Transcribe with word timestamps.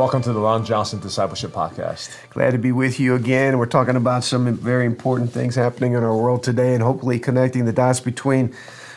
Welcome 0.00 0.22
to 0.22 0.32
the 0.32 0.40
Ron 0.40 0.64
Johnson 0.64 0.98
Discipleship 0.98 1.50
Podcast. 1.50 2.08
Glad 2.30 2.52
to 2.52 2.58
be 2.58 2.72
with 2.72 2.98
you 2.98 3.16
again. 3.16 3.58
We're 3.58 3.66
talking 3.66 3.96
about 3.96 4.24
some 4.24 4.56
very 4.56 4.86
important 4.86 5.30
things 5.30 5.56
happening 5.56 5.92
in 5.92 6.02
our 6.02 6.16
world 6.16 6.42
today 6.42 6.72
and 6.72 6.82
hopefully 6.82 7.18
connecting 7.18 7.66
the 7.66 7.72
dots 7.74 8.00
between 8.00 8.54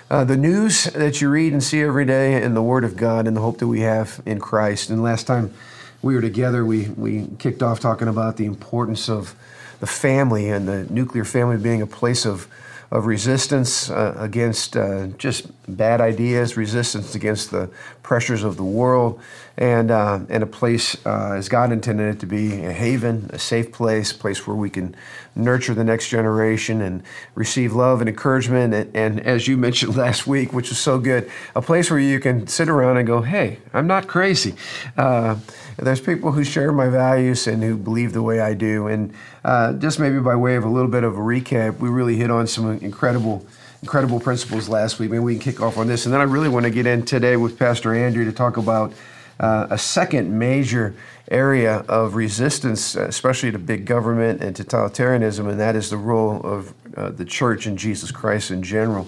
uh, 0.10 0.24
the 0.24 0.38
news 0.38 0.86
that 0.86 1.20
you 1.20 1.30
read 1.30 1.52
and 1.52 1.62
see 1.62 1.82
every 1.82 2.05
day 2.05 2.42
and 2.42 2.55
the 2.55 2.62
Word 2.62 2.86
of 2.86 2.96
God 2.96 3.28
and 3.28 3.36
the 3.36 3.42
hope 3.42 3.58
that 3.58 3.68
we 3.68 3.82
have 3.82 4.22
in 4.26 4.40
Christ. 4.40 4.90
And 4.90 5.04
last 5.04 5.28
time 5.28 5.54
we 6.02 6.16
were 6.16 6.22
together, 6.22 6.64
we, 6.64 6.88
we 6.92 7.28
kicked 7.38 7.62
off 7.62 7.82
talking 7.82 8.08
about 8.08 8.38
the 8.38 8.46
importance 8.46 9.10
of 9.10 9.36
the 9.82 9.88
family 9.88 10.48
and 10.48 10.70
the 10.70 10.86
nuclear 10.86 11.26
family 11.26 11.58
being 11.58 11.82
a 11.82 11.86
place 11.86 12.26
of 12.26 12.48
of 12.94 13.08
resistance 13.08 13.90
uh, 13.90 14.16
against 14.20 14.77
uh, 14.77 15.08
just 15.18 15.48
bad 15.68 15.99
ideas, 15.99 16.55
resistance 16.55 17.16
against 17.16 17.49
the 17.49 17.68
pressures 18.03 18.43
of 18.43 18.57
the 18.57 18.63
world, 18.63 19.20
and 19.57 19.89
uh, 19.89 20.20
and 20.30 20.43
a 20.43 20.45
place 20.45 20.95
uh, 21.05 21.34
as 21.34 21.49
God 21.49 21.71
intended 21.71 22.16
it 22.16 22.20
to 22.20 22.26
be 22.26 22.63
a 22.63 22.71
haven, 22.71 23.29
a 23.34 23.39
safe 23.39 23.71
place, 23.71 24.12
a 24.12 24.16
place 24.16 24.45
where 24.45 24.55
we 24.55 24.70
can 24.70 24.95
nurture 25.35 25.73
the 25.73 25.84
next 25.84 26.09
generation 26.09 26.81
and 26.81 27.02
receive 27.34 27.73
love 27.73 28.02
and 28.02 28.09
encouragement, 28.09 28.73
and, 28.73 28.95
and 28.95 29.20
as 29.21 29.48
you 29.48 29.57
mentioned 29.57 29.95
last 29.98 30.27
week, 30.27 30.53
which 30.53 30.70
was 30.70 30.77
so 30.77 30.99
good, 30.99 31.29
a 31.55 31.62
place 31.62 31.89
where 31.89 31.99
you 31.99 32.20
can 32.20 32.45
sit 32.48 32.70
around 32.70 32.98
and 32.98 33.07
go, 33.07 33.21
"Hey, 33.21 33.59
I'm 33.73 33.88
not 33.88 34.07
crazy." 34.07 34.54
Uh, 34.98 35.38
there's 35.77 36.01
people 36.01 36.31
who 36.31 36.43
share 36.43 36.71
my 36.71 36.88
values 36.90 37.48
and 37.48 37.63
who 37.63 37.77
believe 37.77 38.13
the 38.13 38.21
way 38.21 38.40
I 38.40 38.54
do. 38.54 38.88
And 38.88 39.13
uh, 39.43 39.73
just 39.73 39.99
maybe 39.99 40.20
by 40.20 40.35
way 40.35 40.55
of 40.55 40.63
a 40.63 40.70
little 40.70 40.90
bit 40.90 41.04
of 41.04 41.15
a 41.15 41.20
recap, 41.20 41.79
we 41.79 41.90
really 41.90 42.15
hit 42.15 42.29
on 42.29 42.48
some 42.48 42.77
incredible, 42.79 43.45
incredible 43.84 44.18
principles 44.18 44.70
last 44.70 44.98
week. 44.98 45.12
Maybe 45.12 45.20
we 45.20 45.34
can 45.34 45.41
kick 45.41 45.62
off 45.62 45.77
on 45.77 45.88
this. 45.88 46.05
And 46.05 46.13
then 46.13 46.21
I 46.21 46.24
really 46.24 46.48
want 46.48 46.63
to 46.63 46.70
get 46.70 46.88
in 46.88 47.04
today 47.04 47.35
with 47.35 47.60
Pastor 47.60 47.94
Andrew 47.94 48.24
to 48.24 48.32
talk 48.32 48.55
about 48.55 48.94
uh, 49.41 49.68
a 49.70 49.77
second 49.77 50.40
major 50.40 50.96
area 51.30 51.84
of 51.90 52.16
resistance, 52.16 52.96
especially 52.96 53.52
to 53.52 53.60
big 53.60 53.85
government 53.85 54.41
and 54.41 54.55
totalitarianism, 54.55 55.49
and 55.49 55.60
that 55.60 55.76
is 55.76 55.90
the 55.90 55.98
role 55.98 56.40
of 56.46 56.74
uh, 56.96 57.10
the 57.10 57.26
church 57.26 57.66
and 57.66 57.77
Jesus 57.77 58.10
Christ 58.10 58.52
in 58.52 58.63
general. 58.63 59.05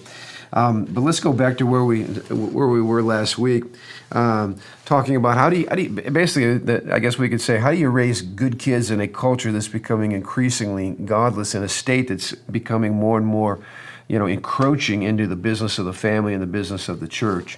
Um, 0.51 0.83
but 0.83 1.01
let's 1.01 1.21
go 1.21 1.31
back 1.31 1.57
to 1.59 1.65
where 1.65 1.85
we 1.85 2.03
where 2.03 2.67
we 2.67 2.81
were 2.81 3.01
last 3.01 3.37
week, 3.37 3.63
um, 4.11 4.57
talking 4.83 5.15
about 5.15 5.37
how 5.37 5.49
do 5.49 5.59
you, 5.59 5.67
how 5.69 5.75
do 5.75 5.83
you 5.83 5.89
basically, 5.89 6.91
I 6.91 6.99
guess 6.99 7.17
we 7.17 7.29
could 7.29 7.41
say, 7.41 7.59
how 7.59 7.71
do 7.71 7.77
you 7.77 7.89
raise 7.89 8.21
good 8.21 8.59
kids 8.59 8.91
in 8.91 8.99
a 8.99 9.07
culture 9.07 9.51
that's 9.53 9.69
becoming 9.69 10.11
increasingly 10.11 10.91
godless, 10.91 11.55
in 11.55 11.63
a 11.63 11.69
state 11.69 12.09
that's 12.09 12.33
becoming 12.33 12.93
more 12.93 13.17
and 13.17 13.25
more, 13.25 13.59
you 14.07 14.19
know, 14.19 14.25
encroaching 14.25 15.03
into 15.03 15.27
the 15.27 15.35
business 15.35 15.79
of 15.79 15.85
the 15.85 15.93
family 15.93 16.33
and 16.33 16.41
the 16.41 16.47
business 16.47 16.89
of 16.89 16.99
the 16.99 17.07
church. 17.07 17.57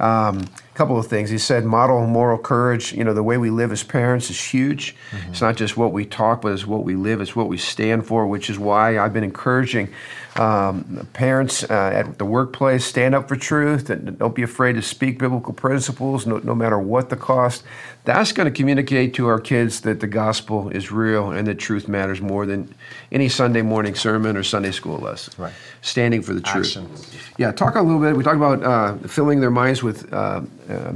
Um, 0.00 0.38
a 0.38 0.74
couple 0.74 0.96
of 0.96 1.08
things. 1.08 1.28
He 1.28 1.38
said, 1.38 1.64
model 1.64 2.06
moral 2.06 2.38
courage. 2.38 2.92
You 2.92 3.02
know, 3.02 3.12
the 3.12 3.22
way 3.22 3.36
we 3.36 3.50
live 3.50 3.72
as 3.72 3.82
parents 3.82 4.30
is 4.30 4.40
huge. 4.40 4.94
Mm-hmm. 5.10 5.32
It's 5.32 5.40
not 5.40 5.56
just 5.56 5.76
what 5.76 5.92
we 5.92 6.04
talk, 6.04 6.42
but 6.42 6.52
it's 6.52 6.66
what 6.66 6.84
we 6.84 6.94
live. 6.94 7.20
It's 7.20 7.34
what 7.34 7.48
we 7.48 7.58
stand 7.58 8.06
for, 8.06 8.26
which 8.26 8.48
is 8.48 8.60
why 8.60 8.98
I've 8.98 9.12
been 9.12 9.24
encouraging 9.24 9.92
um, 10.36 11.08
parents 11.14 11.64
uh, 11.64 11.90
at 11.92 12.18
the 12.18 12.24
workplace 12.24 12.84
stand 12.84 13.16
up 13.16 13.28
for 13.28 13.34
truth 13.34 13.90
and 13.90 14.16
don't 14.18 14.36
be 14.36 14.42
afraid 14.42 14.74
to 14.74 14.82
speak 14.82 15.18
biblical 15.18 15.52
principles, 15.52 16.26
no, 16.26 16.38
no 16.38 16.54
matter 16.54 16.78
what 16.78 17.10
the 17.10 17.16
cost. 17.16 17.64
That's 18.08 18.32
going 18.32 18.50
to 18.50 18.50
communicate 18.50 19.12
to 19.16 19.26
our 19.26 19.38
kids 19.38 19.82
that 19.82 20.00
the 20.00 20.06
gospel 20.06 20.70
is 20.70 20.90
real 20.90 21.30
and 21.30 21.46
that 21.46 21.58
truth 21.58 21.88
matters 21.88 22.22
more 22.22 22.46
than 22.46 22.74
any 23.12 23.28
Sunday 23.28 23.60
morning 23.60 23.94
sermon 23.94 24.34
or 24.34 24.42
Sunday 24.42 24.70
school 24.70 24.96
lesson. 24.96 25.34
Right. 25.36 25.52
Standing 25.82 26.22
for 26.22 26.32
the 26.32 26.40
truth. 26.40 26.68
Action. 26.68 26.88
Yeah, 27.36 27.52
talk 27.52 27.74
a 27.74 27.82
little 27.82 28.00
bit. 28.00 28.16
We 28.16 28.24
talk 28.24 28.36
about 28.36 28.62
uh, 28.62 28.96
filling 29.06 29.40
their 29.40 29.50
minds 29.50 29.82
with 29.82 30.10
uh, 30.10 30.40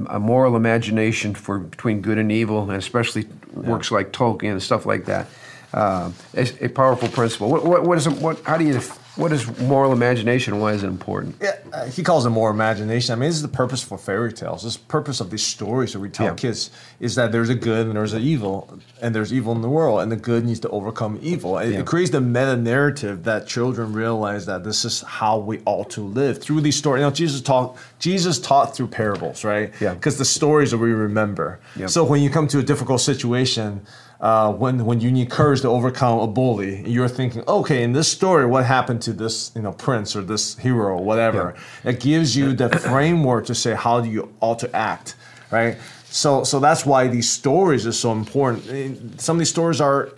a 0.09 0.19
moral 0.19 0.57
imagination 0.57 1.35
for 1.35 1.59
between 1.59 2.01
good 2.01 2.17
and 2.17 2.33
evil, 2.33 2.63
and 2.63 2.79
especially 2.79 3.25
yeah. 3.25 3.69
works 3.69 3.91
like 3.91 4.13
Tolkien 4.13 4.53
and 4.53 4.63
stuff 4.63 4.87
like 4.87 5.05
that. 5.05 5.27
Uh, 5.75 6.11
a, 6.35 6.65
a, 6.65 6.69
powerful 6.69 7.09
principle. 7.09 7.51
What, 7.51 7.67
what, 7.67 7.83
what 7.83 7.99
is 7.99 8.09
what? 8.09 8.43
How 8.45 8.57
do 8.57 8.65
you 8.65 8.81
what 9.17 9.31
is 9.33 9.59
moral 9.59 9.93
imagination? 9.93 10.59
Why 10.59 10.73
is 10.73 10.83
it 10.83 10.87
important? 10.87 11.37
Yeah, 11.41 11.59
uh, 11.73 11.85
he 11.87 12.03
calls 12.03 12.25
it 12.25 12.31
moral 12.31 12.55
imagination. 12.55 13.13
I 13.13 13.17
mean, 13.17 13.29
this 13.29 13.37
is 13.37 13.43
the 13.43 13.49
purpose 13.49 13.83
for 13.83 13.99
fairy 13.99 14.33
tales. 14.33 14.63
This 14.63 14.79
purpose 14.79 15.21
of 15.21 15.31
these 15.31 15.43
stories 15.43 15.93
that 15.93 16.01
we 16.01 16.09
tell 16.09 16.29
yeah. 16.29 16.35
kids 16.35 16.71
is 16.99 17.15
that 17.17 17.31
there's 17.31 17.51
a 17.51 17.55
good 17.55 17.87
and 17.87 17.95
there's 17.95 18.15
an 18.15 18.23
evil, 18.23 18.79
and 19.03 19.15
there's 19.15 19.33
evil 19.33 19.53
in 19.53 19.61
the 19.61 19.69
world, 19.69 20.01
and 20.01 20.11
the 20.11 20.17
good 20.17 20.47
needs 20.47 20.61
to 20.61 20.69
overcome 20.71 21.19
evil. 21.21 21.59
It, 21.59 21.73
yeah. 21.73 21.81
it 21.81 21.87
creates 21.87 22.11
the 22.11 22.23
meta 22.23 22.57
narrative 22.57 23.25
that 23.25 23.47
children 23.47 23.93
realize 23.93 24.47
that 24.47 24.65
this 24.65 24.85
is 24.85 25.03
how 25.03 25.39
we 25.39 25.61
ought 25.67 25.91
to 25.91 26.01
live 26.01 26.43
through 26.43 26.63
these 26.63 26.77
stories. 26.77 27.01
You 27.01 27.07
know, 27.07 27.13
Jesus 27.13 27.43
taught 27.43 27.77
Jesus 27.99 28.39
taught 28.39 28.75
through 28.75 28.89
parables, 28.89 29.45
right? 29.45 29.73
Yeah. 29.79 29.93
Because 29.95 30.17
the 30.17 30.25
stories 30.25 30.71
that 30.71 30.79
we 30.79 30.93
remember. 30.93 31.61
So 31.87 32.05
when 32.05 32.23
you 32.23 32.31
come 32.31 32.49
to 32.49 32.61
a 32.61 32.63
difficult 32.63 33.01
situation 33.03 33.87
uh, 34.23 34.53
when 34.53 34.85
when 34.85 35.01
you 35.01 35.11
need 35.11 35.29
courage 35.29 35.63
to 35.63 35.69
overcome 35.69 36.21
a 36.21 36.29
bully, 36.29 36.89
you're 36.89 37.09
thinking, 37.09 37.43
okay, 37.49 37.83
in 37.83 37.93
this 37.93 38.11
story, 38.11 38.47
what 38.47 38.65
happened 38.65 39.03
to 39.03 39.13
this 39.13 39.51
you 39.57 39.63
know 39.63 39.73
prince 39.73 40.15
or 40.15 40.23
this 40.23 40.57
hero 40.57 40.97
or 40.97 41.03
whatever? 41.03 41.55
Yeah. 41.85 41.91
It 41.91 42.01
gives 42.01 42.37
you 42.37 42.55
the 42.55 42.69
framework 42.79 43.47
to 43.47 43.55
say 43.55 43.75
how 43.75 44.01
do 44.01 44.09
you 44.09 44.33
ought 44.41 44.61
to 44.61 44.75
act, 44.75 45.17
right? 45.51 45.77
So 46.05 46.45
so 46.45 46.61
that's 46.61 46.87
why 46.87 47.09
these 47.09 47.29
stories 47.29 47.85
are 47.85 47.93
so 47.93 48.13
important. 48.13 49.21
Some 49.21 49.37
of 49.37 49.39
these 49.41 49.51
stories 49.51 49.81
are 49.81 50.13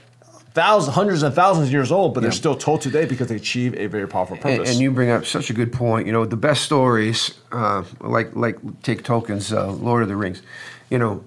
thousands, 0.52 0.94
hundreds 0.94 1.22
and 1.22 1.34
thousands 1.34 1.68
of 1.68 1.72
years 1.72 1.90
old, 1.90 2.12
but 2.12 2.20
yeah. 2.20 2.24
they're 2.24 2.32
still 2.32 2.56
told 2.56 2.82
today 2.82 3.06
because 3.06 3.28
they 3.28 3.36
achieve 3.36 3.74
a 3.74 3.86
very 3.86 4.06
powerful 4.06 4.36
purpose. 4.36 4.58
And, 4.58 4.68
and 4.68 4.78
you 4.80 4.90
bring 4.90 5.10
up 5.10 5.24
such 5.24 5.48
a 5.48 5.54
good 5.54 5.72
point. 5.72 6.06
You 6.06 6.12
know, 6.12 6.26
the 6.26 6.36
best 6.36 6.62
stories, 6.62 7.32
uh, 7.52 7.84
like 8.00 8.36
like 8.36 8.58
take 8.82 9.02
Tolkien's 9.02 9.50
uh, 9.50 9.72
Lord 9.72 10.02
of 10.02 10.08
the 10.08 10.16
Rings. 10.16 10.42
You 10.90 10.98
know, 10.98 11.24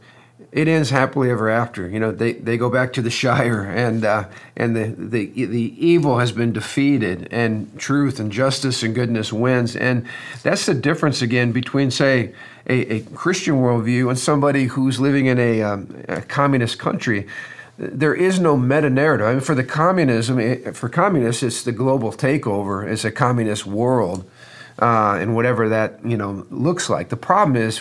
it 0.51 0.67
ends 0.67 0.89
happily 0.89 1.29
ever 1.29 1.49
after. 1.49 1.89
You 1.89 1.99
know, 1.99 2.11
they, 2.11 2.33
they 2.33 2.57
go 2.57 2.69
back 2.69 2.93
to 2.93 3.01
the 3.01 3.09
Shire, 3.09 3.63
and 3.63 4.05
uh, 4.05 4.25
and 4.55 4.75
the, 4.75 4.95
the 4.97 5.45
the 5.45 5.85
evil 5.85 6.19
has 6.19 6.31
been 6.31 6.53
defeated, 6.53 7.27
and 7.31 7.77
truth 7.77 8.19
and 8.19 8.31
justice 8.31 8.81
and 8.83 8.95
goodness 8.95 9.33
wins. 9.33 9.75
And 9.75 10.05
that's 10.43 10.65
the 10.65 10.73
difference 10.73 11.21
again 11.21 11.51
between, 11.51 11.91
say, 11.91 12.33
a, 12.67 12.95
a 12.95 12.99
Christian 13.01 13.55
worldview 13.55 14.09
and 14.09 14.17
somebody 14.17 14.65
who's 14.65 14.99
living 14.99 15.25
in 15.25 15.39
a, 15.39 15.61
um, 15.61 16.03
a 16.07 16.21
communist 16.21 16.79
country. 16.79 17.27
There 17.77 18.15
is 18.15 18.39
no 18.39 18.57
meta 18.57 18.89
narrative. 18.89 19.27
I 19.27 19.31
mean, 19.33 19.41
for 19.41 19.53
the 19.53 19.63
communism, 19.63 20.73
for 20.73 20.89
communists, 20.89 21.43
it's 21.43 21.63
the 21.63 21.71
global 21.71 22.11
takeover. 22.11 22.89
It's 22.89 23.05
a 23.05 23.11
communist 23.11 23.67
world 23.67 24.27
uh, 24.79 25.17
and 25.19 25.35
whatever 25.35 25.69
that 25.69 25.99
you 26.05 26.17
know 26.17 26.45
looks 26.49 26.89
like. 26.89 27.09
The 27.09 27.17
problem 27.17 27.55
is 27.55 27.79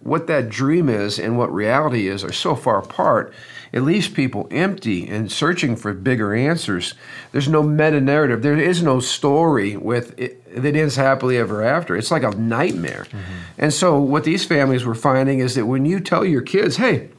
what 0.00 0.26
that 0.28 0.48
dream 0.48 0.88
is 0.88 1.18
and 1.18 1.36
what 1.36 1.52
reality 1.52 2.08
is 2.08 2.22
are 2.22 2.32
so 2.32 2.54
far 2.54 2.78
apart. 2.78 3.32
It 3.72 3.80
leaves 3.80 4.08
people 4.08 4.46
empty 4.50 5.08
and 5.08 5.30
searching 5.30 5.76
for 5.76 5.92
bigger 5.92 6.34
answers. 6.34 6.94
There's 7.32 7.48
no 7.48 7.62
meta 7.62 8.00
narrative. 8.00 8.42
There 8.42 8.58
is 8.58 8.82
no 8.82 9.00
story 9.00 9.76
with 9.76 10.18
it, 10.18 10.62
that 10.62 10.76
ends 10.76 10.96
happily 10.96 11.36
ever 11.36 11.62
after. 11.62 11.96
It's 11.96 12.12
like 12.12 12.22
a 12.22 12.30
nightmare. 12.30 13.06
Mm-hmm. 13.10 13.34
And 13.58 13.74
so 13.74 13.98
what 14.00 14.24
these 14.24 14.44
families 14.44 14.84
were 14.84 14.94
finding 14.94 15.40
is 15.40 15.56
that 15.56 15.66
when 15.66 15.84
you 15.84 16.00
tell 16.00 16.24
your 16.24 16.42
kids, 16.42 16.76
"Hey," 16.76 17.10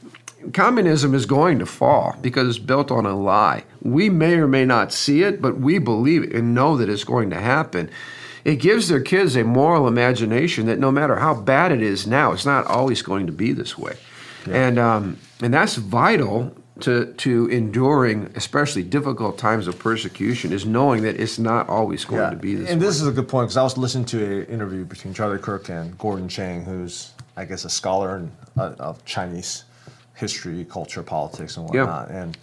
communism 0.52 1.14
is 1.14 1.26
going 1.26 1.58
to 1.58 1.66
fall 1.66 2.16
because 2.22 2.48
it's 2.48 2.64
built 2.64 2.90
on 2.90 3.04
a 3.04 3.16
lie. 3.16 3.64
We 3.82 4.08
may 4.08 4.36
or 4.36 4.48
may 4.48 4.64
not 4.64 4.92
see 4.92 5.22
it, 5.22 5.42
but 5.42 5.60
we 5.60 5.78
believe 5.78 6.24
it 6.24 6.32
and 6.32 6.54
know 6.54 6.76
that 6.76 6.88
it's 6.88 7.04
going 7.04 7.30
to 7.30 7.40
happen 7.40 7.90
it 8.48 8.56
gives 8.56 8.88
their 8.88 9.02
kids 9.02 9.36
a 9.36 9.44
moral 9.44 9.86
imagination 9.86 10.64
that 10.66 10.78
no 10.78 10.90
matter 10.90 11.16
how 11.16 11.34
bad 11.34 11.70
it 11.70 11.82
is 11.82 12.06
now, 12.06 12.32
it's 12.32 12.46
not 12.46 12.66
always 12.66 13.02
going 13.02 13.26
to 13.26 13.32
be 13.32 13.52
this 13.52 13.76
way. 13.76 13.94
Yeah. 14.46 14.54
And, 14.54 14.78
um, 14.78 15.18
and 15.42 15.52
that's 15.52 15.76
vital 15.76 16.56
to, 16.80 17.12
to 17.12 17.46
enduring, 17.48 18.32
especially 18.36 18.84
difficult 18.84 19.36
times 19.36 19.66
of 19.66 19.78
persecution, 19.78 20.50
is 20.50 20.64
knowing 20.64 21.02
that 21.02 21.20
it's 21.20 21.38
not 21.38 21.68
always 21.68 22.06
going 22.06 22.22
yeah. 22.22 22.30
to 22.30 22.36
be 22.36 22.54
this 22.54 22.70
And 22.70 22.80
way. 22.80 22.86
this 22.86 22.98
is 23.02 23.06
a 23.06 23.12
good 23.12 23.28
point 23.28 23.48
because 23.48 23.58
I 23.58 23.62
was 23.62 23.76
listening 23.76 24.06
to 24.06 24.24
an 24.24 24.46
interview 24.46 24.86
between 24.86 25.12
Charlie 25.12 25.38
Kirk 25.38 25.68
and 25.68 25.98
Gordon 25.98 26.26
Chang, 26.26 26.64
who's, 26.64 27.12
I 27.36 27.44
guess, 27.44 27.66
a 27.66 27.70
scholar 27.70 28.16
in, 28.16 28.32
uh, 28.56 28.72
of 28.78 29.04
Chinese 29.04 29.64
history, 30.14 30.64
culture, 30.64 31.02
politics, 31.02 31.58
and 31.58 31.66
whatnot. 31.66 32.08
Yeah. 32.08 32.22
And, 32.22 32.38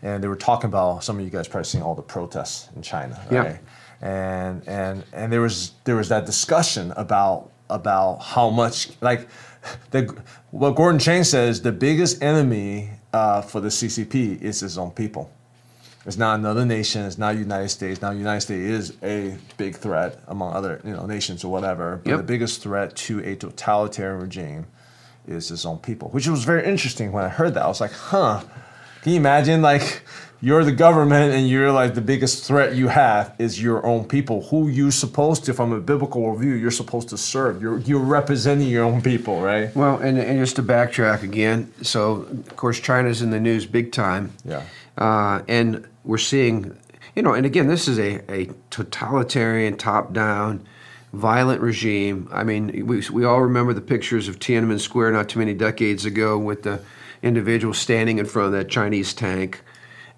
and 0.00 0.24
they 0.24 0.28
were 0.28 0.36
talking 0.36 0.68
about 0.68 1.04
some 1.04 1.18
of 1.18 1.24
you 1.24 1.30
guys 1.30 1.48
probably 1.48 1.64
seeing 1.64 1.84
all 1.84 1.94
the 1.94 2.00
protests 2.00 2.70
in 2.74 2.80
China, 2.80 3.20
right? 3.30 3.44
Yeah 3.44 3.58
and 4.00 4.66
and 4.66 5.04
and 5.12 5.32
there 5.32 5.40
was 5.40 5.72
there 5.84 5.96
was 5.96 6.08
that 6.08 6.26
discussion 6.26 6.92
about 6.96 7.50
about 7.68 8.22
how 8.22 8.50
much 8.50 8.90
like 9.00 9.28
the 9.90 10.14
what 10.50 10.74
Gordon 10.74 10.98
Chang 10.98 11.24
says 11.24 11.62
the 11.62 11.72
biggest 11.72 12.22
enemy 12.22 12.90
uh, 13.12 13.42
for 13.42 13.60
the 13.60 13.68
CCP 13.68 14.40
is 14.40 14.62
its 14.62 14.76
own 14.76 14.90
people. 14.90 15.30
It's 16.06 16.16
not 16.16 16.38
another 16.38 16.64
nation. 16.64 17.04
It's 17.04 17.18
not 17.18 17.36
United 17.36 17.68
States. 17.68 18.00
Now, 18.00 18.10
United 18.10 18.40
States 18.40 18.62
is 18.62 18.96
a 19.02 19.36
big 19.58 19.76
threat 19.76 20.18
among 20.28 20.54
other 20.54 20.80
you 20.82 20.92
know 20.92 21.04
nations 21.06 21.44
or 21.44 21.52
whatever. 21.52 22.00
But 22.02 22.10
yep. 22.10 22.16
the 22.18 22.24
biggest 22.24 22.62
threat 22.62 22.96
to 22.96 23.20
a 23.20 23.36
totalitarian 23.36 24.20
regime 24.20 24.66
is 25.26 25.50
its 25.50 25.66
own 25.66 25.78
people, 25.78 26.08
which 26.08 26.26
was 26.26 26.44
very 26.44 26.64
interesting 26.64 27.12
when 27.12 27.24
I 27.24 27.28
heard 27.28 27.54
that. 27.54 27.64
I 27.64 27.68
was 27.68 27.80
like, 27.80 27.92
huh. 27.92 28.42
Can 29.02 29.12
you 29.12 29.18
imagine 29.18 29.62
like 29.62 30.02
you're 30.40 30.64
the 30.64 30.72
government 30.72 31.34
and 31.34 31.48
you 31.48 31.60
realize 31.60 31.92
the 31.92 32.00
biggest 32.00 32.44
threat 32.44 32.74
you 32.74 32.88
have 32.88 33.34
is 33.38 33.62
your 33.62 33.84
own 33.84 34.06
people. 34.06 34.42
Who 34.48 34.68
you 34.68 34.90
supposed 34.90 35.44
to 35.44 35.54
from 35.54 35.72
a 35.72 35.80
biblical 35.80 36.34
view 36.36 36.54
you're 36.54 36.70
supposed 36.70 37.10
to 37.10 37.18
serve. 37.18 37.60
You're 37.60 37.78
you're 37.80 38.00
representing 38.00 38.68
your 38.68 38.84
own 38.84 39.02
people 39.02 39.40
right? 39.42 39.74
Well 39.76 39.96
and, 39.98 40.18
and 40.18 40.38
just 40.38 40.56
to 40.56 40.62
backtrack 40.62 41.22
again 41.22 41.72
so 41.82 42.12
of 42.22 42.56
course 42.56 42.80
china's 42.80 43.22
in 43.22 43.30
the 43.30 43.40
news 43.40 43.66
big 43.66 43.92
time. 43.92 44.32
Yeah. 44.44 44.62
Uh, 44.96 45.42
and 45.46 45.86
we're 46.04 46.18
seeing 46.18 46.76
you 47.14 47.22
know 47.22 47.34
and 47.34 47.44
again 47.44 47.68
this 47.68 47.86
is 47.86 47.98
a, 47.98 48.32
a 48.32 48.50
totalitarian 48.70 49.76
top 49.76 50.12
down 50.12 50.66
violent 51.12 51.60
regime. 51.60 52.28
I 52.32 52.44
mean 52.44 52.86
we, 52.86 53.02
we 53.10 53.24
all 53.24 53.42
remember 53.42 53.74
the 53.74 53.80
pictures 53.82 54.26
of 54.26 54.38
tiananmen 54.38 54.80
square 54.80 55.10
not 55.12 55.28
too 55.28 55.38
many 55.38 55.52
decades 55.52 56.06
ago 56.06 56.38
with 56.38 56.62
the 56.62 56.80
individual 57.22 57.74
standing 57.74 58.16
in 58.16 58.24
front 58.24 58.46
of 58.46 58.52
that 58.52 58.70
chinese 58.70 59.12
tank 59.12 59.60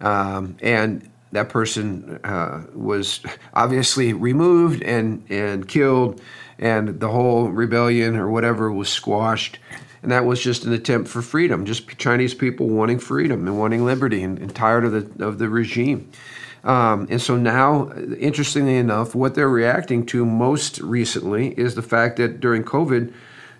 um, 0.03 0.57
and 0.61 1.09
that 1.33 1.49
person 1.49 2.21
uh, 2.25 2.63
was 2.75 3.21
obviously 3.55 4.13
removed 4.13 4.83
and, 4.83 5.25
and 5.31 5.67
killed, 5.67 6.21
and 6.59 7.01
the 7.01 7.09
whole 7.09 7.49
rebellion 7.49 8.17
or 8.17 8.29
whatever 8.31 8.71
was 8.71 8.89
squashed. 8.89 9.59
And 10.03 10.11
that 10.11 10.25
was 10.25 10.43
just 10.43 10.65
an 10.65 10.73
attempt 10.73 11.09
for 11.09 11.23
freedom, 11.23 11.65
just 11.65 11.97
Chinese 11.97 12.35
people 12.35 12.69
wanting 12.69 12.99
freedom 12.99 13.47
and 13.47 13.59
wanting 13.59 13.85
liberty 13.85 14.23
and, 14.23 14.39
and 14.39 14.55
tired 14.55 14.85
of 14.85 14.93
the, 14.93 15.25
of 15.25 15.39
the 15.39 15.49
regime. 15.49 16.11
Um, 16.65 17.07
and 17.11 17.21
so 17.21 17.37
now, 17.37 17.93
interestingly 18.19 18.77
enough, 18.77 19.15
what 19.15 19.35
they're 19.35 19.49
reacting 19.49 20.07
to 20.07 20.25
most 20.25 20.81
recently 20.81 21.49
is 21.59 21.75
the 21.75 21.83
fact 21.83 22.17
that 22.17 22.41
during 22.41 22.63
COVID, 22.63 23.13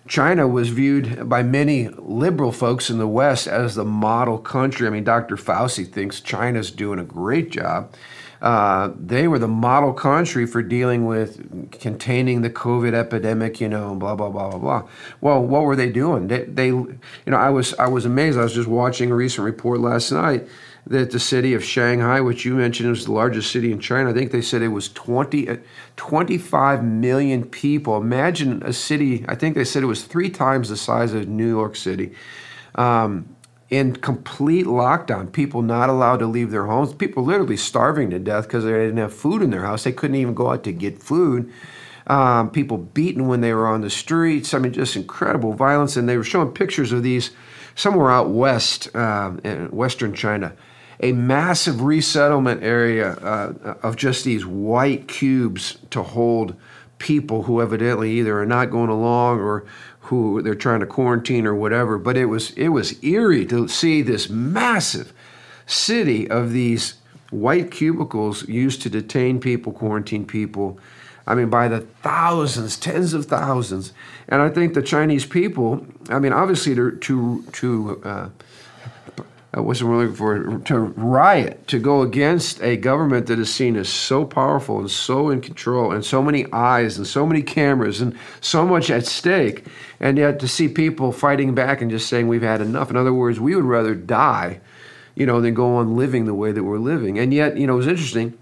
China 0.07 0.47
was 0.47 0.69
viewed 0.69 1.29
by 1.29 1.43
many 1.43 1.87
liberal 1.97 2.51
folks 2.51 2.89
in 2.89 2.97
the 2.97 3.07
West 3.07 3.47
as 3.47 3.75
the 3.75 3.85
model 3.85 4.37
country. 4.37 4.85
I 4.85 4.89
mean, 4.89 5.03
Dr. 5.03 5.37
Fauci 5.37 5.89
thinks 5.89 6.19
China's 6.19 6.71
doing 6.71 6.99
a 6.99 7.05
great 7.05 7.51
job. 7.51 7.93
Uh, 8.41 8.91
they 8.99 9.25
were 9.29 9.39
the 9.39 9.47
model 9.47 9.93
country 9.93 10.45
for 10.45 10.61
dealing 10.61 11.05
with 11.05 11.71
containing 11.71 12.41
the 12.41 12.49
COVID 12.49 12.93
epidemic, 12.93 13.61
you 13.61 13.69
know, 13.69 13.95
blah 13.95 14.15
blah 14.15 14.29
blah 14.29 14.49
blah 14.49 14.59
blah. 14.59 14.89
Well, 15.21 15.41
what 15.41 15.63
were 15.63 15.77
they 15.77 15.89
doing? 15.89 16.27
They, 16.27 16.43
they 16.43 16.67
you 16.67 16.99
know, 17.25 17.37
I 17.37 17.49
was 17.49 17.73
I 17.75 17.87
was 17.87 18.03
amazed. 18.03 18.37
I 18.37 18.43
was 18.43 18.53
just 18.53 18.67
watching 18.67 19.11
a 19.11 19.15
recent 19.15 19.45
report 19.45 19.79
last 19.79 20.11
night 20.11 20.45
that 20.87 21.11
the 21.11 21.19
city 21.19 21.53
of 21.53 21.63
Shanghai, 21.63 22.19
which 22.19 22.43
you 22.43 22.55
mentioned 22.55 22.89
was 22.89 23.05
the 23.05 23.13
largest 23.13 23.51
city 23.51 23.71
in 23.71 23.79
China, 23.79 24.09
I 24.09 24.13
think 24.13 24.31
they 24.31 24.41
said 24.41 24.61
it 24.61 24.67
was 24.67 24.89
20, 24.89 25.49
uh, 25.49 25.57
25 25.95 26.83
million 26.83 27.45
people. 27.45 27.95
Imagine 27.97 28.61
a 28.63 28.73
city, 28.73 29.23
I 29.27 29.35
think 29.35 29.55
they 29.55 29.63
said 29.63 29.83
it 29.83 29.87
was 29.87 30.03
three 30.03 30.29
times 30.29 30.69
the 30.69 30.77
size 30.77 31.13
of 31.13 31.27
New 31.27 31.47
York 31.47 31.75
City. 31.75 32.13
Um, 32.75 33.33
in 33.69 33.95
complete 33.95 34.65
lockdown, 34.65 35.31
people 35.31 35.61
not 35.61 35.89
allowed 35.89 36.17
to 36.17 36.27
leave 36.27 36.51
their 36.51 36.65
homes, 36.65 36.93
people 36.93 37.23
literally 37.23 37.57
starving 37.57 38.09
to 38.09 38.19
death 38.19 38.43
because 38.43 38.65
they 38.65 38.71
didn't 38.71 38.97
have 38.97 39.13
food 39.13 39.41
in 39.41 39.49
their 39.51 39.63
house. 39.63 39.85
They 39.85 39.91
couldn't 39.91 40.17
even 40.17 40.33
go 40.33 40.51
out 40.51 40.63
to 40.65 40.71
get 40.71 41.01
food. 41.01 41.51
Um, 42.05 42.51
people 42.51 42.77
beaten 42.77 43.27
when 43.27 43.41
they 43.41 43.53
were 43.53 43.67
on 43.67 43.81
the 43.81 43.89
streets. 43.89 44.53
I 44.53 44.59
mean, 44.59 44.73
just 44.73 44.95
incredible 44.97 45.53
violence. 45.53 45.95
And 45.95 46.07
they 46.07 46.17
were 46.17 46.23
showing 46.23 46.51
pictures 46.51 46.91
of 46.91 47.01
these 47.01 47.31
somewhere 47.73 48.11
out 48.11 48.29
west, 48.29 48.93
uh, 48.95 49.31
in 49.43 49.71
western 49.71 50.13
China 50.13 50.53
a 51.03 51.11
massive 51.11 51.81
resettlement 51.81 52.63
area 52.63 53.11
uh, 53.15 53.75
of 53.83 53.97
just 53.97 54.23
these 54.23 54.45
white 54.45 55.09
cubes 55.09 55.77
to 55.89 56.01
hold 56.01 56.55
people 56.97 57.43
who 57.43 57.61
evidently 57.61 58.11
either 58.11 58.39
are 58.39 58.45
not 58.45 58.71
going 58.71 58.89
along 58.89 59.41
or 59.41 59.65
who 59.99 60.41
they're 60.41 60.55
trying 60.55 60.79
to 60.79 60.85
quarantine 60.85 61.45
or 61.45 61.53
whatever. 61.53 61.97
But 61.97 62.15
it 62.15 62.27
was 62.27 62.51
it 62.51 62.69
was 62.69 63.03
eerie 63.03 63.45
to 63.47 63.67
see 63.67 64.01
this 64.01 64.29
massive 64.29 65.11
city 65.65 66.29
of 66.29 66.53
these 66.53 66.93
white 67.31 67.69
cubicles 67.69 68.47
used 68.47 68.81
to 68.83 68.89
detain 68.89 69.41
people, 69.41 69.73
quarantine 69.73 70.25
people. 70.25 70.79
I 71.27 71.35
mean, 71.35 71.49
by 71.49 71.67
the 71.67 71.81
thousands, 71.81 72.77
tens 72.77 73.13
of 73.13 73.25
thousands. 73.25 73.91
And 74.29 74.41
I 74.41 74.49
think 74.49 74.73
the 74.73 74.81
Chinese 74.81 75.25
people, 75.25 75.85
I 76.07 76.19
mean, 76.19 76.31
obviously 76.31 76.75
to 76.75 76.91
to 76.91 77.43
to 77.51 78.01
uh, 78.05 78.29
what's 79.61 79.81
I'm 79.81 79.95
looking 79.95 80.15
for 80.15 80.57
to 80.59 80.79
riot 80.79 81.67
to 81.67 81.77
go 81.77 82.01
against 82.01 82.61
a 82.63 82.75
government 82.75 83.27
that 83.27 83.37
is 83.37 83.53
seen 83.53 83.75
as 83.75 83.87
so 83.87 84.25
powerful 84.25 84.79
and 84.79 84.89
so 84.89 85.29
in 85.29 85.41
control 85.41 85.91
and 85.91 86.03
so 86.03 86.23
many 86.23 86.51
eyes 86.51 86.97
and 86.97 87.05
so 87.05 87.25
many 87.25 87.43
cameras 87.43 88.01
and 88.01 88.17
so 88.41 88.65
much 88.65 88.89
at 88.89 89.05
stake 89.05 89.65
and 89.99 90.17
yet 90.17 90.39
to 90.39 90.47
see 90.47 90.67
people 90.67 91.11
fighting 91.11 91.53
back 91.53 91.81
and 91.81 91.91
just 91.91 92.07
saying 92.09 92.27
we've 92.27 92.41
had 92.41 92.61
enough. 92.61 92.89
In 92.89 92.97
other 92.97 93.13
words 93.13 93.39
we 93.39 93.55
would 93.55 93.65
rather 93.65 93.93
die 93.93 94.59
you 95.15 95.27
know 95.27 95.39
than 95.39 95.53
go 95.53 95.75
on 95.75 95.95
living 95.95 96.25
the 96.25 96.33
way 96.33 96.51
that 96.51 96.63
we're 96.63 96.79
living. 96.79 97.19
And 97.19 97.31
yet 97.31 97.55
you 97.55 97.67
know 97.67 97.73
it 97.73 97.77
was 97.77 97.87
interesting 97.87 98.37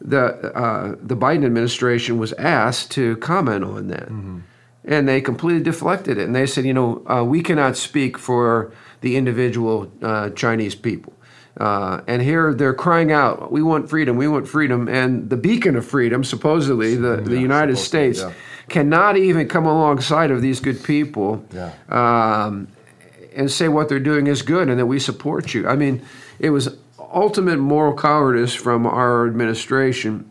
the 0.00 0.56
uh, 0.56 0.96
the 1.02 1.16
Biden 1.16 1.44
administration 1.44 2.16
was 2.16 2.32
asked 2.34 2.90
to 2.92 3.16
comment 3.18 3.62
on 3.62 3.88
that. 3.88 4.08
Mm-hmm. 4.08 4.38
and 4.86 5.08
they 5.08 5.20
completely 5.20 5.62
deflected 5.62 6.16
it. 6.16 6.24
And 6.24 6.34
they 6.34 6.46
said 6.46 6.64
you 6.64 6.72
know 6.72 7.06
uh, 7.06 7.24
we 7.24 7.42
cannot 7.42 7.76
speak 7.76 8.16
for 8.16 8.72
the 9.00 9.16
individual 9.16 9.90
uh, 10.02 10.30
Chinese 10.30 10.74
people. 10.74 11.12
Uh, 11.58 12.02
and 12.06 12.20
here 12.20 12.52
they're 12.52 12.74
crying 12.74 13.10
out, 13.10 13.50
"We 13.50 13.62
want 13.62 13.88
freedom! 13.88 14.16
We 14.16 14.28
want 14.28 14.46
freedom!" 14.46 14.88
And 14.88 15.30
the 15.30 15.36
beacon 15.36 15.76
of 15.76 15.86
freedom, 15.86 16.22
supposedly 16.22 16.96
the, 16.96 17.16
the 17.16 17.40
United 17.40 17.76
States, 17.76 18.20
to, 18.20 18.28
yeah. 18.28 18.34
cannot 18.68 19.16
even 19.16 19.48
come 19.48 19.64
alongside 19.64 20.30
of 20.30 20.42
these 20.42 20.60
good 20.60 20.84
people 20.84 21.42
yeah. 21.54 21.72
um, 21.88 22.68
and 23.34 23.50
say 23.50 23.68
what 23.68 23.88
they're 23.88 23.98
doing 23.98 24.26
is 24.26 24.42
good 24.42 24.68
and 24.68 24.78
that 24.78 24.86
we 24.86 24.98
support 24.98 25.54
you. 25.54 25.66
I 25.66 25.76
mean, 25.76 26.02
it 26.38 26.50
was 26.50 26.76
ultimate 26.98 27.58
moral 27.58 27.96
cowardice 27.96 28.54
from 28.54 28.86
our 28.86 29.26
administration. 29.26 30.30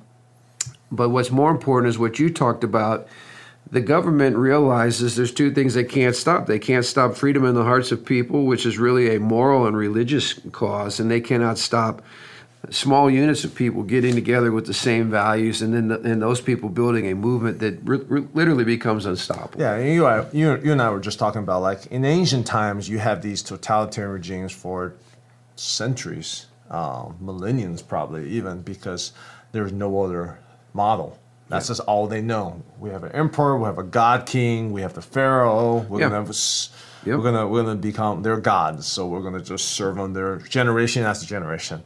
But 0.92 1.10
what's 1.10 1.32
more 1.32 1.50
important 1.50 1.90
is 1.90 1.98
what 1.98 2.20
you 2.20 2.30
talked 2.30 2.64
about 2.64 3.08
the 3.72 3.82
government 3.82 4.36
realizes 4.38 5.16
there's 5.16 5.34
two 5.34 5.52
things 5.52 5.74
they 5.74 5.84
can't 5.84 6.16
stop. 6.16 6.46
They 6.46 6.60
can't 6.60 6.86
stop 6.86 7.16
freedom 7.16 7.46
in 7.46 7.56
the 7.56 7.64
hearts 7.64 7.92
of 7.92 8.06
people, 8.06 8.46
which 8.46 8.66
is 8.66 8.78
really 8.78 9.16
a 9.16 9.20
moral 9.20 9.66
and 9.66 9.76
religious 9.76 10.40
cause, 10.52 11.00
and 11.00 11.10
they 11.10 11.22
cannot 11.22 11.58
stop 11.58 12.04
small 12.70 13.10
units 13.10 13.44
of 13.44 13.54
people 13.54 13.84
getting 13.84 14.16
together 14.16 14.52
with 14.52 14.66
the 14.66 14.74
same 14.74 15.10
values, 15.10 15.62
and 15.62 15.74
then 15.74 15.88
the, 15.88 16.00
and 16.02 16.22
those 16.22 16.42
people 16.42 16.70
building 16.70 17.08
a 17.08 17.16
movement 17.16 17.60
that 17.60 17.78
re- 17.84 18.04
re- 18.08 18.28
literally 18.34 18.64
becomes 18.64 19.06
unstoppable. 19.06 19.60
Yeah, 19.60 19.78
you, 19.78 20.08
you 20.32 20.60
you 20.64 20.72
and 20.72 20.82
I 20.82 20.90
were 20.90 21.00
just 21.00 21.20
talking 21.20 21.42
about 21.42 21.62
like 21.62 21.88
in 21.88 22.06
ancient 22.06 22.48
times, 22.48 22.90
you 22.90 23.00
have 23.00 23.22
these 23.22 23.42
totalitarian 23.42 24.14
regimes 24.14 24.52
for 24.52 24.94
centuries, 25.56 26.48
um, 26.70 27.16
probably 27.88 28.30
even 28.30 28.62
because 28.62 29.12
there's 29.52 29.72
no 29.72 30.04
other 30.04 30.40
model 30.74 31.18
that's 31.48 31.68
just 31.68 31.82
all 31.82 32.08
they 32.08 32.22
know. 32.22 32.62
We 32.80 32.90
have 32.90 33.04
an 33.04 33.12
emperor, 33.12 33.58
we 33.58 33.66
have 33.66 33.78
a 33.78 33.84
god 33.84 34.26
king, 34.26 34.72
we 34.72 34.82
have 34.82 34.94
the 34.94 35.02
pharaoh. 35.02 35.86
We're 35.90 36.02
yeah. 36.02 36.10
gonna 36.10 36.34
yep. 37.06 37.18
we're 37.18 37.24
gonna 37.24 37.48
we're 37.48 37.64
gonna 37.64 37.76
become 37.76 38.24
their 38.24 38.38
gods. 38.38 38.88
So 38.88 39.08
we're 39.08 39.22
gonna 39.22 39.42
just 39.42 39.70
serve 39.70 39.96
them 39.96 40.14
their 40.14 40.38
generation 40.38 41.04
after 41.04 41.26
generation. 41.26 41.84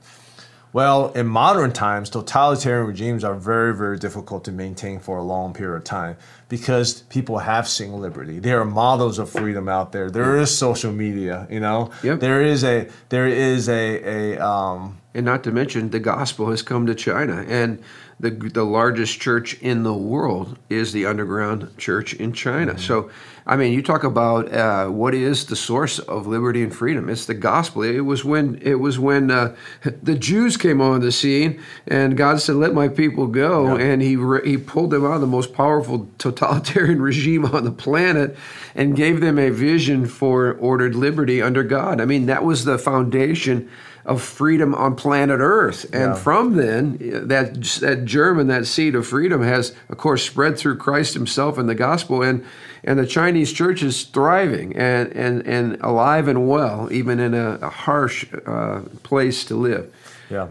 Well, 0.72 1.12
in 1.14 1.26
modern 1.26 1.72
times, 1.72 2.12
totalitarian 2.12 2.86
regimes 2.86 3.24
are 3.24 3.34
very, 3.34 3.76
very 3.76 3.98
difficult 3.98 4.44
to 4.46 4.52
maintain 4.52 5.00
for 5.00 5.18
a 5.18 5.24
long 5.24 5.52
period 5.52 5.78
of 5.78 5.84
time 5.84 6.16
because 6.48 7.02
people 7.04 7.40
have 7.40 7.68
seen 7.68 7.94
liberty. 7.94 8.38
There 8.38 8.62
are 8.62 8.66
models 8.66 9.18
of 9.18 9.32
freedom 9.32 9.68
out 9.68 9.92
there. 9.94 10.12
There 10.12 10.38
is 10.38 10.56
social 10.56 10.92
media, 10.92 11.48
you 11.50 11.60
know. 11.60 11.90
Yep. 12.04 12.20
There 12.20 12.44
is 12.44 12.64
a 12.64 12.88
there 13.10 13.28
is 13.28 13.68
a 13.68 14.36
a 14.36 14.46
um, 14.46 15.00
and 15.16 15.26
not 15.26 15.44
to 15.46 15.52
mention 15.52 15.90
the 15.90 16.00
gospel 16.00 16.52
has 16.52 16.62
come 16.62 16.86
to 16.86 16.94
China 16.94 17.44
and 17.48 17.82
the, 18.20 18.32
the 18.32 18.66
largest 18.66 19.22
church 19.22 19.54
in 19.62 19.84
the 19.84 19.94
world 19.94 20.58
is 20.70 20.92
the 20.92 21.06
underground 21.06 21.78
church 21.78 22.14
in 22.14 22.34
China. 22.34 22.74
Mm-hmm. 22.74 22.82
So, 22.82 23.10
I 23.48 23.56
mean, 23.56 23.74
you 23.74 23.82
talk 23.82 24.04
about 24.04 24.54
uh, 24.54 24.90
what 24.90 25.16
is 25.16 25.46
the 25.46 25.56
source 25.56 26.00
of 26.00 26.28
liberty 26.28 26.62
and 26.62 26.76
freedom? 26.76 27.10
It's 27.10 27.26
the 27.26 27.34
gospel. 27.34 27.82
It 27.82 28.02
was 28.02 28.26
when 28.26 28.60
it 28.62 28.76
was 28.76 29.00
when 29.00 29.32
uh, 29.32 29.56
the 30.04 30.16
Jews 30.16 30.58
came 30.58 30.82
on 30.82 31.00
the 31.00 31.12
scene, 31.12 31.62
and 31.88 32.16
God 32.16 32.42
said, 32.42 32.58
"Let 32.58 32.74
my 32.74 32.90
people 32.90 33.26
go," 33.26 33.78
yeah. 33.78 33.86
and 33.86 34.02
He 34.02 34.18
re- 34.18 34.48
He 34.48 34.58
pulled 34.58 34.92
them 34.92 35.06
out 35.06 35.16
of 35.16 35.22
the 35.22 35.28
most 35.28 35.54
powerful 35.54 36.08
totalitarian 36.18 37.02
regime 37.02 37.46
on 37.46 37.64
the 37.64 37.72
planet, 37.72 38.38
and 38.76 38.96
gave 38.96 39.22
them 39.22 39.40
a 39.40 39.50
vision 39.50 40.06
for 40.06 40.54
ordered 40.54 40.94
liberty 40.94 41.42
under 41.42 41.64
God. 41.64 42.02
I 42.02 42.06
mean, 42.06 42.28
that 42.28 42.44
was 42.44 42.66
the 42.66 42.78
foundation 42.78 43.70
of 44.06 44.22
freedom 44.22 44.74
on 44.76 44.96
planet 44.96 45.40
Earth. 45.40 45.84
And 45.86 46.14
yeah. 46.14 46.16
from 46.16 46.56
then, 46.56 46.98
that 47.28 47.62
that 47.82 48.06
germ 48.06 48.40
and 48.40 48.50
that 48.50 48.66
seed 48.66 48.96
of 48.96 49.08
freedom 49.08 49.42
has, 49.44 49.76
of 49.90 49.98
course, 49.98 50.24
spread 50.24 50.58
through 50.58 50.78
Christ 50.78 51.14
Himself 51.14 51.58
and 51.58 51.70
the 51.70 51.76
gospel. 51.76 52.22
And 52.22 52.46
and 52.84 52.98
the 52.98 53.06
Chinese 53.06 53.52
church 53.52 53.84
is 53.84 54.04
thriving 54.04 54.76
and 54.76 55.12
and 55.14 55.46
and 55.46 55.78
alive 55.82 56.28
and 56.28 56.48
well, 56.48 56.92
even 56.92 57.20
in 57.20 57.34
a, 57.34 57.56
a 57.62 57.70
harsh 57.70 58.26
uh, 58.46 58.82
place 59.04 59.44
to 59.46 59.56
live. 59.56 59.94
Yeah, 60.30 60.48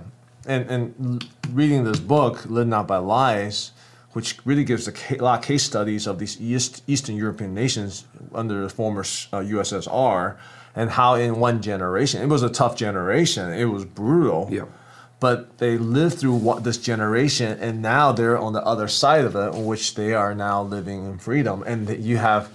and 0.46 0.70
and 0.70 1.26
reading 1.50 1.84
this 1.84 2.00
book, 2.00 2.44
"Live 2.46 2.66
Not 2.66 2.86
by 2.86 2.98
Lies." 2.98 3.72
Which 4.14 4.38
really 4.44 4.64
gives 4.64 4.88
a 4.88 5.16
lot 5.18 5.40
of 5.40 5.44
case 5.44 5.62
studies 5.62 6.06
of 6.06 6.18
these 6.18 6.40
East, 6.40 6.82
Eastern 6.86 7.14
European 7.14 7.54
nations 7.54 8.04
under 8.34 8.62
the 8.62 8.68
former 8.70 9.02
uh, 9.02 9.42
USSR, 9.42 10.36
and 10.74 10.90
how 10.90 11.14
in 11.14 11.38
one 11.38 11.60
generation 11.62 12.22
it 12.22 12.26
was 12.26 12.42
a 12.42 12.50
tough 12.50 12.76
generation 12.76 13.52
it 13.52 13.64
was 13.64 13.84
brutal 13.84 14.48
yeah 14.50 14.64
but 15.20 15.58
they 15.58 15.78
lived 15.78 16.18
through 16.18 16.34
what 16.34 16.62
this 16.62 16.78
generation, 16.78 17.58
and 17.60 17.82
now 17.82 18.12
they're 18.12 18.38
on 18.38 18.52
the 18.52 18.62
other 18.62 18.86
side 18.86 19.24
of 19.24 19.34
it, 19.34 19.54
in 19.54 19.66
which 19.66 19.94
they 19.94 20.14
are 20.14 20.34
now 20.34 20.62
living 20.62 21.06
in 21.06 21.18
freedom. 21.18 21.64
And 21.64 21.88
you 22.04 22.18
have 22.18 22.50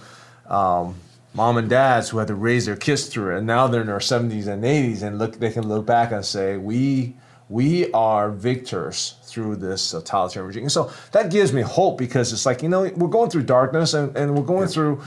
um, 0.46 0.94
mom 1.34 1.58
and 1.58 1.68
dads 1.68 2.08
who 2.08 2.18
had 2.18 2.28
to 2.28 2.34
raise 2.34 2.64
their 2.64 2.76
kids 2.76 3.06
through 3.06 3.34
it, 3.34 3.38
and 3.38 3.46
now 3.46 3.66
they're 3.66 3.82
in 3.82 3.88
their 3.88 3.98
70s 3.98 4.46
and 4.46 4.64
80s, 4.64 5.02
and 5.02 5.18
look, 5.18 5.38
they 5.38 5.50
can 5.50 5.68
look 5.68 5.84
back 5.84 6.12
and 6.12 6.24
say, 6.24 6.56
we 6.56 7.14
we 7.50 7.92
are 7.92 8.30
victors 8.30 9.16
through 9.24 9.54
this 9.56 9.90
totalitarian 9.90 10.46
regime. 10.46 10.62
And 10.62 10.72
so 10.72 10.90
that 11.12 11.30
gives 11.30 11.52
me 11.52 11.60
hope 11.60 11.98
because 11.98 12.32
it's 12.32 12.46
like, 12.46 12.62
you 12.62 12.70
know, 12.70 12.90
we're 12.96 13.08
going 13.08 13.28
through 13.28 13.42
darkness 13.42 13.92
and, 13.92 14.16
and 14.16 14.34
we're 14.34 14.46
going 14.46 14.62
yeah. 14.62 14.68
through 14.68 15.02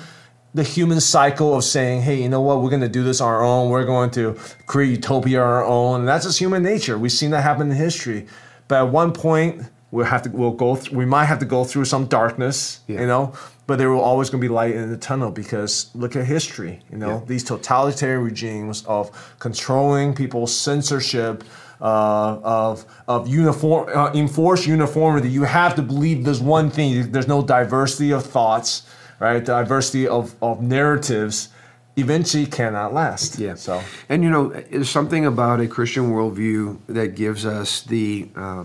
the 0.53 0.63
human 0.63 0.99
cycle 0.99 1.55
of 1.55 1.63
saying, 1.63 2.01
hey, 2.01 2.21
you 2.21 2.29
know 2.29 2.41
what, 2.41 2.61
we're 2.61 2.69
going 2.69 2.81
to 2.81 2.89
do 2.89 3.03
this 3.03 3.21
on 3.21 3.27
our 3.27 3.43
own. 3.43 3.69
We're 3.69 3.85
going 3.85 4.09
to 4.11 4.37
create 4.65 4.89
utopia 4.89 5.41
on 5.41 5.47
our 5.47 5.65
own. 5.65 5.99
And 6.01 6.07
that's 6.07 6.25
just 6.25 6.39
human 6.39 6.63
nature. 6.63 6.97
We've 6.97 7.11
seen 7.11 7.31
that 7.31 7.41
happen 7.41 7.69
in 7.69 7.77
history. 7.77 8.27
But 8.67 8.85
at 8.85 8.91
one 8.91 9.13
point, 9.13 9.61
we'll 9.91 10.05
have 10.05 10.23
to, 10.23 10.29
we'll 10.29 10.51
go, 10.51 10.75
th- 10.75 10.91
we 10.91 11.05
might 11.05 11.25
have 11.25 11.39
to 11.39 11.45
go 11.45 11.63
through 11.63 11.85
some 11.85 12.05
darkness, 12.05 12.81
yeah. 12.87 13.01
you 13.01 13.07
know, 13.07 13.33
but 13.67 13.77
there 13.77 13.91
will 13.91 14.01
always 14.01 14.29
going 14.29 14.41
to 14.41 14.47
be 14.47 14.53
light 14.53 14.73
in 14.73 14.89
the 14.89 14.97
tunnel 14.97 15.29
because 15.29 15.91
look 15.93 16.15
at 16.15 16.25
history, 16.25 16.81
you 16.91 16.97
know, 16.97 17.19
yeah. 17.19 17.25
these 17.27 17.43
totalitarian 17.43 18.23
regimes 18.23 18.83
of 18.85 19.35
controlling 19.39 20.13
people's 20.15 20.55
censorship, 20.55 21.43
uh, 21.79 22.39
of 22.43 22.85
of 23.07 23.27
uniform 23.27 23.87
uh, 23.95 24.11
enforced 24.13 24.65
uniformity. 24.65 25.29
You 25.29 25.43
have 25.43 25.75
to 25.75 25.83
believe 25.83 26.23
this 26.23 26.39
one 26.39 26.71
thing. 26.71 27.11
There's 27.11 27.27
no 27.27 27.43
diversity 27.43 28.11
of 28.11 28.25
thoughts 28.25 28.81
right? 29.19 29.43
Diversity 29.43 30.07
of, 30.07 30.35
of 30.41 30.61
narratives 30.61 31.49
eventually 31.95 32.45
cannot 32.45 32.93
last. 32.93 33.39
Yeah. 33.39 33.55
So, 33.55 33.81
and 34.07 34.23
you 34.23 34.29
know, 34.29 34.49
there's 34.49 34.89
something 34.89 35.25
about 35.25 35.59
a 35.59 35.67
Christian 35.67 36.11
worldview 36.11 36.79
that 36.87 37.15
gives 37.15 37.45
us 37.45 37.81
the 37.81 38.29
uh, 38.35 38.63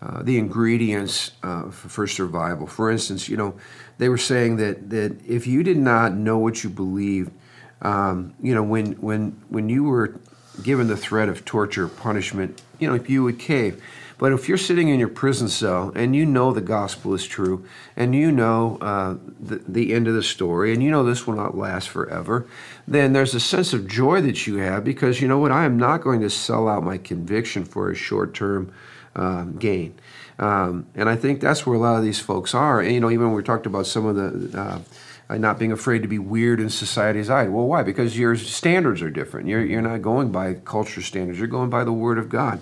uh, 0.00 0.22
the 0.22 0.36
ingredients 0.38 1.32
uh, 1.42 1.70
for 1.70 2.06
survival. 2.06 2.66
For 2.66 2.90
instance, 2.90 3.28
you 3.28 3.36
know, 3.36 3.54
they 3.98 4.08
were 4.08 4.18
saying 4.18 4.56
that 4.56 4.90
that 4.90 5.16
if 5.26 5.46
you 5.46 5.62
did 5.62 5.78
not 5.78 6.14
know 6.14 6.38
what 6.38 6.64
you 6.64 6.70
believed, 6.70 7.32
um, 7.82 8.34
you 8.42 8.54
know, 8.54 8.62
when 8.62 8.92
when 8.94 9.40
when 9.48 9.68
you 9.68 9.84
were 9.84 10.20
given 10.62 10.86
the 10.86 10.96
threat 10.96 11.28
of 11.28 11.44
torture, 11.44 11.88
punishment, 11.88 12.62
you 12.78 12.88
know, 12.88 12.94
if 12.94 13.08
you 13.10 13.22
would 13.24 13.38
cave. 13.38 13.82
But 14.22 14.32
if 14.32 14.48
you're 14.48 14.56
sitting 14.56 14.86
in 14.86 15.00
your 15.00 15.08
prison 15.08 15.48
cell 15.48 15.90
and 15.96 16.14
you 16.14 16.24
know 16.24 16.52
the 16.52 16.60
gospel 16.60 17.12
is 17.12 17.26
true, 17.26 17.66
and 17.96 18.14
you 18.14 18.30
know 18.30 18.78
uh, 18.80 19.16
the, 19.40 19.56
the 19.66 19.92
end 19.92 20.06
of 20.06 20.14
the 20.14 20.22
story, 20.22 20.72
and 20.72 20.80
you 20.80 20.92
know 20.92 21.02
this 21.02 21.26
will 21.26 21.34
not 21.34 21.58
last 21.58 21.88
forever, 21.88 22.46
then 22.86 23.14
there's 23.14 23.34
a 23.34 23.40
sense 23.40 23.72
of 23.72 23.88
joy 23.88 24.20
that 24.20 24.46
you 24.46 24.58
have 24.58 24.84
because 24.84 25.20
you 25.20 25.26
know 25.26 25.38
what? 25.38 25.50
I 25.50 25.64
am 25.64 25.76
not 25.76 26.02
going 26.02 26.20
to 26.20 26.30
sell 26.30 26.68
out 26.68 26.84
my 26.84 26.98
conviction 26.98 27.64
for 27.64 27.90
a 27.90 27.96
short 27.96 28.32
term 28.32 28.72
um, 29.16 29.56
gain. 29.56 29.98
Um, 30.38 30.86
and 30.94 31.08
I 31.08 31.16
think 31.16 31.40
that's 31.40 31.66
where 31.66 31.74
a 31.74 31.80
lot 31.80 31.96
of 31.96 32.04
these 32.04 32.20
folks 32.20 32.54
are. 32.54 32.80
And, 32.80 32.92
you 32.92 33.00
know, 33.00 33.10
even 33.10 33.26
when 33.26 33.34
we 33.34 33.42
talked 33.42 33.66
about 33.66 33.88
some 33.88 34.06
of 34.06 34.14
the. 34.14 34.56
Uh, 34.56 34.78
not 35.30 35.58
being 35.58 35.72
afraid 35.72 36.02
to 36.02 36.08
be 36.08 36.18
weird 36.18 36.60
in 36.60 36.68
society's 36.68 37.30
eye. 37.30 37.48
Well, 37.48 37.66
why? 37.66 37.82
Because 37.82 38.18
your 38.18 38.36
standards 38.36 39.00
are 39.00 39.08
different. 39.08 39.48
You're, 39.48 39.64
you're 39.64 39.80
not 39.80 40.02
going 40.02 40.30
by 40.30 40.52
culture 40.52 41.00
standards. 41.00 41.38
You're 41.38 41.48
going 41.48 41.70
by 41.70 41.84
the 41.84 41.92
Word 41.92 42.18
of 42.18 42.28
God. 42.28 42.60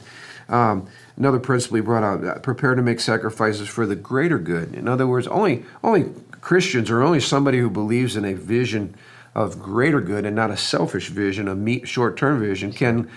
Um, 0.51 0.89
another 1.17 1.39
principle 1.39 1.77
he 1.77 1.83
brought 1.83 2.03
out: 2.03 2.25
uh, 2.25 2.39
prepare 2.41 2.75
to 2.75 2.83
make 2.83 3.01
sacrifices 3.01 3.69
for 3.69 3.87
the 3.87 3.97
greater 3.97 4.39
good. 4.39 4.75
In 4.75 4.89
other 4.89 5.07
words, 5.07 5.27
only 5.27 5.65
only 5.83 6.11
Christians 6.41 6.91
or 6.91 7.03
only 7.03 7.21
somebody 7.21 7.59
who 7.59 7.71
believes 7.71 8.17
in 8.17 8.25
a 8.25 8.35
vision 8.35 8.95
of 9.35 9.61
greater 9.61 10.01
good 10.01 10.27
and 10.27 10.35
not 10.35 10.51
a 10.51 10.57
selfish 10.57 11.09
vision, 11.09 11.47
a 11.49 11.87
short-term 11.87 12.41
vision, 12.41 12.73
can 12.73 13.09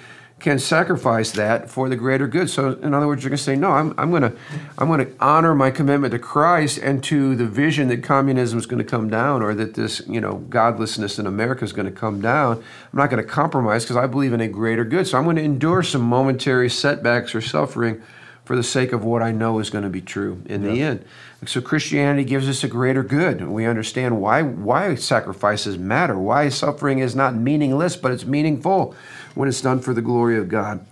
can 0.43 0.59
sacrifice 0.59 1.31
that 1.31 1.69
for 1.69 1.87
the 1.87 1.95
greater 1.95 2.27
good. 2.27 2.49
So, 2.49 2.73
in 2.73 2.93
other 2.93 3.07
words, 3.07 3.23
you're 3.23 3.29
going 3.29 3.37
to 3.37 3.43
say, 3.43 3.55
no, 3.55 3.71
I'm, 3.71 3.95
I'm 3.97 4.09
going 4.09 4.23
to 4.23 4.33
I'm 4.77 4.89
going 4.89 4.99
to 4.99 5.11
honor 5.21 5.55
my 5.55 5.71
commitment 5.71 6.11
to 6.11 6.19
Christ 6.19 6.79
and 6.79 7.01
to 7.05 7.33
the 7.37 7.45
vision 7.45 7.87
that 7.87 8.03
communism 8.03 8.59
is 8.59 8.65
going 8.65 8.79
to 8.79 8.89
come 8.89 9.09
down, 9.09 9.41
or 9.41 9.55
that 9.55 9.75
this 9.75 10.01
you 10.05 10.19
know 10.19 10.39
godlessness 10.49 11.17
in 11.17 11.25
America 11.25 11.63
is 11.63 11.71
going 11.71 11.85
to 11.85 11.97
come 11.97 12.19
down. 12.19 12.57
I'm 12.57 12.99
not 12.99 13.09
going 13.09 13.23
to 13.23 13.27
compromise 13.27 13.85
because 13.85 13.95
I 13.95 14.05
believe 14.05 14.33
in 14.33 14.41
a 14.41 14.49
greater 14.49 14.83
good. 14.83 15.07
So, 15.07 15.17
I'm 15.17 15.23
going 15.23 15.37
to 15.37 15.43
endure 15.43 15.81
some 15.81 16.01
momentary 16.01 16.69
setbacks 16.69 17.33
or 17.33 17.39
suffering 17.39 18.01
for 18.45 18.55
the 18.55 18.63
sake 18.63 18.91
of 18.91 19.05
what 19.05 19.21
I 19.21 19.31
know 19.31 19.59
is 19.59 19.69
going 19.69 19.85
to 19.85 19.89
be 19.89 20.01
true 20.01 20.41
in 20.45 20.63
the 20.63 20.81
end. 20.81 21.05
So 21.45 21.61
Christianity 21.61 22.23
gives 22.23 22.47
us 22.49 22.63
a 22.63 22.67
greater 22.67 23.03
good. 23.03 23.47
We 23.47 23.65
understand 23.65 24.21
why 24.21 24.41
why 24.41 24.95
sacrifices 24.95 25.77
matter, 25.77 26.17
why 26.17 26.49
suffering 26.49 26.99
is 26.99 27.15
not 27.15 27.35
meaningless, 27.35 27.95
but 27.95 28.11
it's 28.11 28.25
meaningful 28.25 28.95
when 29.35 29.47
it's 29.49 29.61
done 29.61 29.79
for 29.79 29.93
the 29.93 30.01
glory 30.01 30.37
of 30.37 30.49
God. 30.49 30.85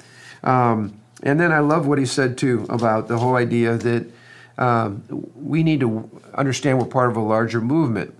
Um, 0.43 0.99
and 1.23 1.39
then 1.39 1.51
I 1.51 1.59
love 1.59 1.87
what 1.87 1.99
he 1.99 2.05
said 2.05 2.37
too 2.37 2.65
about 2.69 3.07
the 3.07 3.19
whole 3.19 3.35
idea 3.35 3.77
that 3.77 4.07
um, 4.57 5.03
we 5.35 5.63
need 5.63 5.79
to 5.81 6.09
understand 6.33 6.79
we're 6.79 6.85
part 6.85 7.09
of 7.09 7.17
a 7.17 7.21
larger 7.21 7.61
movement. 7.61 8.13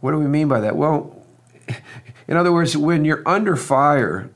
What 0.00 0.12
do 0.12 0.18
we 0.18 0.26
mean 0.26 0.48
by 0.48 0.60
that? 0.60 0.76
Well, 0.76 1.22
in 2.28 2.36
other 2.36 2.52
words, 2.52 2.76
when 2.76 3.04
you're 3.04 3.22
under 3.26 3.56
fire, 3.56 4.30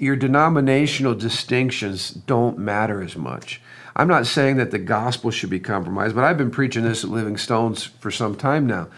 your 0.00 0.16
denominational 0.16 1.14
distinctions 1.14 2.10
don't 2.10 2.58
matter 2.58 3.02
as 3.02 3.16
much. 3.16 3.60
I'm 3.96 4.08
not 4.08 4.26
saying 4.26 4.56
that 4.56 4.70
the 4.70 4.78
gospel 4.78 5.30
should 5.30 5.50
be 5.50 5.60
compromised, 5.60 6.14
but 6.14 6.24
I've 6.24 6.38
been 6.38 6.50
preaching 6.50 6.84
this 6.84 7.04
at 7.04 7.10
Living 7.10 7.36
Stones 7.36 7.84
for 7.84 8.10
some 8.10 8.36
time 8.36 8.66
now 8.66 8.88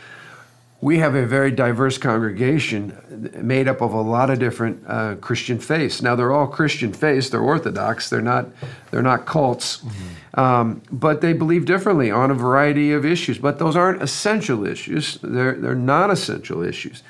we 0.83 0.99
have 0.99 1.15
a 1.15 1.27
very 1.27 1.51
diverse 1.51 1.99
congregation 1.99 3.31
made 3.43 3.69
up 3.69 3.83
of 3.83 3.93
a 3.93 4.01
lot 4.01 4.31
of 4.31 4.39
different 4.39 4.83
uh, 4.87 5.15
Christian 5.17 5.59
faiths. 5.59 6.01
Now 6.01 6.17
they're 6.17 6.33
all 6.33 6.47
Christian 6.47 6.93
faiths; 6.93 7.29
they're 7.29 7.43
Orthodox. 7.43 8.09
They're 8.09 8.23
not 8.23 8.49
they're 8.91 9.03
not 9.03 9.27
cults, 9.27 9.79
mm-hmm. 9.79 10.41
um, 10.41 10.83
but 10.91 11.21
they 11.21 11.35
believe 11.35 11.67
differently 11.67 12.11
on 12.11 12.31
a 12.31 12.35
variety 12.35 12.93
of 12.93 13.05
issues. 13.05 13.37
But 13.37 13.59
those 13.59 13.77
aren't 13.77 14.03
essential 14.03 14.67
issues; 14.67 15.19
they're 15.23 15.55
they're 15.55 15.75
non-essential 15.75 16.63
issues. 16.63 17.03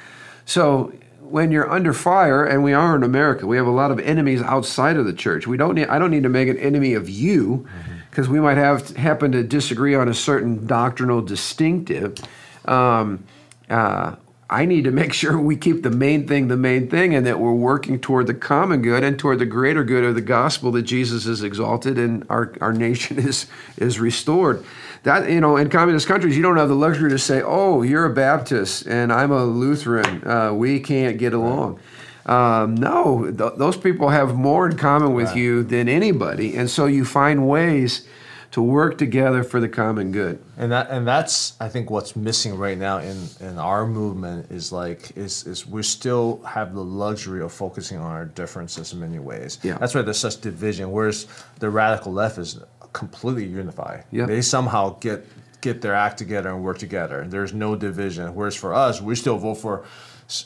So 0.47 0.92
when 1.30 1.52
you're 1.52 1.70
under 1.70 1.92
fire, 1.92 2.44
and 2.44 2.64
we 2.64 2.72
are 2.72 2.96
in 2.96 3.02
America, 3.02 3.46
we 3.46 3.56
have 3.56 3.66
a 3.66 3.72
lot 3.72 3.90
of 3.90 4.00
enemies 4.00 4.42
outside 4.42 4.96
of 4.96 5.06
the 5.06 5.12
church. 5.12 5.46
We 5.46 5.56
don't 5.56 5.75
need 5.75 5.88
I 5.88 5.99
don't 5.99 6.10
need 6.10 6.25
to 6.25 6.28
make 6.28 6.49
an 6.49 6.58
enemy 6.58 6.94
of 6.94 7.08
you 7.08 7.68
because 8.10 8.26
mm-hmm. 8.26 8.34
we 8.34 8.40
might 8.40 8.56
have 8.56 8.96
happen 8.96 9.32
to 9.32 9.42
disagree 9.42 9.94
on 9.94 10.08
a 10.08 10.14
certain 10.14 10.66
doctrinal 10.66 11.22
distinctive. 11.22 12.18
Um, 12.64 13.25
uh, 13.68 14.16
I 14.50 14.64
need 14.64 14.84
to 14.84 14.90
make 14.90 15.12
sure 15.14 15.38
we 15.40 15.56
keep 15.56 15.82
the 15.82 15.90
main 15.90 16.26
thing 16.26 16.49
the 16.49 16.56
main 16.56 16.88
thing 16.88 17.14
and 17.14 17.25
that 17.26 17.38
we're 17.38 17.54
working 17.54 18.00
toward 18.00 18.26
the 18.26 18.34
common 18.34 18.82
good 18.82 19.04
and 19.04 19.18
toward 19.18 19.38
the 19.38 19.46
greater 19.46 19.84
good 19.84 20.04
of 20.04 20.16
the 20.16 20.20
gospel 20.20 20.72
that 20.72 20.82
Jesus 20.82 21.26
is 21.26 21.42
exalted 21.42 21.96
and 21.96 22.26
our, 22.28 22.52
our 22.60 22.72
nation 22.72 23.18
is 23.26 23.46
is 23.76 24.00
restored. 24.00 24.64
That 25.02 25.30
you 25.30 25.40
know, 25.40 25.57
in 25.57 25.71
communist 25.71 26.07
countries, 26.07 26.37
you 26.37 26.42
don't 26.42 26.57
have 26.57 26.69
the 26.69 26.75
luxury 26.75 27.11
to 27.11 27.19
say, 27.19 27.42
"Oh, 27.42 27.83
you're 27.83 28.04
a 28.04 28.14
Baptist 28.14 28.87
and 28.87 29.12
I'm 29.12 29.33
a 29.33 29.45
Lutheran. 29.45 30.26
Uh, 30.26 30.52
we 30.52 30.80
can't 30.80 31.16
get 31.19 31.33
along." 31.33 31.80
Um, 32.26 32.75
no, 32.75 33.25
th- 33.30 33.54
those 33.57 33.76
people 33.76 34.11
have 34.11 34.35
more 34.35 34.69
in 34.69 34.76
common 34.76 35.14
with 35.14 35.28
right. 35.28 35.37
you 35.37 35.62
than 35.62 35.88
anybody, 35.88 36.54
and 36.54 36.69
so 36.69 36.87
you 36.87 37.04
find 37.04 37.49
ways 37.49 38.07
to 38.52 38.61
work 38.61 38.99
together 38.99 39.45
for 39.45 39.61
the 39.61 39.69
common 39.69 40.11
good. 40.11 40.42
And 40.57 40.73
that 40.73 40.90
and 40.90 41.07
that's 41.07 41.54
I 41.61 41.69
think 41.69 41.88
what's 41.88 42.16
missing 42.16 42.59
right 42.59 42.76
now 42.76 42.99
in, 42.99 43.28
in 43.38 43.59
our 43.59 43.87
movement 43.87 44.50
is 44.50 44.73
like 44.73 45.16
is 45.16 45.47
is 45.47 45.66
we 45.66 45.83
still 45.83 46.42
have 46.42 46.75
the 46.75 46.83
luxury 46.83 47.42
of 47.42 47.52
focusing 47.52 47.99
on 47.99 48.11
our 48.11 48.25
differences 48.25 48.92
in 48.92 49.00
many 49.00 49.19
ways. 49.19 49.59
Yeah. 49.62 49.78
That's 49.78 49.95
why 49.95 50.02
there's 50.02 50.19
such 50.19 50.40
division. 50.40 50.90
Whereas 50.90 51.26
the 51.61 51.71
radical 51.71 52.12
left 52.12 52.38
is 52.38 52.59
completely 52.92 53.47
unify. 53.47 54.02
Yeah. 54.11 54.26
They 54.26 54.42
somehow 54.42 54.99
get 55.00 55.26
get 55.61 55.82
their 55.82 55.94
act 55.94 56.16
together 56.16 56.49
and 56.49 56.64
work 56.64 56.78
together. 56.78 57.26
There's 57.28 57.52
no 57.52 57.76
division. 57.76 58.35
Whereas 58.35 58.56
for 58.56 58.73
us, 58.75 59.02
we 59.02 59.14
still 59.14 59.37
vote 59.37 59.56
for 59.56 59.85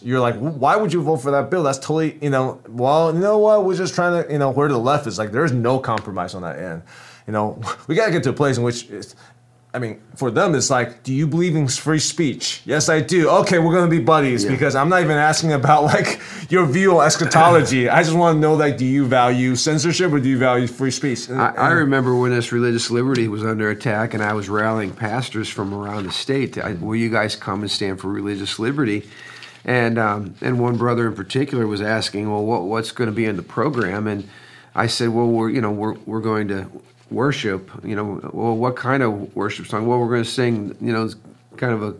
you're 0.01 0.19
like, 0.19 0.37
why 0.37 0.77
would 0.77 0.95
you 0.95 1.03
vote 1.03 1.19
for 1.19 1.31
that 1.31 1.51
bill? 1.51 1.63
That's 1.63 1.79
totally, 1.79 2.19
you 2.23 2.31
know, 2.31 2.59
well, 2.69 3.13
you 3.13 3.21
know 3.21 3.37
what? 3.37 3.67
We're 3.67 3.77
just 3.77 3.95
trying 3.95 4.25
to, 4.25 4.33
you 4.33 4.39
know, 4.39 4.51
where 4.51 4.67
the 4.67 4.79
left 4.79 5.07
is 5.07 5.19
like, 5.19 5.31
there's 5.31 5.53
no 5.53 5.79
compromise 5.79 6.35
on 6.35 6.41
that 6.41 6.59
end 6.59 6.83
you 7.27 7.33
know, 7.33 7.61
we 7.87 7.95
got 7.95 8.07
to 8.07 8.13
get 8.13 8.23
to 8.25 8.31
a 8.31 8.35
place 8.35 8.59
in 8.59 8.63
which 8.63 8.89
it's, 8.91 9.15
I 9.75 9.81
mean, 9.81 10.01
for 10.15 10.31
them, 10.31 10.55
it's 10.55 10.71
like, 10.71 11.03
do 11.03 11.13
you 11.13 11.27
believe 11.27 11.57
in 11.57 11.67
free 11.67 11.99
speech? 11.99 12.63
Yes, 12.65 12.89
I 12.89 13.01
do. 13.01 13.29
Okay, 13.29 13.59
we're 13.59 13.75
gonna 13.75 13.91
be 13.91 13.99
buddies 13.99 14.45
yeah. 14.45 14.53
because 14.53 14.77
I'm 14.77 14.89
not 14.89 15.03
even 15.03 15.17
asking 15.17 15.53
about 15.53 15.83
like 15.83 16.21
your 16.49 16.65
view 16.65 17.01
on 17.01 17.07
eschatology. 17.07 17.89
I 17.91 18.05
just 18.05 18.15
want 18.17 18.37
to 18.37 18.41
know 18.41 18.55
like, 18.55 18.79
do 18.79 18.85
you 18.85 19.05
value 19.05 19.57
censorship 19.57 20.13
or 20.13 20.21
do 20.21 20.29
you 20.29 20.39
value 20.39 20.69
free 20.69 20.93
speech? 20.93 21.29
And, 21.29 21.43
I, 21.43 21.49
I, 21.57 21.71
remember 21.71 22.15
when 22.15 22.31
this 22.31 22.53
religious 22.53 22.89
liberty 22.89 23.27
was 23.27 23.45
under 23.45 23.71
attack, 23.71 24.15
and 24.15 24.23
I 24.23 24.33
was 24.33 24.49
rallying 24.49 24.93
pastors 24.93 25.49
from 25.49 25.75
around 25.75 26.05
the 26.05 26.13
state. 26.13 26.57
I, 26.57 26.75
will 26.75 26.95
you 26.95 27.11
guys 27.11 27.35
come 27.35 27.63
and 27.63 27.71
stand 27.71 28.01
for 28.01 28.09
religious 28.09 28.61
liberty? 28.61 29.09
And 29.65 29.99
um, 29.99 30.37
and 30.41 30.61
one 30.61 30.77
brother 30.77 31.09
in 31.09 31.17
particular 31.17 31.67
was 31.67 31.83
asking, 31.83 32.31
well, 32.31 32.45
what, 32.45 32.63
what's 32.63 32.93
going 32.93 33.11
to 33.11 33.17
be 33.17 33.25
in 33.25 33.35
the 33.35 33.43
program? 33.43 34.07
And 34.07 34.29
I 34.73 34.87
said, 34.87 35.09
well, 35.09 35.27
we're 35.27 35.51
you 35.51 35.61
know 35.61 35.73
we're 35.73 35.95
we're 36.07 36.21
going 36.21 36.47
to 36.49 36.71
worship, 37.15 37.71
you 37.85 37.97
know, 37.97 38.21
well, 38.33 38.57
what 38.57 38.77
kind 38.77 39.03
of 39.03 39.35
worship 39.35 39.67
song? 39.67 39.87
Well, 39.87 39.99
we're 39.99 40.09
going 40.09 40.25
to 40.25 40.31
sing, 40.31 40.77
you 40.81 40.93
know, 40.93 41.09
kind 41.57 41.73
of 41.73 41.83
a 41.83 41.95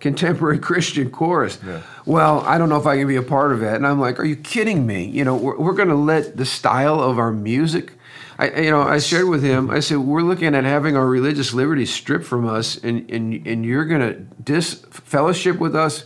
contemporary 0.00 0.58
Christian 0.68 1.10
chorus. 1.10 1.58
Yeah. 1.64 1.82
Well, 2.06 2.40
I 2.40 2.58
don't 2.58 2.68
know 2.68 2.78
if 2.78 2.86
I 2.86 2.96
can 2.96 3.06
be 3.06 3.16
a 3.16 3.22
part 3.22 3.52
of 3.52 3.62
it. 3.62 3.74
And 3.74 3.86
I'm 3.86 4.00
like, 4.00 4.18
are 4.20 4.24
you 4.24 4.36
kidding 4.36 4.86
me? 4.86 5.04
You 5.04 5.24
know, 5.24 5.36
we're, 5.36 5.58
we're 5.58 5.74
going 5.74 5.88
to 5.88 5.94
let 5.94 6.36
the 6.36 6.46
style 6.46 7.00
of 7.00 7.18
our 7.18 7.32
music 7.32 7.92
I, 8.38 8.60
you 8.60 8.70
know, 8.70 8.82
I 8.82 9.00
shared 9.00 9.28
with 9.28 9.42
him. 9.42 9.68
I 9.68 9.80
said 9.80 9.98
we're 9.98 10.22
looking 10.22 10.54
at 10.54 10.62
having 10.62 10.96
our 10.96 11.06
religious 11.06 11.52
liberties 11.52 11.92
stripped 11.92 12.24
from 12.24 12.46
us, 12.46 12.76
and 12.76 13.10
and 13.10 13.44
and 13.46 13.64
you're 13.64 13.84
going 13.84 14.00
to 14.00 14.14
dis 14.42 14.74
fellowship 14.90 15.58
with 15.58 15.74
us 15.74 16.04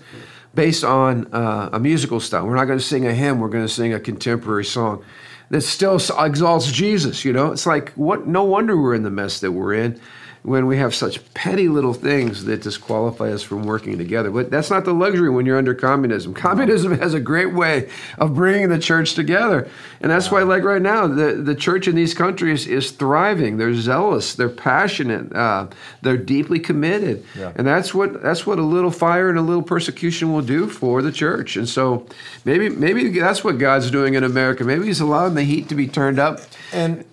based 0.55 0.83
on 0.83 1.33
uh, 1.35 1.69
a 1.73 1.79
musical 1.79 2.21
style. 2.21 2.47
We're 2.47 2.57
not 2.57 2.65
going 2.65 2.79
to 2.79 2.85
sing 2.85 3.07
a 3.07 3.13
hymn. 3.13 3.39
We're 3.39 3.51
going 3.51 3.67
to 3.67 3.73
sing 3.73 3.93
a 3.93 4.01
contemporary 4.01 4.65
song 4.65 5.05
that 5.53 5.61
still 5.61 6.01
exalts 6.19 6.73
Jesus. 6.73 7.25
You 7.25 7.33
know, 7.33 7.53
it's 7.53 7.67
like 7.67 7.91
what? 7.91 8.27
No 8.27 8.43
wonder 8.43 8.77
we're 8.77 8.95
in 8.95 9.03
the 9.03 9.11
mess 9.11 9.41
that 9.41 9.53
we're 9.53 9.75
in 9.75 10.01
when 10.45 10.67
we 10.67 10.77
have 10.77 10.93
such 10.93 11.23
petty 11.35 11.69
little 11.69 11.95
things 11.95 12.47
that 12.47 12.63
disqualify 12.63 13.33
us 13.33 13.43
from 13.43 13.63
working 13.63 13.97
together. 13.97 14.29
But 14.29 14.51
that's 14.51 14.71
not 14.71 14.85
the 14.85 14.93
luxury 14.93 15.31
when 15.31 15.47
you're 15.47 15.57
under 15.57 15.75
communism. 15.75 16.35
Communism 16.35 16.99
has 16.99 17.15
a 17.15 17.21
great 17.21 17.55
way 17.55 17.89
of 18.19 18.35
bringing 18.35 18.69
the 18.69 18.79
church 18.79 19.15
together. 19.15 19.69
And 20.01 20.11
that's 20.11 20.33
why, 20.33 20.43
like 20.43 20.65
right 20.65 20.83
now, 20.83 21.07
the, 21.07 21.35
the 21.35 21.55
church 21.55 21.87
in 21.87 21.95
these 21.95 22.13
countries 22.13 22.67
is 22.67 22.91
thriving. 22.91 23.57
They're 23.57 23.75
zealous, 23.75 24.35
they're 24.35 24.49
passionate, 24.49 25.33
uh, 25.33 25.69
they're 26.03 26.17
deeply 26.17 26.59
committed. 26.59 27.25
Yeah. 27.39 27.53
And 27.55 27.65
that's 27.65 27.95
what 27.95 28.21
that's 28.21 28.45
what 28.45 28.59
a 28.59 28.65
little 28.65 28.91
fire 28.91 29.29
and 29.29 29.39
a 29.39 29.43
little 29.43 29.63
persecution 29.63 30.33
will 30.33 30.43
do 30.43 30.67
for 30.67 31.03
the 31.03 31.13
church. 31.13 31.57
And 31.57 31.69
so 31.69 32.05
maybe 32.45 32.69
maybe 32.69 33.09
that's 33.21 33.45
what 33.45 33.59
God's 33.59 33.93
doing 33.93 34.15
in 34.15 34.25
America. 34.25 34.65
Maybe 34.65 34.87
He's 34.87 35.01
allowing 35.01 35.35
the 35.35 35.45
heat 35.45 35.69
to 35.69 35.77
be 35.77 35.87
turned 35.87 36.19
up. 36.19 36.41
And, 36.73 37.05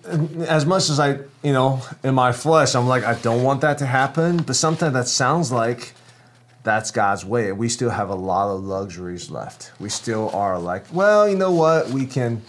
as 0.48 0.64
much 0.64 0.88
as 0.88 0.98
I 0.98 1.20
you 1.42 1.52
know, 1.52 1.82
in 2.04 2.14
my 2.14 2.32
flesh, 2.32 2.74
I'm 2.74 2.86
like, 2.86 3.04
I 3.04 3.14
don't 3.14 3.42
want 3.42 3.62
that 3.62 3.78
to 3.78 3.86
happen. 3.86 4.38
But 4.38 4.56
sometimes 4.56 4.92
that 4.92 5.08
sounds 5.08 5.50
like 5.50 5.94
that's 6.62 6.90
God's 6.90 7.24
way. 7.24 7.52
We 7.52 7.68
still 7.68 7.90
have 7.90 8.10
a 8.10 8.14
lot 8.14 8.54
of 8.54 8.62
luxuries 8.62 9.30
left. 9.30 9.72
We 9.80 9.88
still 9.88 10.30
are 10.30 10.58
like, 10.58 10.84
well, 10.92 11.28
you 11.28 11.36
know 11.36 11.52
what? 11.52 11.88
We 11.88 12.06
can. 12.06 12.42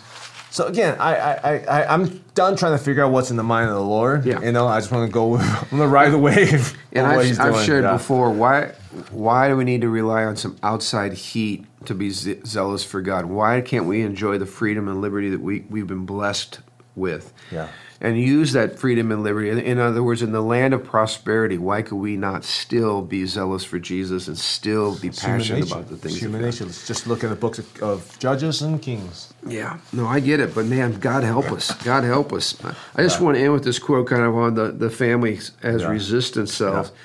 So 0.50 0.66
again, 0.66 0.98
I, 1.00 1.16
I, 1.16 1.58
I, 1.60 1.94
I'm 1.94 2.22
done 2.36 2.58
trying 2.58 2.78
to 2.78 2.84
figure 2.84 3.06
out 3.06 3.14
what's 3.14 3.32
in 3.32 3.38
the 3.38 3.44
mind 3.44 3.70
of 3.70 3.76
the 3.76 3.84
Lord. 3.84 4.26
Yeah. 4.26 4.42
You 4.42 4.52
know, 4.52 4.68
I 4.68 4.82
just 4.82 4.92
want 4.92 5.08
to 5.08 5.14
go, 5.14 5.38
I'm 5.38 5.78
to 5.78 5.88
ride 5.88 6.10
the 6.10 6.18
wave. 6.18 6.78
and 6.92 7.08
I've, 7.08 7.40
I've 7.40 7.66
shared 7.66 7.86
yeah. 7.86 7.94
before, 7.94 8.30
why, 8.32 8.74
why 9.12 9.48
do 9.48 9.56
we 9.56 9.64
need 9.64 9.80
to 9.82 9.90
rely 9.90 10.26
on 10.26 10.36
some 10.36 10.58
outside 10.62 11.14
heat 11.14 11.66
to 11.86 11.96
be 11.96 12.10
zealous 12.10 12.84
for 12.84 13.02
God? 13.02 13.26
Why 13.28 13.62
can't 13.62 13.86
we 13.86 14.02
enjoy 14.02 14.40
the 14.40 14.46
freedom 14.46 14.90
and 14.90 15.00
liberty 15.00 15.30
that 15.30 15.40
we, 15.40 15.62
we've 15.70 15.88
been 15.88 16.06
blessed 16.06 16.60
with? 16.96 17.34
Yeah 17.52 17.70
and 18.02 18.20
use 18.20 18.52
that 18.54 18.80
freedom 18.80 19.12
and 19.12 19.22
liberty. 19.22 19.50
In 19.50 19.78
other 19.78 20.02
words, 20.02 20.24
in 20.24 20.32
the 20.32 20.42
land 20.42 20.74
of 20.74 20.84
prosperity, 20.84 21.60
why 21.60 21.84
could 21.84 21.98
we 21.98 22.18
not 22.18 22.44
still 22.44 23.04
be 23.04 23.28
zealous 23.28 23.64
for 23.64 23.78
Jesus 23.78 24.28
and 24.28 24.36
still 24.36 24.98
be 24.98 25.10
it's 25.10 25.24
passionate 25.24 25.72
about 25.72 25.88
the 25.88 25.98
things? 25.98 26.16
It's 26.16 26.24
human 26.24 26.42
nature. 26.42 26.66
Let's 26.66 26.88
just 26.88 27.06
look 27.06 27.24
at 27.24 27.30
the 27.30 27.36
books 27.36 27.60
of, 27.60 27.84
of, 27.84 28.20
Judges 28.20 28.64
and 28.64 28.82
Kings. 28.82 29.32
Yeah, 29.46 29.78
no, 29.94 30.08
I 30.08 30.20
get 30.20 30.40
it, 30.40 30.56
but 30.56 30.66
man, 30.66 31.00
God 31.00 31.24
help 31.24 31.52
us. 31.52 31.72
God 31.84 32.04
help 32.04 32.34
us. 32.34 32.58
I 32.96 33.04
just 33.04 33.20
yeah. 33.20 33.26
want 33.26 33.38
to 33.38 33.44
end 33.44 33.54
with 33.54 33.64
this 33.64 33.78
quote, 33.78 34.08
kind 34.08 34.24
of 34.24 34.36
on 34.36 34.56
the 34.56 34.72
the 34.72 34.90
family 34.90 35.40
as 35.62 35.82
yeah. 35.82 35.88
resistance 35.88 36.54
cells. 36.54 36.90
Yeah. 36.90 36.98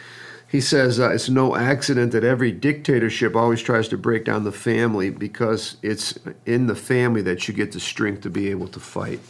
He 0.49 0.61
says 0.61 0.99
uh, 0.99 1.11
it's 1.11 1.29
no 1.29 1.57
accident 1.57 2.13
that 2.13 2.25
every 2.25 2.53
dictatorship 2.53 3.37
always 3.37 3.61
tries 3.61 3.89
to 3.89 3.99
break 3.99 4.25
down 4.25 4.45
the 4.45 4.53
family 4.53 5.11
because 5.11 5.77
it's 5.83 6.19
in 6.47 6.69
the 6.69 6.77
family 6.77 7.21
that 7.23 7.49
you 7.49 7.53
get 7.53 7.73
the 7.73 7.81
strength 7.81 8.23
to 8.23 8.31
be 8.31 8.49
able 8.49 8.69
to 8.69 8.81
fight. 8.81 9.21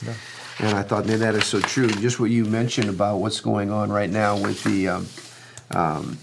And 0.59 0.77
I 0.77 0.83
thought, 0.83 1.07
man, 1.07 1.21
that 1.21 1.35
is 1.35 1.45
so 1.45 1.61
true. 1.61 1.89
Just 1.89 2.19
what 2.19 2.31
you 2.31 2.45
mentioned 2.45 2.89
about 2.89 3.19
what's 3.19 3.41
going 3.41 3.71
on 3.71 3.91
right 3.91 4.09
now 4.09 4.39
with 4.39 4.65
the 4.65 4.89
um, 4.89 5.07
um, 5.71 6.19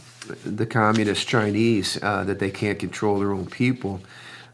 the 0.46 0.66
communist 0.66 1.28
Chinese 1.28 2.02
uh, 2.02 2.24
that 2.24 2.40
they 2.40 2.50
can't 2.50 2.80
control 2.80 3.20
their 3.20 3.32
own 3.32 3.46
people. 3.46 4.02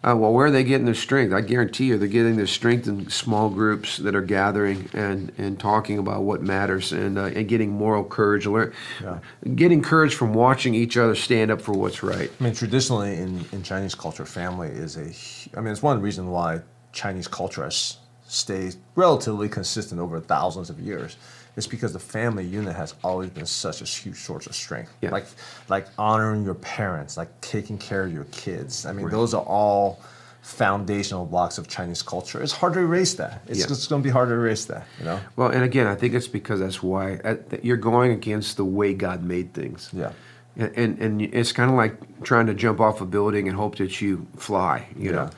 Uh, 0.02 0.16
well, 0.16 0.32
where 0.32 0.46
are 0.46 0.52
they 0.52 0.64
getting 0.64 0.86
their 0.86 0.96
strength? 0.96 1.34
I 1.34 1.42
guarantee 1.42 1.88
you, 1.88 1.98
they're 1.98 2.08
getting 2.08 2.38
their 2.38 2.48
strength 2.48 2.88
in 2.88 3.10
small 3.10 3.50
groups 3.50 3.98
that 3.98 4.16
are 4.16 4.22
gathering 4.22 4.90
and, 4.94 5.34
and 5.38 5.60
talking 5.60 5.98
about 5.98 6.24
what 6.24 6.42
matters 6.42 6.94
and, 6.94 7.18
uh, 7.18 7.26
and 7.26 7.50
getting 7.50 7.70
moral 7.70 8.06
courage, 8.06 8.46
learn, 8.48 8.74
yeah. 9.04 9.20
getting 9.56 9.82
courage 9.82 10.16
from 10.16 10.34
watching 10.34 10.74
each 10.74 10.96
other 10.96 11.16
stand 11.16 11.52
up 11.52 11.62
for 11.62 11.74
what's 11.74 12.02
right. 12.02 12.32
I 12.39 12.44
mean, 12.44 12.54
traditionally 12.54 13.18
in, 13.18 13.44
in 13.52 13.62
Chinese 13.62 13.94
culture, 13.94 14.26
family 14.26 14.70
is 14.70 14.96
a. 14.96 15.58
I 15.58 15.62
mean, 15.62 15.74
it's 15.74 15.84
one 15.84 16.02
reason 16.02 16.30
why 16.30 16.62
Chinese 16.94 17.28
culture 17.28 17.65
has 17.65 17.98
stayed 18.30 18.76
relatively 18.96 19.50
consistent 19.50 20.00
over 20.00 20.20
thousands 20.20 20.70
of 20.70 20.80
years 20.80 21.18
it's 21.60 21.68
because 21.68 21.94
the 21.94 22.00
family 22.00 22.46
unit 22.46 22.76
has 22.76 22.96
always 23.04 23.30
been 23.30 23.46
such 23.46 23.82
a 23.82 23.86
huge 23.86 24.15
source 24.15 24.48
of 24.48 24.56
strength. 24.56 24.94
Yeah. 25.02 25.12
Like 25.12 25.26
like 25.68 25.88
honoring 25.98 26.46
your 26.46 26.56
parents, 26.56 27.18
like 27.18 27.30
taking 27.42 27.78
care 27.78 28.04
of 28.04 28.13
your 28.13 28.24
kids. 28.26 28.86
I 28.86 28.94
mean, 28.94 29.06
right. 29.06 29.12
those 29.12 29.34
are 29.34 29.44
all 29.44 30.00
foundational 30.42 31.26
blocks 31.26 31.58
of 31.58 31.68
Chinese 31.68 32.02
culture. 32.02 32.42
It's 32.42 32.54
hard 32.54 32.74
to 32.74 32.80
erase 32.80 33.15
that. 33.15 33.42
It's, 33.46 33.60
yeah. 33.60 33.65
it's 33.70 33.88
going 33.88 34.02
to 34.02 34.08
be 34.08 34.12
hard 34.12 34.30
to 34.30 34.36
erase 34.36 34.65
that, 34.65 34.88
you 35.00 35.06
know. 35.06 35.20
Well, 35.36 35.50
and 35.50 35.63
again, 35.63 35.86
I 35.86 35.96
think 35.96 36.13
it's 36.13 36.30
because 36.30 36.62
that's 36.62 36.82
why 36.82 37.15
uh, 37.18 37.36
you're 37.62 37.78
going 37.78 38.13
against 38.13 38.56
the 38.56 38.63
way 38.63 38.94
God 38.94 39.22
made 39.22 39.54
things. 39.54 39.89
Yeah. 39.92 40.13
And, 40.60 41.00
and, 41.00 41.22
it's 41.22 41.54
kind 41.54 41.72
of 41.72 41.78
like 41.78 42.24
trying 42.24 42.48
to 42.48 42.54
jump 42.54 42.82
off 42.82 43.00
a 43.00 43.06
building 43.06 43.48
and 43.48 43.56
hope 43.56 43.78
that 43.78 44.02
you 44.02 44.28
fly. 44.36 44.88
You 44.98 45.12
yeah. 45.12 45.15
know, 45.15 45.30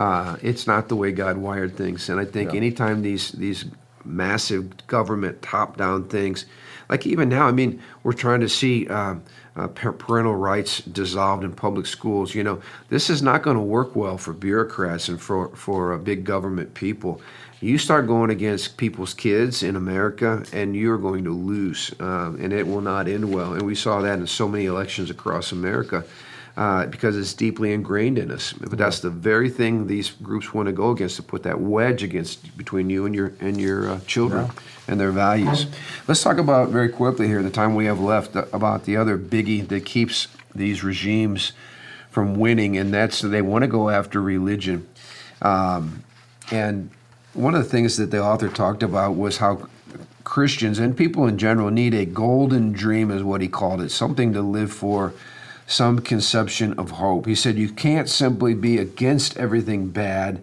uh, 0.00 0.36
it's 0.42 0.66
not 0.66 0.88
the 0.88 0.96
way 0.96 1.12
God 1.12 1.38
wired 1.38 1.76
things. 1.76 2.10
And 2.10 2.20
I 2.20 2.26
think 2.26 2.52
yeah. 2.52 2.58
anytime 2.58 3.00
these 3.02 3.32
these 3.32 3.64
massive 4.04 4.86
government 4.86 5.40
top 5.40 5.78
down 5.78 6.08
things, 6.08 6.44
like 6.90 7.06
even 7.06 7.28
now, 7.28 7.46
I 7.46 7.52
mean, 7.52 7.82
we're 8.02 8.12
trying 8.12 8.40
to 8.40 8.48
see. 8.48 8.86
Uh, 8.88 9.16
uh, 9.56 9.68
parental 9.68 10.36
rights 10.36 10.80
dissolved 10.82 11.42
in 11.42 11.50
public 11.50 11.86
schools. 11.86 12.34
You 12.34 12.44
know, 12.44 12.60
this 12.90 13.08
is 13.08 13.22
not 13.22 13.42
going 13.42 13.56
to 13.56 13.62
work 13.62 13.96
well 13.96 14.18
for 14.18 14.34
bureaucrats 14.34 15.08
and 15.08 15.18
for 15.20 15.48
for 15.56 15.94
uh, 15.94 15.98
big 15.98 16.24
government 16.24 16.74
people. 16.74 17.20
You 17.60 17.78
start 17.78 18.06
going 18.06 18.30
against 18.30 18.76
people's 18.76 19.14
kids 19.14 19.62
in 19.62 19.76
America, 19.76 20.44
and 20.52 20.76
you're 20.76 20.98
going 20.98 21.24
to 21.24 21.34
lose, 21.34 21.90
uh, 21.98 22.34
and 22.38 22.52
it 22.52 22.66
will 22.66 22.82
not 22.82 23.08
end 23.08 23.32
well. 23.32 23.54
And 23.54 23.62
we 23.62 23.74
saw 23.74 24.02
that 24.02 24.18
in 24.18 24.26
so 24.26 24.46
many 24.46 24.66
elections 24.66 25.08
across 25.08 25.52
America 25.52 26.04
uh, 26.56 26.86
because 26.86 27.16
it's 27.16 27.34
deeply 27.34 27.72
ingrained 27.72 28.18
in 28.18 28.30
us. 28.30 28.52
But 28.52 28.78
that's 28.78 29.00
the 29.00 29.10
very 29.10 29.50
thing 29.50 29.86
these 29.86 30.10
groups 30.10 30.52
want 30.54 30.66
to 30.66 30.72
go 30.72 30.90
against 30.90 31.16
to 31.16 31.22
put 31.22 31.42
that 31.44 31.60
wedge 31.60 32.02
against 32.02 32.56
between 32.56 32.90
you 32.90 33.06
and 33.06 33.14
your 33.14 33.32
and 33.40 33.60
your 33.60 33.90
uh, 33.90 34.00
children 34.06 34.46
yeah. 34.46 34.52
and 34.88 35.00
their 35.00 35.10
values. 35.10 35.66
Let's 36.08 36.22
talk 36.22 36.38
about 36.38 36.68
very 36.70 36.88
quickly 36.88 37.26
here, 37.26 37.42
the 37.42 37.50
time 37.50 37.74
we 37.74 37.86
have 37.86 38.00
left, 38.00 38.36
uh, 38.36 38.46
about 38.52 38.84
the 38.84 38.96
other 38.96 39.18
biggie 39.18 39.66
that 39.68 39.84
keeps 39.84 40.28
these 40.54 40.82
regimes 40.82 41.52
from 42.10 42.36
winning, 42.36 42.76
and 42.78 42.92
that's 42.92 43.20
they 43.20 43.42
want 43.42 43.62
to 43.62 43.68
go 43.68 43.90
after 43.90 44.20
religion. 44.20 44.88
Um, 45.42 46.02
and 46.50 46.90
one 47.36 47.54
of 47.54 47.62
the 47.62 47.68
things 47.68 47.96
that 47.98 48.10
the 48.10 48.22
author 48.22 48.48
talked 48.48 48.82
about 48.82 49.16
was 49.16 49.38
how 49.38 49.68
Christians 50.24 50.78
and 50.78 50.96
people 50.96 51.26
in 51.26 51.38
general 51.38 51.70
need 51.70 51.94
a 51.94 52.04
golden 52.04 52.72
dream, 52.72 53.10
is 53.10 53.22
what 53.22 53.40
he 53.40 53.48
called 53.48 53.80
it, 53.80 53.90
something 53.90 54.32
to 54.32 54.42
live 54.42 54.72
for 54.72 55.12
some 55.66 56.00
conception 56.00 56.72
of 56.78 56.92
hope. 56.92 57.26
He 57.26 57.34
said, 57.34 57.56
You 57.56 57.68
can't 57.68 58.08
simply 58.08 58.54
be 58.54 58.78
against 58.78 59.36
everything 59.36 59.90
bad, 59.90 60.42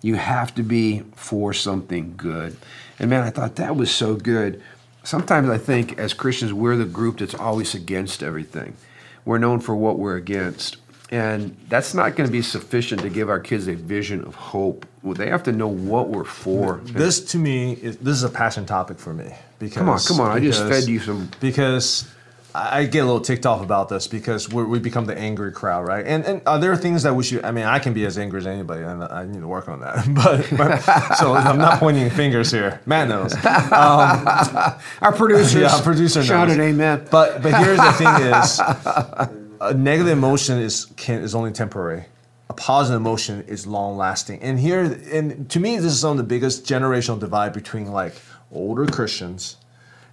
you 0.00 0.14
have 0.14 0.54
to 0.54 0.62
be 0.62 1.02
for 1.14 1.52
something 1.52 2.14
good. 2.16 2.56
And 2.98 3.10
man, 3.10 3.22
I 3.22 3.30
thought 3.30 3.56
that 3.56 3.76
was 3.76 3.90
so 3.90 4.14
good. 4.14 4.62
Sometimes 5.02 5.48
I 5.48 5.58
think 5.58 5.98
as 5.98 6.14
Christians, 6.14 6.52
we're 6.52 6.76
the 6.76 6.84
group 6.84 7.18
that's 7.18 7.34
always 7.34 7.74
against 7.74 8.22
everything. 8.22 8.76
We're 9.24 9.38
known 9.38 9.60
for 9.60 9.74
what 9.74 9.98
we're 9.98 10.16
against. 10.16 10.76
And 11.10 11.56
that's 11.68 11.94
not 11.94 12.16
going 12.16 12.28
to 12.28 12.32
be 12.32 12.42
sufficient 12.42 13.00
to 13.00 13.08
give 13.08 13.30
our 13.30 13.40
kids 13.40 13.66
a 13.66 13.74
vision 13.74 14.24
of 14.24 14.34
hope. 14.34 14.84
They 15.02 15.30
have 15.30 15.42
to 15.44 15.52
know 15.52 15.68
what 15.68 16.08
we're 16.08 16.24
for. 16.24 16.80
This, 16.84 17.20
to 17.32 17.38
me, 17.38 17.72
is, 17.72 17.96
this 17.96 18.16
is 18.16 18.24
a 18.24 18.28
passion 18.28 18.66
topic 18.66 18.98
for 18.98 19.14
me. 19.14 19.32
Because, 19.58 19.78
come 19.78 19.88
on, 19.88 19.98
come 20.00 20.20
on! 20.20 20.40
Because, 20.40 20.60
I 20.60 20.68
just 20.68 20.82
fed 20.84 20.88
you 20.88 21.00
some. 21.00 21.30
Because 21.40 22.06
I 22.54 22.84
get 22.84 23.00
a 23.00 23.04
little 23.04 23.20
ticked 23.20 23.44
off 23.46 23.62
about 23.62 23.88
this 23.88 24.06
because 24.06 24.48
we 24.48 24.78
become 24.78 25.04
the 25.04 25.16
angry 25.16 25.52
crowd, 25.52 25.86
right? 25.86 26.04
And 26.06 26.24
and 26.24 26.42
are 26.46 26.58
there 26.58 26.74
things 26.76 27.02
that 27.02 27.14
we 27.14 27.22
should? 27.22 27.44
I 27.44 27.50
mean, 27.50 27.64
I 27.64 27.78
can 27.78 27.92
be 27.92 28.06
as 28.06 28.18
angry 28.18 28.40
as 28.40 28.46
anybody, 28.46 28.82
and 28.82 29.04
I 29.04 29.24
need 29.26 29.40
to 29.40 29.46
work 29.46 29.68
on 29.68 29.80
that. 29.80 30.06
But, 30.18 30.48
but 30.56 30.80
so 31.16 31.34
I'm 31.34 31.58
not 31.58 31.78
pointing 31.78 32.10
fingers 32.10 32.50
here. 32.50 32.80
Matt 32.86 33.08
knows. 33.08 33.34
Um, 33.34 33.40
our 35.02 35.12
producer, 35.12 35.60
yeah, 35.60 35.74
our 35.74 35.82
producer 35.82 36.24
shouted 36.24 36.58
amen. 36.58 37.06
But 37.10 37.42
but 37.42 37.54
here's 37.54 37.78
the 37.78 37.92
thing: 37.92 38.08
is 38.08 39.38
a 39.60 39.74
negative 39.74 40.12
emotion 40.12 40.58
is 40.58 40.86
can 40.96 41.22
is 41.22 41.34
only 41.34 41.52
temporary. 41.52 42.06
A 42.50 42.54
positive 42.54 43.00
emotion 43.00 43.44
is 43.46 43.66
long 43.66 43.96
lasting. 43.96 44.40
And 44.40 44.58
here, 44.58 44.82
and 45.12 45.50
to 45.50 45.60
me, 45.60 45.76
this 45.76 45.92
is 45.92 46.00
some 46.00 46.12
of 46.12 46.16
the 46.16 46.22
biggest 46.22 46.64
generational 46.64 47.18
divide 47.18 47.52
between 47.52 47.92
like 47.92 48.14
older 48.50 48.86
Christians 48.86 49.56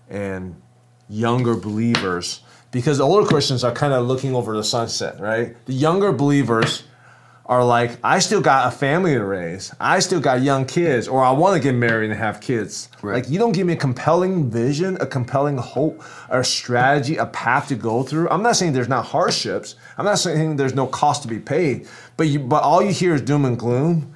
and 0.10 0.62
younger 1.10 1.56
believers 1.56 2.42
because 2.72 3.00
older 3.00 3.26
Christians 3.26 3.64
are 3.64 3.72
kind 3.72 3.94
of 3.94 4.06
looking 4.06 4.36
over 4.36 4.56
the 4.56 4.64
sunset, 4.64 5.20
right? 5.20 5.56
The 5.66 5.74
younger 5.74 6.12
believers 6.12 6.84
are 7.48 7.64
like, 7.64 7.98
I 8.04 8.20
still 8.20 8.42
got 8.42 8.74
a 8.74 8.76
family 8.76 9.14
to 9.14 9.24
raise. 9.24 9.74
I 9.80 10.00
still 10.00 10.20
got 10.20 10.42
young 10.42 10.66
kids, 10.66 11.08
or 11.08 11.24
I 11.24 11.32
want 11.32 11.56
to 11.56 11.62
get 11.62 11.76
married 11.76 12.10
and 12.10 12.20
have 12.20 12.42
kids. 12.42 12.90
Right. 13.04 13.16
Like, 13.16 13.30
you 13.30 13.38
don't 13.38 13.52
give 13.52 13.68
me 13.68 13.74
a 13.74 13.78
compelling 13.78 14.50
vision, 14.50 14.98
a 15.00 15.06
compelling 15.06 15.58
hope, 15.58 16.04
a 16.30 16.44
strategy, 16.44 17.18
a 17.18 17.28
path 17.28 17.68
to 17.68 17.76
go 17.76 18.02
through. 18.02 18.30
I'm 18.30 18.42
not 18.42 18.56
saying 18.56 18.74
there's 18.74 18.90
not 18.90 19.06
hardships. 19.06 19.76
I'm 19.98 20.06
not 20.06 20.18
saying 20.18 20.56
there's 20.56 20.74
no 20.74 20.88
cost 20.88 21.22
to 21.22 21.28
be 21.28 21.40
paid. 21.40 21.88
But 22.18 22.28
you, 22.28 22.40
but 22.40 22.64
all 22.64 22.82
you 22.82 22.92
hear 22.92 23.14
is 23.14 23.22
doom 23.22 23.46
and 23.46 23.60
gloom. 23.60 24.16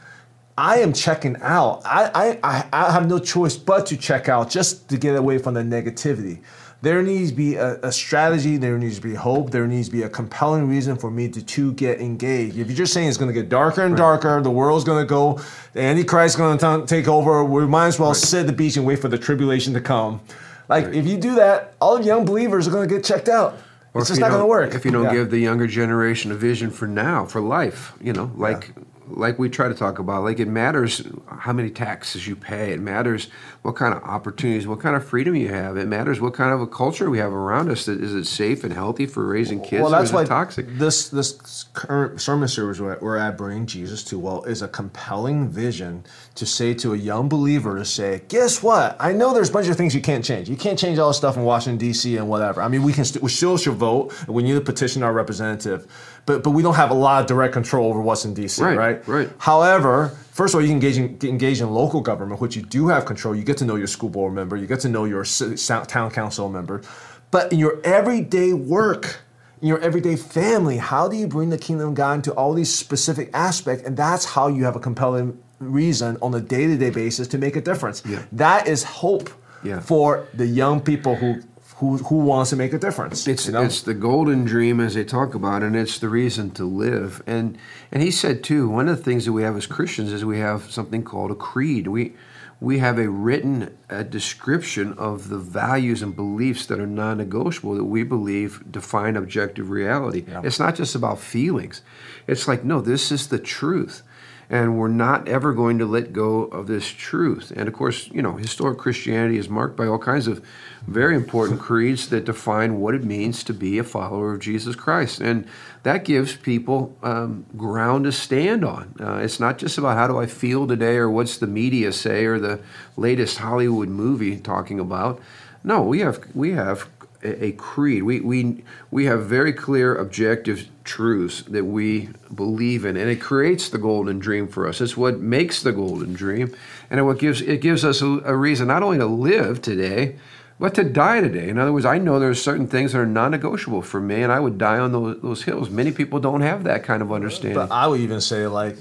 I 0.58 0.80
am 0.80 0.92
checking 0.92 1.38
out. 1.42 1.84
I, 1.86 2.38
I, 2.44 2.68
I 2.74 2.92
have 2.92 3.08
no 3.08 3.20
choice 3.20 3.56
but 3.56 3.86
to 3.88 3.98
check 3.98 4.28
out 4.28 4.50
just 4.50 4.90
to 4.90 4.98
get 4.98 5.16
away 5.16 5.38
from 5.38 5.54
the 5.54 5.62
negativity. 5.62 6.42
There 6.82 7.04
needs 7.04 7.32
to 7.32 7.36
be 7.36 7.56
a, 7.56 7.78
a, 7.82 7.92
strategy, 7.92 8.56
there 8.56 8.78
needs 8.78 8.96
to 8.96 9.02
be 9.02 9.14
hope, 9.14 9.52
there 9.52 9.68
needs 9.68 9.90
to 9.90 9.92
be 9.92 10.04
a 10.04 10.10
compelling 10.10 10.70
reason 10.70 10.96
for 10.96 11.12
me 11.12 11.28
to, 11.28 11.44
to 11.44 11.74
get 11.74 12.00
engaged. 12.00 12.58
If 12.58 12.68
you're 12.68 12.78
just 12.78 12.94
saying 12.94 13.10
it's 13.10 13.18
going 13.18 13.28
to 13.28 13.34
get 13.34 13.50
darker 13.50 13.84
and 13.84 13.98
darker, 13.98 14.42
the 14.42 14.50
world's 14.50 14.86
going 14.86 15.06
to 15.06 15.10
go, 15.10 15.42
the 15.74 15.82
Antichrist's 15.82 16.38
going 16.38 16.58
to 16.58 16.86
take 16.88 17.10
over, 17.10 17.44
we 17.44 17.68
might 17.68 17.88
as 17.88 18.00
well 18.00 18.12
right. 18.12 18.18
sit 18.18 18.42
at 18.42 18.48
the 18.48 18.54
beach 18.54 18.78
and 18.78 18.86
wait 18.86 19.00
for 19.00 19.10
the 19.10 19.18
tribulation 19.18 19.74
to 19.74 19.82
come. 19.82 20.22
Like, 20.70 20.86
right. 20.86 20.96
if 20.96 21.06
you 21.06 21.18
do 21.18 21.36
that, 21.36 21.74
all 21.82 22.02
young 22.02 22.24
believers 22.24 22.66
are 22.66 22.72
going 22.72 22.88
to 22.88 22.96
get 22.96 23.04
checked 23.04 23.28
out. 23.28 23.58
Or 23.94 24.02
it's 24.02 24.10
just 24.10 24.22
not 24.22 24.30
going 24.30 24.42
to 24.42 24.46
work. 24.46 24.74
If 24.74 24.86
you 24.86 24.92
don't 24.92 25.06
yeah. 25.06 25.14
give 25.14 25.32
the 25.32 25.40
younger 25.40 25.68
generation 25.68 26.32
a 26.32 26.36
vision 26.36 26.70
for 26.70 26.88
now, 26.88 27.26
for 27.26 27.42
life, 27.42 27.92
you 28.00 28.14
know, 28.14 28.32
like 28.36 28.72
yeah 28.78 28.84
like 29.10 29.40
we 29.40 29.50
try 29.50 29.68
to 29.68 29.74
talk 29.74 30.00
about, 30.00 30.24
like 30.24 30.40
it 30.40 30.48
matters 30.48 31.08
how 31.28 31.54
many 31.54 31.70
taxes 31.70 32.28
you 32.28 32.36
pay. 32.36 32.72
It 32.72 32.80
matters 32.80 33.30
what 33.62 33.76
kind 33.76 33.94
of 33.94 34.02
opportunities, 34.04 34.68
what 34.68 34.80
kind 34.80 34.96
of 34.96 35.06
freedom 35.06 35.36
you 35.36 35.50
have. 35.50 35.76
It 35.76 35.88
matters 35.88 36.22
what 36.22 36.34
kind 36.34 36.54
of 36.54 36.62
a 36.62 36.68
culture 36.68 37.10
we 37.10 37.18
have 37.18 37.34
around 37.34 37.70
us. 37.70 37.88
Is 37.88 38.16
it 38.16 38.26
safe 38.26 38.64
and 38.64 38.72
healthy 38.72 39.06
for 39.06 39.28
raising 39.28 39.62
kids? 39.62 39.82
Well, 39.82 39.92
that's 39.92 40.14
why 40.14 40.24
toxic. 40.24 40.78
This 40.78 41.10
this 41.10 41.66
current 41.74 42.22
sermon 42.22 42.48
series 42.48 42.80
we're 42.80 43.18
at, 43.18 43.38
bringing 43.38 43.66
Jesus 43.66 44.04
to 44.06 44.18
well 44.18 44.44
is 44.44 44.62
a 44.62 44.68
compelling 44.68 45.50
vision 45.50 46.06
to 46.36 46.46
say 46.46 46.74
to 46.76 46.94
a 46.94 46.98
young 46.98 47.28
believer 47.28 47.78
to 47.78 47.86
say, 47.86 48.22
guess 48.30 48.64
what? 48.64 48.96
I 49.00 49.12
know 49.12 49.34
there's 49.34 49.50
a 49.50 49.54
bunch 49.54 49.68
of 49.68 49.76
things 49.76 49.94
you 49.94 50.02
can't 50.02 50.24
change. 50.24 50.50
You 50.50 50.56
can't 50.56 50.80
change 50.80 50.98
all 50.98 51.10
the 51.10 51.14
stuff 51.14 51.36
in 51.36 51.44
Washington 51.44 51.78
D.C. 51.78 52.16
and 52.16 52.30
whatever. 52.30 52.62
I 52.62 52.70
mean, 52.70 52.84
we 52.84 52.94
can 52.94 53.04
st- 53.04 53.22
we 53.22 53.30
still 53.30 53.58
should 53.58 53.74
vote. 53.74 54.14
We 54.28 54.44
need 54.44 54.54
to 54.54 54.62
petition 54.62 55.04
our 55.04 55.12
representative 55.12 55.86
but 56.30 56.44
but 56.44 56.52
we 56.52 56.62
don't 56.62 56.76
have 56.76 56.92
a 56.92 56.96
lot 56.96 57.22
of 57.22 57.28
direct 57.28 57.54
control 57.54 57.90
over 57.90 58.02
what's 58.02 58.24
in 58.24 58.36
DC, 58.36 58.62
right? 58.62 58.78
Right. 58.78 59.08
right. 59.08 59.30
However, 59.40 60.16
first 60.40 60.54
of 60.54 60.62
all, 60.62 60.66
you 60.66 60.72
engage 60.72 60.98
in, 60.98 61.20
engage 61.24 61.60
in 61.60 61.70
local 61.70 62.00
government, 62.00 62.40
which 62.40 62.56
you 62.56 62.62
do 62.62 62.88
have 62.88 63.04
control. 63.04 63.36
You 63.36 63.44
get 63.44 63.58
to 63.58 63.66
know 63.66 63.76
your 63.76 63.88
school 63.88 64.08
board 64.08 64.34
member, 64.34 64.56
you 64.56 64.68
get 64.68 64.80
to 64.82 64.90
know 64.90 65.04
your 65.04 65.26
town 65.26 66.12
council 66.12 66.48
member, 66.48 66.82
but 67.30 67.52
in 67.52 67.60
your 67.60 67.82
everyday 67.84 68.54
work. 68.54 69.22
In 69.62 69.68
your 69.68 69.82
everyday 69.82 70.16
family, 70.16 70.78
how 70.78 71.10
do 71.10 71.18
you 71.18 71.28
bring 71.28 71.50
the 71.50 71.58
kingdom 71.58 71.90
of 71.90 71.94
God 71.94 72.14
into 72.14 72.32
all 72.32 72.54
these 72.54 72.74
specific 72.74 73.30
aspects? 73.34 73.86
And 73.86 73.98
that's 73.98 74.24
how 74.24 74.48
you 74.48 74.64
have 74.64 74.78
a 74.78 74.80
compelling 74.80 75.38
reason 75.60 76.18
on 76.22 76.34
a 76.34 76.40
day 76.40 76.66
to 76.66 76.78
day 76.78 76.92
basis 76.92 77.28
to 77.28 77.38
make 77.38 77.58
a 77.58 77.62
difference. 77.62 78.02
Yeah. 78.06 78.24
That 78.32 78.70
is 78.70 78.86
hope 78.86 79.30
yeah. 79.62 79.82
for 79.82 80.30
the 80.34 80.48
young 80.48 80.80
people 80.80 81.16
who 81.16 81.42
who 81.80 81.98
who 81.98 82.16
wants 82.16 82.50
to 82.50 82.56
make 82.58 82.74
a 82.74 82.78
difference. 82.78 83.26
It's 83.26 83.48
you 83.48 83.54
know? 83.54 83.64
it's 83.64 83.82
the 83.82 83.94
golden 83.94 84.44
dream 84.44 84.82
as 84.82 84.96
they 84.96 85.06
talk 85.06 85.34
about, 85.34 85.64
and 85.64 85.76
it's 85.76 85.98
the 85.98 86.10
reason 86.10 86.52
to 86.52 86.66
live. 86.66 87.24
And 87.26 87.58
and 87.92 88.04
he 88.04 88.12
said 88.12 88.44
too, 88.44 88.70
one 88.70 88.90
of 88.90 88.98
the 88.98 89.04
things 89.04 89.26
that 89.26 89.32
we 89.32 89.44
have 89.44 89.56
as 89.56 89.66
Christians 89.66 90.12
is 90.12 90.26
we 90.26 90.40
have 90.40 90.70
something 90.70 91.04
called 91.04 91.32
a 91.32 91.36
creed. 91.36 91.88
We 91.88 92.16
we 92.60 92.80
have 92.80 93.00
a 93.00 93.10
written 93.10 93.78
a 93.90 94.04
description 94.04 94.92
of 94.94 95.30
the 95.30 95.38
values 95.38 96.02
and 96.02 96.14
beliefs 96.14 96.66
that 96.66 96.82
are 96.82 96.88
non-negotiable 96.88 97.76
that 97.76 97.86
we 97.86 98.04
believe 98.04 98.70
define 98.70 99.16
objective 99.16 99.70
reality. 99.70 100.26
Yeah. 100.28 100.42
It's 100.44 100.60
not 100.60 100.76
just 100.76 100.96
about 100.96 101.20
feelings. 101.20 101.82
It's 102.28 102.46
like 102.46 102.66
no, 102.66 102.82
this 102.82 103.10
is 103.10 103.30
the 103.30 103.40
truth 103.40 104.04
and 104.50 104.80
we're 104.80 104.88
not 104.88 105.28
ever 105.28 105.54
going 105.54 105.78
to 105.78 105.86
let 105.86 106.12
go 106.12 106.46
of 106.46 106.66
this 106.66 106.88
truth. 106.88 107.52
And 107.56 107.68
of 107.68 107.74
course, 107.74 108.10
you 108.12 108.22
know, 108.22 108.36
historic 108.38 108.80
Christianity 108.80 109.38
is 109.38 109.48
marked 109.48 109.78
by 109.78 109.86
all 109.86 110.00
kinds 110.00 110.28
of 110.28 110.44
very 110.88 111.16
important 111.16 111.60
creeds 111.62 112.10
that 112.10 112.26
define 112.26 112.80
what 112.80 112.96
it 112.96 113.04
means 113.04 113.44
to 113.44 113.54
be 113.54 113.78
a 113.78 113.84
follower 113.84 114.34
of 114.34 114.40
Jesus 114.40 114.76
Christ. 114.76 115.22
And 115.22 115.48
that 115.84 116.04
gives 116.04 116.36
people 116.36 116.98
um, 117.04 117.46
ground 117.56 118.06
to 118.06 118.12
stand 118.12 118.66
on. 118.66 118.96
Uh, 119.00 119.18
it's 119.18 119.40
not 119.40 119.60
just 119.60 119.78
about 119.78 119.98
how 119.98 120.08
do 120.08 120.18
I 120.18 120.26
feel 120.26 120.68
today 120.68 120.96
or 120.96 121.10
what's 121.10 121.38
the 121.38 121.48
media 121.48 121.92
say 121.92 122.26
or 122.26 122.40
the 122.40 122.60
latest 122.98 123.38
Hollywood 123.38 123.90
movie 123.90 124.38
talking 124.38 124.80
about. 124.80 125.22
No, 125.64 125.84
we 125.84 126.00
have 126.00 126.24
we 126.34 126.52
have 126.52 126.88
a, 127.24 127.52
creed. 127.54 128.04
We, 128.04 128.22
we, 128.22 128.64
we 128.92 129.06
have 129.06 129.26
very 129.26 129.54
clear 129.54 129.96
objective 129.96 130.68
truths 130.84 131.44
that 131.44 131.66
we 131.66 132.10
believe 132.34 132.86
in, 132.86 132.98
and 132.98 133.10
it 133.10 133.22
creates 133.22 133.70
the 133.70 133.78
golden 133.78 134.20
dream 134.20 134.48
for 134.48 134.68
us. 134.68 134.82
It's 134.82 134.98
what 134.98 135.20
makes 135.20 135.62
the 135.62 135.72
golden 135.72 136.14
dream, 136.14 136.56
and 136.90 137.00
it 137.00 137.04
what 137.04 137.20
gives 137.20 137.42
it 137.42 137.62
gives 137.62 137.84
us 137.84 138.02
a, 138.02 138.08
a 138.26 138.36
reason 138.36 138.68
not 138.68 138.84
only 138.84 138.98
to 138.98 139.06
live 139.06 139.62
today, 139.62 140.16
but 140.60 140.74
to 140.76 140.84
die 140.84 141.22
today. 141.22 141.50
In 141.50 141.58
other 141.58 141.72
words, 141.72 141.86
I 141.86 141.98
know 141.98 142.20
there 142.20 142.30
are 142.30 142.36
certain 142.36 142.68
things 142.68 142.94
that 142.94 143.00
are 143.00 143.06
non-negotiable 143.06 143.82
for 143.82 144.02
me, 144.02 144.24
and 144.24 144.32
I 144.32 144.40
would 144.40 144.58
die 144.58 144.78
on 144.78 144.92
those, 144.92 145.22
those 145.22 145.44
hills. 145.44 145.70
Many 145.70 145.92
people 145.92 146.20
don't 146.20 146.42
have 146.42 146.64
that 146.66 146.84
kind 146.84 147.02
of 147.02 147.12
understanding. 147.12 147.56
But 147.56 147.72
I 147.72 147.88
would 147.88 148.00
even 148.02 148.22
say, 148.22 148.48
like, 148.48 148.78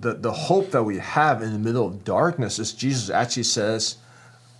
the 0.00 0.14
the 0.14 0.32
hope 0.32 0.70
that 0.72 0.82
we 0.84 0.98
have 0.98 1.42
in 1.42 1.52
the 1.52 1.58
middle 1.58 1.86
of 1.86 2.04
darkness 2.04 2.58
is 2.58 2.72
Jesus 2.72 3.10
actually 3.10 3.44
says, 3.44 3.96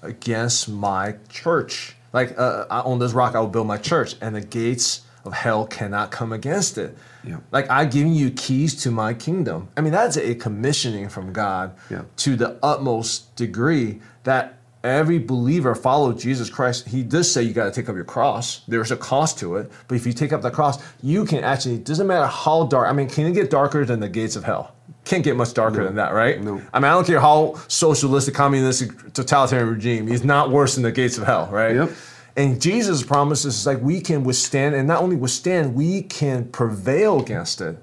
"Against 0.02 0.68
my 0.68 1.16
church." 1.28 1.93
Like 2.14 2.38
uh, 2.38 2.64
on 2.70 3.00
this 3.00 3.12
rock, 3.12 3.34
I 3.34 3.40
will 3.40 3.48
build 3.48 3.66
my 3.66 3.76
church, 3.76 4.14
and 4.22 4.34
the 4.34 4.40
gates 4.40 5.02
of 5.24 5.32
hell 5.32 5.66
cannot 5.66 6.12
come 6.12 6.32
against 6.32 6.78
it. 6.78 6.96
Yeah. 7.26 7.38
Like 7.50 7.68
I 7.68 7.84
giving 7.84 8.14
you 8.14 8.30
keys 8.30 8.80
to 8.84 8.90
my 8.90 9.14
kingdom. 9.14 9.68
I 9.76 9.80
mean, 9.80 9.92
that's 9.92 10.16
a 10.16 10.34
commissioning 10.36 11.08
from 11.08 11.32
God 11.32 11.74
yeah. 11.90 12.02
to 12.18 12.36
the 12.36 12.58
utmost 12.62 13.34
degree 13.34 14.00
that 14.22 14.58
every 14.84 15.18
believer 15.18 15.74
follow 15.74 16.12
Jesus 16.12 16.48
Christ. 16.48 16.86
He 16.86 17.02
does 17.02 17.30
say 17.30 17.42
you 17.42 17.52
got 17.52 17.64
to 17.64 17.72
take 17.72 17.88
up 17.88 17.96
your 17.96 18.04
cross. 18.04 18.60
There's 18.68 18.92
a 18.92 18.96
cost 18.96 19.38
to 19.40 19.56
it, 19.56 19.72
but 19.88 19.96
if 19.96 20.06
you 20.06 20.12
take 20.12 20.32
up 20.32 20.42
the 20.42 20.50
cross, 20.50 20.80
you 21.02 21.24
can 21.24 21.42
actually. 21.42 21.76
It 21.76 21.84
doesn't 21.84 22.06
matter 22.06 22.26
how 22.26 22.66
dark. 22.66 22.88
I 22.88 22.92
mean, 22.92 23.08
can 23.08 23.26
it 23.26 23.32
get 23.32 23.50
darker 23.50 23.84
than 23.84 23.98
the 23.98 24.08
gates 24.08 24.36
of 24.36 24.44
hell? 24.44 24.76
Can't 25.04 25.22
get 25.22 25.36
much 25.36 25.52
darker 25.52 25.78
no. 25.78 25.84
than 25.84 25.96
that, 25.96 26.14
right? 26.14 26.42
No. 26.42 26.62
I 26.72 26.80
mean, 26.80 26.90
I 26.90 26.94
don't 26.94 27.06
care 27.06 27.20
how 27.20 27.54
socialistic, 27.68 28.34
communistic, 28.34 29.12
totalitarian 29.12 29.68
regime. 29.68 30.06
He's 30.06 30.24
not 30.24 30.50
worse 30.50 30.74
than 30.74 30.82
the 30.82 30.92
gates 30.92 31.18
of 31.18 31.24
hell, 31.24 31.48
right? 31.50 31.76
Yep. 31.76 31.90
And 32.36 32.60
Jesus 32.60 33.02
promises 33.02 33.54
is 33.58 33.66
like 33.66 33.80
we 33.80 34.00
can 34.00 34.24
withstand, 34.24 34.74
and 34.74 34.88
not 34.88 35.02
only 35.02 35.16
withstand, 35.16 35.74
we 35.74 36.02
can 36.02 36.48
prevail 36.48 37.20
against 37.20 37.60
it. 37.60 37.78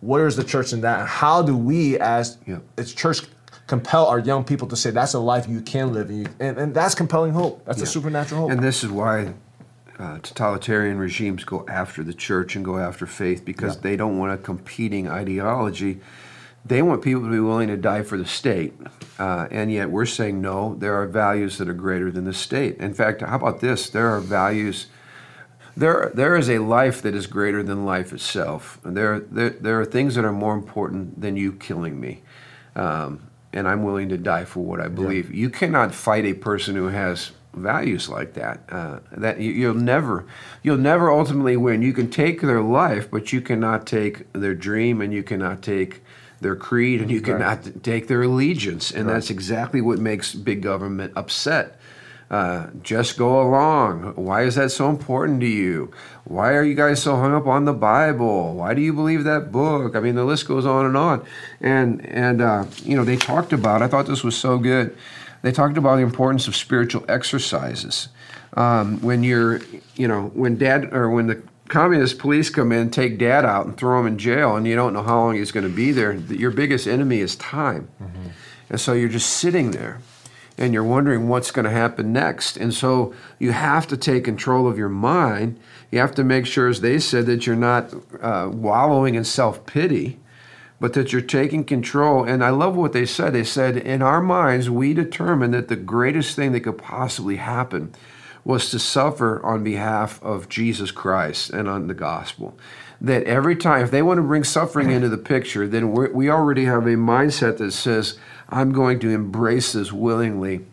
Where 0.00 0.26
is 0.26 0.36
the 0.36 0.44
church 0.44 0.72
in 0.72 0.82
that? 0.82 1.06
How 1.06 1.42
do 1.42 1.56
we, 1.56 1.98
as 1.98 2.38
yep. 2.46 2.62
its 2.78 2.92
church, 2.92 3.22
compel 3.66 4.06
our 4.06 4.18
young 4.18 4.44
people 4.44 4.68
to 4.68 4.76
say 4.76 4.90
that's 4.90 5.14
a 5.14 5.18
life 5.18 5.48
you 5.48 5.60
can 5.60 5.92
live, 5.92 6.08
and, 6.08 6.18
you, 6.20 6.26
and, 6.38 6.58
and 6.58 6.74
that's 6.74 6.94
compelling 6.94 7.32
hope. 7.32 7.64
That's 7.64 7.78
yeah. 7.78 7.84
a 7.84 7.86
supernatural 7.86 8.42
hope. 8.42 8.50
And 8.52 8.62
this 8.62 8.84
is 8.84 8.90
why 8.90 9.34
uh, 9.98 10.18
totalitarian 10.18 10.98
regimes 10.98 11.44
go 11.44 11.64
after 11.68 12.02
the 12.02 12.14
church 12.14 12.56
and 12.56 12.64
go 12.64 12.78
after 12.78 13.06
faith 13.06 13.44
because 13.44 13.76
yeah. 13.76 13.82
they 13.82 13.96
don't 13.96 14.18
want 14.18 14.32
a 14.32 14.36
competing 14.38 15.08
ideology 15.08 16.00
they 16.64 16.80
want 16.82 17.02
people 17.02 17.22
to 17.22 17.30
be 17.30 17.40
willing 17.40 17.68
to 17.68 17.76
die 17.76 18.02
for 18.02 18.16
the 18.16 18.26
state. 18.26 18.74
Uh, 19.18 19.46
and 19.50 19.70
yet 19.70 19.90
we're 19.90 20.06
saying 20.06 20.40
no, 20.40 20.74
there 20.76 20.94
are 21.00 21.06
values 21.06 21.58
that 21.58 21.68
are 21.68 21.74
greater 21.74 22.10
than 22.10 22.24
the 22.24 22.32
state. 22.32 22.78
In 22.78 22.94
fact, 22.94 23.20
how 23.20 23.36
about 23.36 23.60
this? 23.60 23.90
There 23.90 24.08
are 24.08 24.20
values. 24.20 24.86
There, 25.76 26.10
there 26.14 26.36
is 26.36 26.48
a 26.48 26.58
life 26.58 27.02
that 27.02 27.14
is 27.14 27.26
greater 27.26 27.62
than 27.62 27.84
life 27.84 28.12
itself. 28.12 28.80
And 28.84 28.96
There, 28.96 29.20
there, 29.20 29.50
there 29.50 29.80
are 29.80 29.84
things 29.84 30.14
that 30.14 30.24
are 30.24 30.32
more 30.32 30.54
important 30.54 31.20
than 31.20 31.36
you 31.36 31.52
killing 31.52 32.00
me. 32.00 32.22
Um, 32.74 33.28
and 33.52 33.68
I'm 33.68 33.84
willing 33.84 34.08
to 34.08 34.18
die 34.18 34.44
for 34.44 34.60
what 34.60 34.80
I 34.80 34.88
believe. 34.88 35.30
Yeah. 35.30 35.36
You 35.36 35.50
cannot 35.50 35.94
fight 35.94 36.24
a 36.24 36.34
person 36.34 36.74
who 36.74 36.88
has 36.88 37.30
values 37.52 38.08
like 38.08 38.34
that. 38.34 38.62
Uh, 38.68 38.98
that 39.12 39.38
you, 39.38 39.68
will 39.68 39.74
never, 39.74 40.26
you'll 40.62 40.76
never 40.76 41.10
ultimately 41.10 41.56
win. 41.56 41.82
You 41.82 41.92
can 41.92 42.10
take 42.10 42.40
their 42.40 42.62
life, 42.62 43.08
but 43.10 43.32
you 43.32 43.40
cannot 43.40 43.86
take 43.86 44.32
their 44.32 44.54
dream, 44.54 45.00
and 45.00 45.12
you 45.12 45.22
cannot 45.22 45.62
take 45.62 46.02
their 46.44 46.54
creed 46.54 47.00
and 47.00 47.10
you 47.10 47.20
cannot 47.20 47.64
right. 47.64 47.82
take 47.82 48.06
their 48.06 48.22
allegiance. 48.22 48.92
And 48.92 49.06
right. 49.06 49.14
that's 49.14 49.30
exactly 49.30 49.80
what 49.80 49.98
makes 49.98 50.32
big 50.32 50.62
government 50.62 51.12
upset. 51.16 51.80
Uh, 52.30 52.68
just 52.82 53.18
go 53.18 53.40
along. 53.42 54.14
Why 54.14 54.42
is 54.42 54.54
that 54.54 54.70
so 54.70 54.88
important 54.88 55.40
to 55.40 55.46
you? 55.46 55.90
Why 56.24 56.54
are 56.54 56.62
you 56.62 56.74
guys 56.74 57.02
so 57.02 57.16
hung 57.16 57.34
up 57.34 57.46
on 57.46 57.64
the 57.64 57.72
Bible? 57.72 58.54
Why 58.54 58.74
do 58.74 58.80
you 58.80 58.92
believe 58.92 59.24
that 59.24 59.52
book? 59.52 59.94
I 59.96 60.00
mean, 60.00 60.14
the 60.14 60.24
list 60.24 60.46
goes 60.48 60.64
on 60.64 60.86
and 60.86 60.96
on. 60.96 61.26
And 61.60 62.04
and 62.06 62.40
uh, 62.40 62.64
you 62.82 62.96
know, 62.96 63.04
they 63.04 63.16
talked 63.16 63.52
about. 63.52 63.82
I 63.82 63.88
thought 63.88 64.06
this 64.06 64.24
was 64.24 64.36
so 64.36 64.58
good. 64.58 64.96
They 65.42 65.52
talked 65.52 65.76
about 65.76 65.96
the 65.96 66.02
importance 66.02 66.48
of 66.48 66.56
spiritual 66.56 67.04
exercises. 67.08 68.08
Um, 68.54 69.00
when 69.00 69.22
you're, 69.22 69.60
you 69.96 70.08
know, 70.08 70.30
when 70.34 70.56
dad 70.56 70.94
or 70.94 71.10
when 71.10 71.26
the 71.26 71.42
communist 71.68 72.18
police 72.18 72.50
come 72.50 72.72
in, 72.72 72.90
take 72.90 73.18
dad 73.18 73.44
out, 73.44 73.66
and 73.66 73.76
throw 73.76 74.00
him 74.00 74.06
in 74.06 74.18
jail, 74.18 74.56
and 74.56 74.66
you 74.66 74.76
don't 74.76 74.92
know 74.92 75.02
how 75.02 75.18
long 75.18 75.36
he's 75.36 75.52
going 75.52 75.68
to 75.68 75.74
be 75.74 75.92
there. 75.92 76.12
Your 76.12 76.50
biggest 76.50 76.86
enemy 76.86 77.20
is 77.20 77.36
time. 77.36 77.88
Mm-hmm. 78.02 78.28
And 78.70 78.80
so 78.80 78.92
you're 78.92 79.08
just 79.08 79.30
sitting 79.30 79.70
there 79.70 80.00
and 80.56 80.72
you're 80.72 80.84
wondering 80.84 81.28
what's 81.28 81.50
going 81.50 81.64
to 81.64 81.70
happen 81.70 82.12
next. 82.12 82.56
And 82.56 82.72
so 82.72 83.14
you 83.38 83.52
have 83.52 83.86
to 83.88 83.96
take 83.96 84.24
control 84.24 84.68
of 84.68 84.78
your 84.78 84.88
mind. 84.88 85.58
You 85.90 85.98
have 85.98 86.14
to 86.14 86.24
make 86.24 86.46
sure, 86.46 86.68
as 86.68 86.80
they 86.80 86.98
said, 86.98 87.26
that 87.26 87.46
you're 87.46 87.56
not 87.56 87.92
uh, 88.20 88.48
wallowing 88.52 89.16
in 89.16 89.24
self 89.24 89.66
pity, 89.66 90.18
but 90.80 90.92
that 90.94 91.12
you're 91.12 91.22
taking 91.22 91.64
control. 91.64 92.24
And 92.24 92.44
I 92.44 92.50
love 92.50 92.76
what 92.76 92.92
they 92.92 93.06
said. 93.06 93.32
They 93.32 93.44
said, 93.44 93.76
in 93.76 94.02
our 94.02 94.20
minds, 94.20 94.70
we 94.70 94.94
determine 94.94 95.50
that 95.52 95.68
the 95.68 95.76
greatest 95.76 96.36
thing 96.36 96.52
that 96.52 96.60
could 96.60 96.78
possibly 96.78 97.36
happen 97.36 97.92
was 98.44 98.70
to 98.70 98.78
suffer 98.78 99.44
on 99.44 99.64
behalf 99.64 100.22
of 100.22 100.48
Jesus 100.48 100.90
Christ 100.90 101.50
and 101.50 101.68
on 101.68 101.86
the 101.86 101.94
gospel. 101.94 102.56
That 103.00 103.24
every 103.24 103.56
time, 103.56 103.82
if 103.82 103.90
they 103.90 104.02
want 104.02 104.18
to 104.18 104.22
bring 104.22 104.44
suffering 104.44 104.90
into 104.90 105.08
the 105.08 105.18
picture, 105.18 105.66
then 105.66 105.92
we 105.92 106.30
already 106.30 106.64
have 106.64 106.86
a 106.86 106.90
mindset 106.90 107.58
that 107.58 107.72
says, 107.72 108.18
I'm 108.48 108.72
going 108.72 108.98
to 109.00 109.10
embrace 109.10 109.72
this 109.72 109.92
willingly 109.92 110.64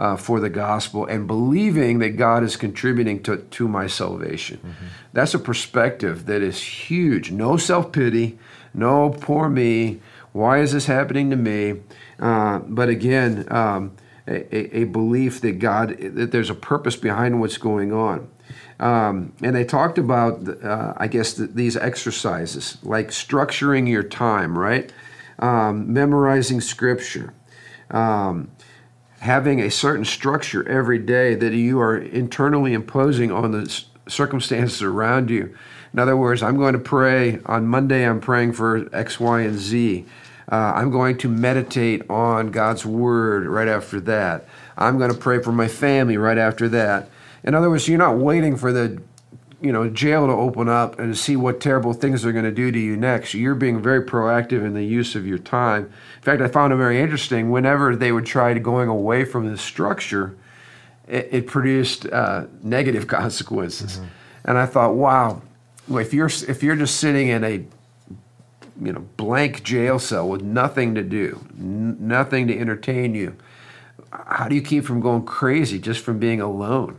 uh, 0.00 0.16
for 0.16 0.40
the 0.40 0.50
gospel 0.50 1.04
and 1.04 1.26
believing 1.26 1.98
that 1.98 2.10
God 2.10 2.42
is 2.42 2.56
contributing 2.56 3.22
to, 3.24 3.36
to 3.36 3.68
my 3.68 3.86
salvation. 3.86 4.56
Mm-hmm. 4.58 4.86
That's 5.12 5.34
a 5.34 5.38
perspective 5.38 6.26
that 6.26 6.42
is 6.42 6.62
huge. 6.62 7.30
No 7.30 7.56
self 7.56 7.92
pity, 7.92 8.38
no 8.72 9.10
poor 9.10 9.48
me. 9.48 10.00
Why 10.32 10.60
is 10.60 10.72
this 10.72 10.86
happening 10.86 11.30
to 11.30 11.36
me? 11.36 11.80
Uh, 12.18 12.60
but 12.60 12.88
again, 12.88 13.46
um, 13.50 13.92
a, 14.30 14.78
a, 14.78 14.84
belief 14.84 15.40
that 15.40 15.58
God, 15.58 15.96
that 15.98 16.30
there's 16.30 16.50
a 16.50 16.54
purpose 16.54 16.96
behind 16.96 17.40
what's 17.40 17.58
going 17.58 17.92
on. 17.92 18.28
Um, 18.78 19.34
and 19.42 19.54
they 19.54 19.64
talked 19.64 19.98
about, 19.98 20.48
uh, 20.64 20.94
I 20.96 21.06
guess, 21.06 21.34
the, 21.34 21.46
these 21.46 21.76
exercises 21.76 22.78
like 22.82 23.08
structuring 23.08 23.88
your 23.88 24.02
time, 24.02 24.58
right? 24.58 24.92
Um, 25.38 25.92
memorizing 25.92 26.60
scripture, 26.60 27.34
um, 27.90 28.50
having 29.20 29.60
a 29.60 29.70
certain 29.70 30.04
structure 30.04 30.66
every 30.68 30.98
day 30.98 31.34
that 31.34 31.52
you 31.52 31.80
are 31.80 31.96
internally 31.96 32.72
imposing 32.72 33.30
on 33.30 33.52
the 33.52 33.84
circumstances 34.08 34.82
around 34.82 35.30
you. 35.30 35.54
In 35.92 35.98
other 35.98 36.16
words, 36.16 36.42
I'm 36.42 36.56
going 36.56 36.74
to 36.74 36.78
pray 36.78 37.40
on 37.46 37.66
Monday, 37.66 38.04
I'm 38.08 38.20
praying 38.20 38.52
for 38.52 38.88
X, 38.94 39.18
Y, 39.18 39.40
and 39.40 39.58
Z. 39.58 40.06
Uh, 40.50 40.72
I'm 40.74 40.90
going 40.90 41.16
to 41.18 41.28
meditate 41.28 42.08
on 42.10 42.50
God's 42.50 42.84
word 42.84 43.46
right 43.46 43.68
after 43.68 44.00
that. 44.00 44.46
I'm 44.76 44.98
going 44.98 45.12
to 45.12 45.16
pray 45.16 45.40
for 45.40 45.52
my 45.52 45.68
family 45.68 46.16
right 46.16 46.38
after 46.38 46.68
that. 46.70 47.08
In 47.44 47.54
other 47.54 47.70
words, 47.70 47.86
you're 47.88 47.98
not 47.98 48.16
waiting 48.18 48.56
for 48.56 48.72
the 48.72 49.00
you 49.62 49.72
know 49.72 49.88
jail 49.90 50.26
to 50.26 50.32
open 50.32 50.68
up 50.68 50.98
and 50.98 51.14
to 51.14 51.18
see 51.18 51.36
what 51.36 51.60
terrible 51.60 51.92
things 51.92 52.22
they're 52.22 52.32
going 52.32 52.44
to 52.44 52.50
do 52.50 52.72
to 52.72 52.78
you 52.78 52.96
next. 52.96 53.34
You're 53.34 53.54
being 53.54 53.80
very 53.80 54.02
proactive 54.02 54.64
in 54.64 54.74
the 54.74 54.84
use 54.84 55.14
of 55.14 55.26
your 55.26 55.38
time. 55.38 55.84
In 55.84 56.22
fact, 56.22 56.42
I 56.42 56.48
found 56.48 56.72
it 56.72 56.76
very 56.76 57.00
interesting. 57.00 57.50
Whenever 57.50 57.94
they 57.94 58.10
would 58.10 58.26
try 58.26 58.54
to 58.54 58.60
going 58.60 58.88
away 58.88 59.24
from 59.24 59.50
the 59.50 59.58
structure, 59.58 60.36
it, 61.06 61.28
it 61.30 61.46
produced 61.46 62.06
uh, 62.06 62.46
negative 62.62 63.06
consequences. 63.06 63.98
Mm-hmm. 63.98 64.06
And 64.46 64.58
I 64.58 64.66
thought, 64.66 64.94
wow, 64.94 65.42
if 65.90 66.14
you're 66.14 66.30
if 66.48 66.62
you're 66.62 66.76
just 66.76 66.96
sitting 66.96 67.28
in 67.28 67.44
a 67.44 67.64
you 68.80 68.92
know 68.92 69.06
blank 69.16 69.62
jail 69.62 69.98
cell 69.98 70.28
with 70.28 70.42
nothing 70.42 70.94
to 70.94 71.02
do, 71.02 71.44
n- 71.58 71.96
nothing 72.00 72.46
to 72.48 72.58
entertain 72.58 73.14
you, 73.14 73.36
how 74.12 74.48
do 74.48 74.54
you 74.54 74.62
keep 74.62 74.84
from 74.84 75.00
going 75.00 75.24
crazy 75.24 75.78
just 75.78 76.02
from 76.02 76.18
being 76.18 76.40
alone? 76.40 76.98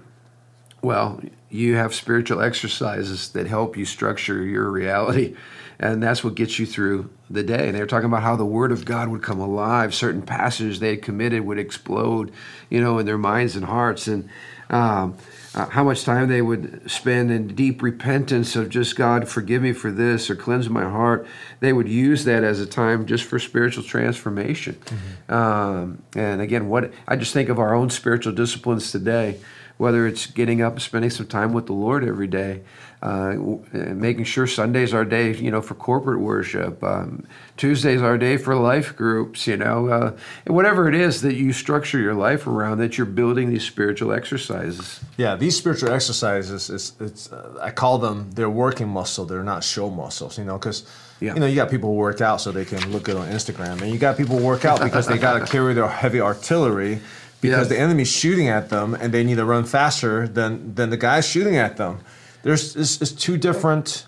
Well, 0.81 1.21
you 1.49 1.75
have 1.75 1.93
spiritual 1.93 2.41
exercises 2.41 3.29
that 3.29 3.45
help 3.45 3.77
you 3.77 3.85
structure 3.85 4.43
your 4.43 4.69
reality, 4.69 5.35
and 5.79 6.01
that's 6.01 6.23
what 6.23 6.35
gets 6.35 6.57
you 6.57 6.65
through 6.65 7.09
the 7.29 7.43
day. 7.43 7.67
And 7.67 7.75
they 7.75 7.81
were 7.81 7.87
talking 7.87 8.07
about 8.07 8.23
how 8.23 8.35
the 8.35 8.45
Word 8.45 8.71
of 8.71 8.85
God 8.85 9.09
would 9.09 9.21
come 9.21 9.39
alive. 9.39 9.93
Certain 9.93 10.21
passages 10.21 10.79
they 10.79 10.91
had 10.91 11.01
committed 11.01 11.45
would 11.45 11.59
explode, 11.59 12.31
you 12.69 12.81
know, 12.81 12.97
in 12.99 13.05
their 13.05 13.17
minds 13.17 13.55
and 13.55 13.65
hearts, 13.65 14.07
and 14.07 14.29
um, 14.69 15.17
uh, 15.53 15.67
how 15.67 15.83
much 15.83 16.03
time 16.03 16.29
they 16.29 16.41
would 16.41 16.89
spend 16.89 17.29
in 17.29 17.47
deep 17.47 17.81
repentance 17.81 18.55
of 18.55 18.69
just 18.69 18.95
God, 18.95 19.27
forgive 19.27 19.61
me 19.61 19.73
for 19.73 19.91
this 19.91 20.29
or 20.29 20.35
cleanse 20.35 20.69
my 20.69 20.83
heart. 20.83 21.27
They 21.59 21.73
would 21.73 21.89
use 21.89 22.23
that 22.25 22.43
as 22.43 22.59
a 22.59 22.65
time 22.65 23.05
just 23.05 23.25
for 23.25 23.37
spiritual 23.37 23.83
transformation. 23.83 24.75
Mm-hmm. 24.75 25.33
Um, 25.33 26.03
and 26.15 26.41
again, 26.41 26.69
what 26.69 26.93
I 27.07 27.17
just 27.17 27.33
think 27.33 27.49
of 27.49 27.59
our 27.59 27.73
own 27.73 27.89
spiritual 27.89 28.33
disciplines 28.33 28.91
today 28.91 29.39
whether 29.81 30.05
it's 30.05 30.27
getting 30.27 30.61
up 30.61 30.73
and 30.73 30.81
spending 30.83 31.09
some 31.09 31.25
time 31.25 31.53
with 31.53 31.65
the 31.65 31.73
Lord 31.73 32.03
every 32.03 32.27
day, 32.27 32.61
uh, 33.03 33.35
making 33.73 34.25
sure 34.25 34.45
Sunday's 34.45 34.93
our 34.93 35.03
day, 35.03 35.33
you 35.33 35.49
know, 35.49 35.61
for 35.61 35.73
corporate 35.73 36.19
worship, 36.19 36.83
um, 36.83 37.25
Tuesday's 37.57 38.01
our 38.01 38.17
day 38.17 38.37
for 38.37 38.55
life 38.55 38.95
groups, 38.95 39.47
you 39.47 39.57
know, 39.57 39.87
uh, 39.87 40.17
whatever 40.45 40.87
it 40.87 40.93
is 40.93 41.21
that 41.23 41.33
you 41.33 41.51
structure 41.51 41.99
your 41.99 42.13
life 42.13 42.45
around, 42.45 42.77
that 42.77 42.99
you're 42.99 43.07
building 43.07 43.49
these 43.49 43.65
spiritual 43.65 44.13
exercises. 44.13 44.99
Yeah, 45.17 45.35
these 45.35 45.57
spiritual 45.57 45.91
exercises, 45.91 46.69
it's, 46.69 46.93
it's 46.99 47.31
uh, 47.31 47.57
I 47.59 47.71
call 47.71 47.97
them 47.97 48.29
they're 48.33 48.49
working 48.49 48.87
muscle, 48.87 49.25
they're 49.25 49.43
not 49.43 49.63
show 49.63 49.89
muscles, 49.89 50.37
you 50.37 50.45
know, 50.45 50.57
because. 50.57 50.89
Yeah. 51.19 51.35
You 51.35 51.39
know, 51.41 51.45
you 51.45 51.55
got 51.55 51.69
people 51.69 51.91
who 51.91 51.97
work 51.97 52.19
out 52.19 52.41
so 52.41 52.51
they 52.51 52.65
can 52.65 52.91
look 52.91 53.03
good 53.03 53.15
on 53.15 53.27
Instagram, 53.27 53.79
and 53.83 53.91
you 53.91 53.99
got 53.99 54.17
people 54.17 54.39
who 54.39 54.43
work 54.43 54.65
out 54.65 54.81
because 54.83 55.05
they 55.05 55.19
got 55.19 55.37
to 55.37 55.45
carry 55.45 55.75
their 55.75 55.87
heavy 55.87 56.19
artillery 56.19 56.99
because 57.41 57.59
yes. 57.59 57.69
the 57.69 57.79
enemy's 57.79 58.11
shooting 58.11 58.47
at 58.47 58.69
them 58.69 58.95
and 58.95 59.13
they 59.13 59.23
need 59.23 59.35
to 59.35 59.45
run 59.45 59.65
faster 59.65 60.27
than 60.27 60.73
than 60.73 60.89
the 60.89 60.97
guy 60.97 61.21
shooting 61.21 61.57
at 61.57 61.77
them. 61.77 61.99
There's 62.43 62.75
it's, 62.75 63.01
it's 63.01 63.11
two 63.11 63.37
different 63.37 64.07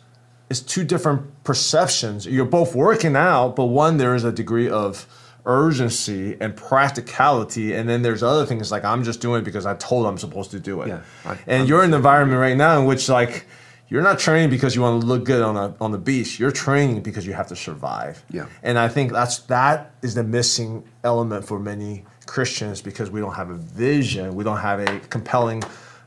it's 0.50 0.60
two 0.60 0.84
different 0.84 1.44
perceptions. 1.44 2.26
You're 2.26 2.46
both 2.46 2.76
working 2.76 3.16
out, 3.16 3.56
but 3.56 3.66
one 3.66 3.98
there 3.98 4.16
is 4.16 4.24
a 4.24 4.32
degree 4.32 4.70
of 4.70 5.08
urgency 5.46 6.38
and 6.40 6.56
practicality, 6.56 7.74
and 7.74 7.88
then 7.90 8.02
there's 8.02 8.24
other 8.24 8.46
things 8.46 8.72
like 8.72 8.86
I'm 8.86 9.04
just 9.04 9.20
doing 9.20 9.42
it 9.42 9.46
because 9.46 9.66
I 9.66 9.76
told 9.76 10.06
I'm 10.06 10.18
supposed 10.18 10.52
to 10.52 10.60
do 10.60 10.82
it. 10.82 10.90
Yeah, 10.90 11.02
I, 11.26 11.38
and 11.48 11.64
I'm 11.64 11.68
you're 11.68 11.84
in 11.84 11.90
an 11.90 11.96
environment 11.96 12.40
right 12.40 12.58
now 12.58 12.80
in 12.80 12.86
which 12.86 13.10
like 13.10 13.46
you're 13.90 14.02
not 14.02 14.20
training 14.20 14.50
because 14.50 14.76
you 14.76 14.82
want 14.82 15.02
to 15.02 15.08
look 15.08 15.24
good 15.24 15.42
on 15.42 15.56
a, 15.56 15.76
on 15.80 15.92
the 15.92 15.98
beach. 15.98 16.40
You're 16.40 16.52
training 16.52 17.02
because 17.02 17.28
you 17.28 17.34
have 17.34 17.48
to 17.48 17.56
survive. 17.56 18.24
Yeah. 18.32 18.48
And 18.64 18.80
I 18.80 18.88
think 18.88 19.12
that's 19.12 19.40
that 19.40 19.94
is 20.02 20.16
the 20.16 20.24
missing 20.24 20.84
element 21.04 21.46
for 21.46 21.60
many 21.60 22.06
Christians 22.26 22.82
because 22.82 23.12
we 23.12 23.20
don't 23.20 23.36
have 23.36 23.50
a 23.50 23.56
vision, 23.56 24.36
we 24.36 24.44
don't 24.44 24.58
have 24.58 24.80
a 24.80 25.00
compelling 25.10 25.64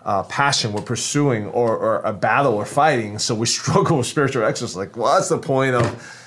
uh, 0.06 0.22
passion 0.22 0.72
we're 0.72 0.80
pursuing 0.80 1.46
or, 1.48 1.76
or 1.76 2.00
a 2.00 2.12
battle 2.12 2.56
we're 2.56 2.64
fighting. 2.64 3.18
So 3.18 3.34
we 3.34 3.46
struggle 3.58 3.98
with 3.98 4.06
spiritual 4.06 4.44
exercise. 4.44 4.76
Like, 4.76 4.96
well, 4.96 5.14
that's 5.14 5.28
the 5.28 5.38
point 5.38 5.74
of 5.74 6.22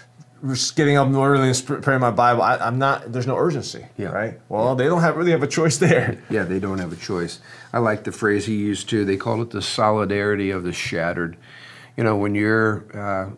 just 0.46 0.76
getting 0.76 0.96
up 0.98 1.10
early 1.10 1.50
and 1.50 1.64
preparing 1.66 2.02
my 2.02 2.12
Bible. 2.12 2.44
I, 2.44 2.68
am 2.68 2.78
not. 2.78 3.12
There's 3.12 3.28
no 3.28 3.38
urgency. 3.38 3.86
Yeah. 3.98 4.10
Right. 4.10 4.40
Well, 4.50 4.76
they 4.76 4.86
don't 4.86 5.02
have 5.02 5.18
really 5.18 5.32
have 5.32 5.44
a 5.44 5.48
choice 5.48 5.78
there. 5.80 6.22
Yeah, 6.30 6.44
they 6.44 6.60
don't 6.60 6.78
have 6.78 6.94
a 6.94 6.98
choice. 6.98 7.40
I 7.74 7.80
like 7.80 8.04
the 8.04 8.12
phrase 8.12 8.46
he 8.46 8.56
used 8.56 8.90
too. 8.90 9.06
They 9.06 9.18
call 9.18 9.42
it 9.42 9.50
the 9.50 9.62
solidarity 9.62 10.52
of 10.52 10.64
the 10.64 10.74
shattered 10.74 11.38
you 12.00 12.06
know, 12.06 12.16
when 12.16 12.34
you're 12.34 12.86
uh, 12.98 13.30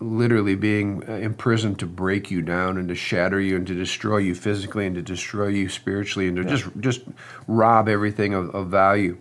literally 0.00 0.56
being 0.56 1.08
uh, 1.08 1.12
imprisoned 1.12 1.78
to 1.78 1.86
break 1.86 2.32
you 2.32 2.42
down 2.42 2.76
and 2.76 2.88
to 2.88 2.94
shatter 2.96 3.40
you 3.40 3.54
and 3.54 3.64
to 3.68 3.74
destroy 3.74 4.16
you 4.16 4.34
physically 4.34 4.86
and 4.86 4.96
to 4.96 5.02
destroy 5.02 5.46
you 5.46 5.68
spiritually 5.68 6.26
and 6.26 6.36
to 6.36 6.42
yeah. 6.42 6.48
just 6.48 6.66
just 6.80 7.00
rob 7.46 7.88
everything 7.88 8.34
of, 8.34 8.52
of 8.56 8.66
value. 8.66 9.16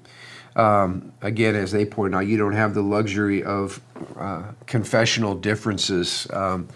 Um, 0.57 1.13
again, 1.21 1.55
as 1.55 1.71
they 1.71 1.85
point 1.85 2.15
out, 2.15 2.27
you 2.27 2.37
don't 2.37 2.53
have 2.53 2.73
the 2.73 2.81
luxury 2.81 3.43
of 3.43 3.79
uh, 4.17 4.43
confessional 4.65 5.35
differences. 5.35 6.27
Um, 6.33 6.67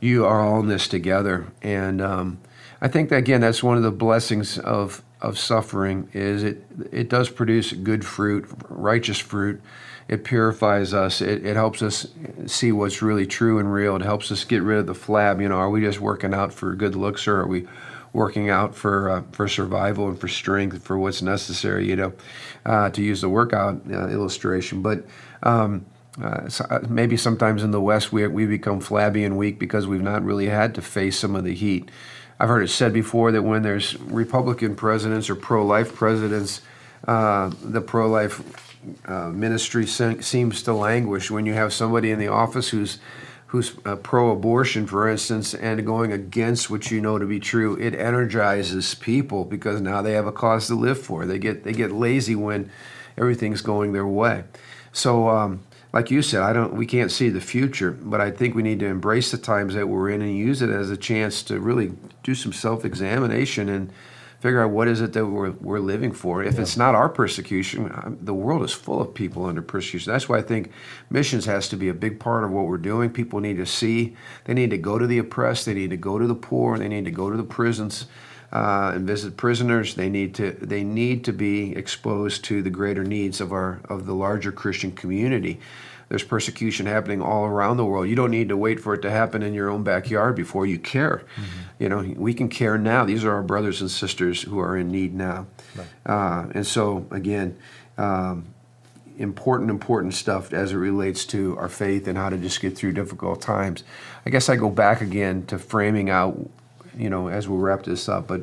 you 0.00 0.26
are 0.26 0.40
all 0.40 0.60
in 0.60 0.68
this 0.68 0.88
together, 0.88 1.46
and 1.62 2.02
um, 2.02 2.38
I 2.80 2.88
think 2.88 3.08
that 3.10 3.16
again, 3.16 3.40
that's 3.40 3.62
one 3.62 3.76
of 3.76 3.82
the 3.82 3.90
blessings 3.90 4.58
of 4.58 5.02
of 5.20 5.38
suffering 5.38 6.08
is 6.12 6.42
it 6.42 6.64
it 6.90 7.08
does 7.08 7.28
produce 7.28 7.72
good 7.72 8.04
fruit, 8.04 8.48
righteous 8.68 9.18
fruit 9.18 9.60
it 10.10 10.24
purifies 10.24 10.92
us. 10.92 11.20
It, 11.20 11.46
it 11.46 11.54
helps 11.54 11.82
us 11.82 12.08
see 12.46 12.72
what's 12.72 13.00
really 13.00 13.28
true 13.28 13.60
and 13.60 13.72
real. 13.72 13.94
It 13.94 14.02
helps 14.02 14.32
us 14.32 14.42
get 14.42 14.60
rid 14.60 14.78
of 14.78 14.86
the 14.88 14.92
flab. 14.92 15.40
You 15.40 15.48
know, 15.48 15.54
are 15.54 15.70
we 15.70 15.82
just 15.82 16.00
working 16.00 16.34
out 16.34 16.52
for 16.52 16.74
good 16.74 16.96
looks 16.96 17.28
or 17.28 17.36
are 17.36 17.46
we 17.46 17.68
working 18.12 18.50
out 18.50 18.74
for 18.74 19.10
uh, 19.10 19.22
for 19.32 19.48
survival 19.48 20.08
and 20.08 20.20
for 20.20 20.28
strength 20.28 20.82
for 20.82 20.98
what's 20.98 21.22
necessary? 21.22 21.88
You 21.88 21.96
know, 21.96 22.12
uh, 22.66 22.90
to 22.90 23.02
use 23.02 23.20
the 23.20 23.28
workout 23.28 23.82
uh, 23.90 24.08
illustration, 24.08 24.82
but. 24.82 25.04
Um, 25.42 25.86
uh, 26.20 26.50
uh, 26.68 26.80
maybe 26.88 27.16
sometimes 27.16 27.62
in 27.62 27.70
the 27.70 27.80
West 27.80 28.12
we, 28.12 28.26
we 28.26 28.44
become 28.44 28.80
flabby 28.80 29.24
and 29.24 29.38
weak 29.38 29.58
because 29.60 29.86
we've 29.86 30.02
not 30.02 30.22
really 30.24 30.48
had 30.48 30.74
to 30.74 30.82
face 30.82 31.16
some 31.16 31.36
of 31.36 31.44
the 31.44 31.54
heat. 31.54 31.88
I've 32.38 32.48
heard 32.48 32.62
it 32.62 32.68
said 32.68 32.92
before 32.92 33.32
that 33.32 33.42
when 33.42 33.62
there's 33.62 33.98
Republican 34.00 34.74
presidents 34.74 35.30
or 35.30 35.36
pro 35.36 35.64
life 35.64 35.94
presidents, 35.94 36.62
uh, 37.06 37.50
the 37.62 37.80
pro 37.80 38.08
life 38.08 38.76
uh, 39.06 39.28
ministry 39.28 39.86
se- 39.86 40.22
seems 40.22 40.62
to 40.62 40.72
languish 40.72 41.30
when 41.30 41.46
you 41.46 41.52
have 41.52 41.72
somebody 41.72 42.10
in 42.10 42.18
the 42.18 42.28
office 42.28 42.70
who's 42.70 42.98
who's 43.50 43.74
uh, 43.84 43.96
pro-abortion, 43.96 44.86
for 44.86 45.08
instance, 45.08 45.54
and 45.54 45.84
going 45.84 46.12
against 46.12 46.70
what 46.70 46.88
you 46.92 47.00
know 47.00 47.18
to 47.18 47.26
be 47.26 47.40
true. 47.40 47.74
It 47.80 47.96
energizes 47.96 48.94
people 48.94 49.44
because 49.44 49.80
now 49.80 50.02
they 50.02 50.12
have 50.12 50.28
a 50.28 50.32
cause 50.32 50.68
to 50.68 50.76
live 50.76 51.00
for. 51.00 51.26
They 51.26 51.38
get 51.38 51.64
they 51.64 51.72
get 51.72 51.90
lazy 51.90 52.36
when 52.36 52.70
everything's 53.18 53.60
going 53.62 53.92
their 53.92 54.06
way. 54.06 54.44
So. 54.92 55.28
Um, 55.28 55.64
like 55.92 56.08
you 56.08 56.22
said, 56.22 56.42
I 56.42 56.52
don't. 56.52 56.74
We 56.74 56.86
can't 56.86 57.10
see 57.10 57.30
the 57.30 57.40
future, 57.40 57.90
but 57.90 58.20
I 58.20 58.30
think 58.30 58.54
we 58.54 58.62
need 58.62 58.78
to 58.78 58.86
embrace 58.86 59.32
the 59.32 59.38
times 59.38 59.74
that 59.74 59.88
we're 59.88 60.10
in 60.10 60.22
and 60.22 60.36
use 60.38 60.62
it 60.62 60.70
as 60.70 60.88
a 60.88 60.96
chance 60.96 61.42
to 61.42 61.58
really 61.58 61.90
do 62.22 62.36
some 62.36 62.52
self-examination 62.52 63.68
and 63.68 63.92
figure 64.40 64.62
out 64.62 64.70
what 64.70 64.88
is 64.88 65.00
it 65.00 65.12
that 65.12 65.26
we're, 65.26 65.50
we're 65.50 65.80
living 65.80 66.12
for. 66.12 66.42
If 66.42 66.54
yeah. 66.54 66.62
it's 66.62 66.76
not 66.76 66.94
our 66.94 67.08
persecution, 67.08 68.18
the 68.22 68.34
world 68.34 68.62
is 68.64 68.72
full 68.72 69.00
of 69.00 69.14
people 69.14 69.46
under 69.46 69.62
persecution. 69.62 70.12
That's 70.12 70.28
why 70.28 70.38
I 70.38 70.42
think 70.42 70.72
missions 71.10 71.44
has 71.44 71.68
to 71.68 71.76
be 71.76 71.88
a 71.88 71.94
big 71.94 72.18
part 72.18 72.44
of 72.44 72.50
what 72.50 72.66
we're 72.66 72.78
doing. 72.78 73.10
People 73.10 73.40
need 73.40 73.58
to 73.58 73.66
see, 73.66 74.16
they 74.44 74.54
need 74.54 74.70
to 74.70 74.78
go 74.78 74.98
to 74.98 75.06
the 75.06 75.18
oppressed, 75.18 75.66
they 75.66 75.74
need 75.74 75.90
to 75.90 75.96
go 75.96 76.18
to 76.18 76.26
the 76.26 76.34
poor, 76.34 76.78
they 76.78 76.88
need 76.88 77.04
to 77.04 77.10
go 77.10 77.30
to 77.30 77.36
the 77.36 77.44
prisons. 77.44 78.06
uh, 78.52 78.92
and 78.94 79.06
visit 79.06 79.36
prisoners. 79.36 79.94
They 79.94 80.08
need 80.08 80.34
to 80.36 80.52
they 80.52 80.82
need 80.82 81.24
to 81.24 81.32
be 81.32 81.76
exposed 81.76 82.44
to 82.46 82.62
the 82.62 82.70
greater 82.70 83.04
needs 83.04 83.40
of 83.40 83.52
our 83.52 83.80
of 83.88 84.06
the 84.06 84.14
larger 84.14 84.52
Christian 84.52 84.92
community. 84.92 85.60
There's 86.10 86.24
persecution 86.24 86.86
happening 86.86 87.22
all 87.22 87.44
around 87.44 87.76
the 87.76 87.84
world. 87.84 88.08
You 88.08 88.16
don't 88.16 88.32
need 88.32 88.48
to 88.48 88.56
wait 88.56 88.80
for 88.80 88.94
it 88.94 89.02
to 89.02 89.10
happen 89.12 89.44
in 89.44 89.54
your 89.54 89.70
own 89.70 89.84
backyard 89.84 90.34
before 90.34 90.66
you 90.66 90.76
care. 90.76 91.22
Mm-hmm. 91.36 91.60
You 91.78 91.88
know, 91.88 92.14
we 92.16 92.34
can 92.34 92.48
care 92.48 92.76
now. 92.76 93.04
These 93.04 93.22
are 93.24 93.32
our 93.32 93.44
brothers 93.44 93.80
and 93.80 93.88
sisters 93.88 94.42
who 94.42 94.58
are 94.58 94.76
in 94.76 94.90
need 94.90 95.14
now. 95.14 95.46
Right. 95.76 95.86
Uh, 96.04 96.48
and 96.52 96.66
so, 96.66 97.06
again, 97.12 97.56
um, 97.96 98.46
important, 99.18 99.70
important 99.70 100.14
stuff 100.14 100.52
as 100.52 100.72
it 100.72 100.78
relates 100.78 101.24
to 101.26 101.56
our 101.58 101.68
faith 101.68 102.08
and 102.08 102.18
how 102.18 102.28
to 102.28 102.38
just 102.38 102.60
get 102.60 102.76
through 102.76 102.90
difficult 102.94 103.40
times. 103.40 103.84
I 104.26 104.30
guess 104.30 104.48
I 104.48 104.56
go 104.56 104.68
back 104.68 105.02
again 105.02 105.46
to 105.46 105.60
framing 105.60 106.10
out, 106.10 106.36
you 106.98 107.08
know, 107.08 107.28
as 107.28 107.48
we 107.48 107.56
wrap 107.56 107.84
this 107.84 108.08
up, 108.08 108.26
but 108.26 108.42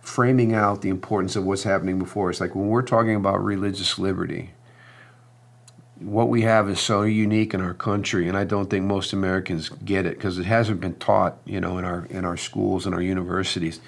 framing 0.00 0.54
out 0.54 0.82
the 0.82 0.88
importance 0.88 1.36
of 1.36 1.44
what's 1.44 1.62
happening 1.62 2.00
before 2.00 2.30
us. 2.30 2.40
Like 2.40 2.56
when 2.56 2.66
we're 2.66 2.82
talking 2.82 3.14
about 3.14 3.44
religious 3.44 3.96
liberty, 3.96 4.50
what 5.98 6.28
we 6.28 6.42
have 6.42 6.68
is 6.68 6.78
so 6.78 7.02
unique 7.02 7.54
in 7.54 7.60
our 7.60 7.74
country, 7.74 8.28
and 8.28 8.36
I 8.36 8.44
don't 8.44 8.68
think 8.68 8.84
most 8.84 9.12
Americans 9.12 9.68
get 9.68 10.04
it 10.06 10.16
because 10.16 10.38
it 10.38 10.44
hasn't 10.44 10.80
been 10.80 10.94
taught, 10.96 11.38
you 11.44 11.60
know, 11.60 11.78
in 11.78 11.84
our 11.84 12.06
in 12.06 12.24
our 12.24 12.36
schools 12.36 12.86
and 12.86 12.94
our 12.94 13.00
universities. 13.00 13.80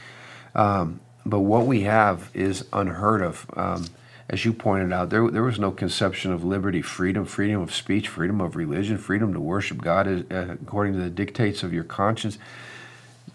Um, 0.54 1.00
but 1.26 1.40
what 1.40 1.66
we 1.66 1.82
have 1.82 2.30
is 2.34 2.64
unheard 2.72 3.22
of. 3.22 3.46
Um, 3.54 3.86
as 4.30 4.44
you 4.44 4.52
pointed 4.52 4.92
out, 4.92 5.10
there 5.10 5.30
there 5.30 5.42
was 5.42 5.58
no 5.58 5.70
conception 5.70 6.32
of 6.32 6.44
liberty, 6.44 6.82
freedom, 6.82 7.24
freedom 7.24 7.60
of 7.60 7.74
speech, 7.74 8.08
freedom 8.08 8.40
of 8.40 8.56
religion, 8.56 8.98
freedom 8.98 9.32
to 9.34 9.40
worship 9.40 9.78
God 9.78 10.06
uh, 10.08 10.52
according 10.52 10.94
to 10.94 11.00
the 11.00 11.10
dictates 11.10 11.62
of 11.62 11.72
your 11.72 11.84
conscience 11.84 12.38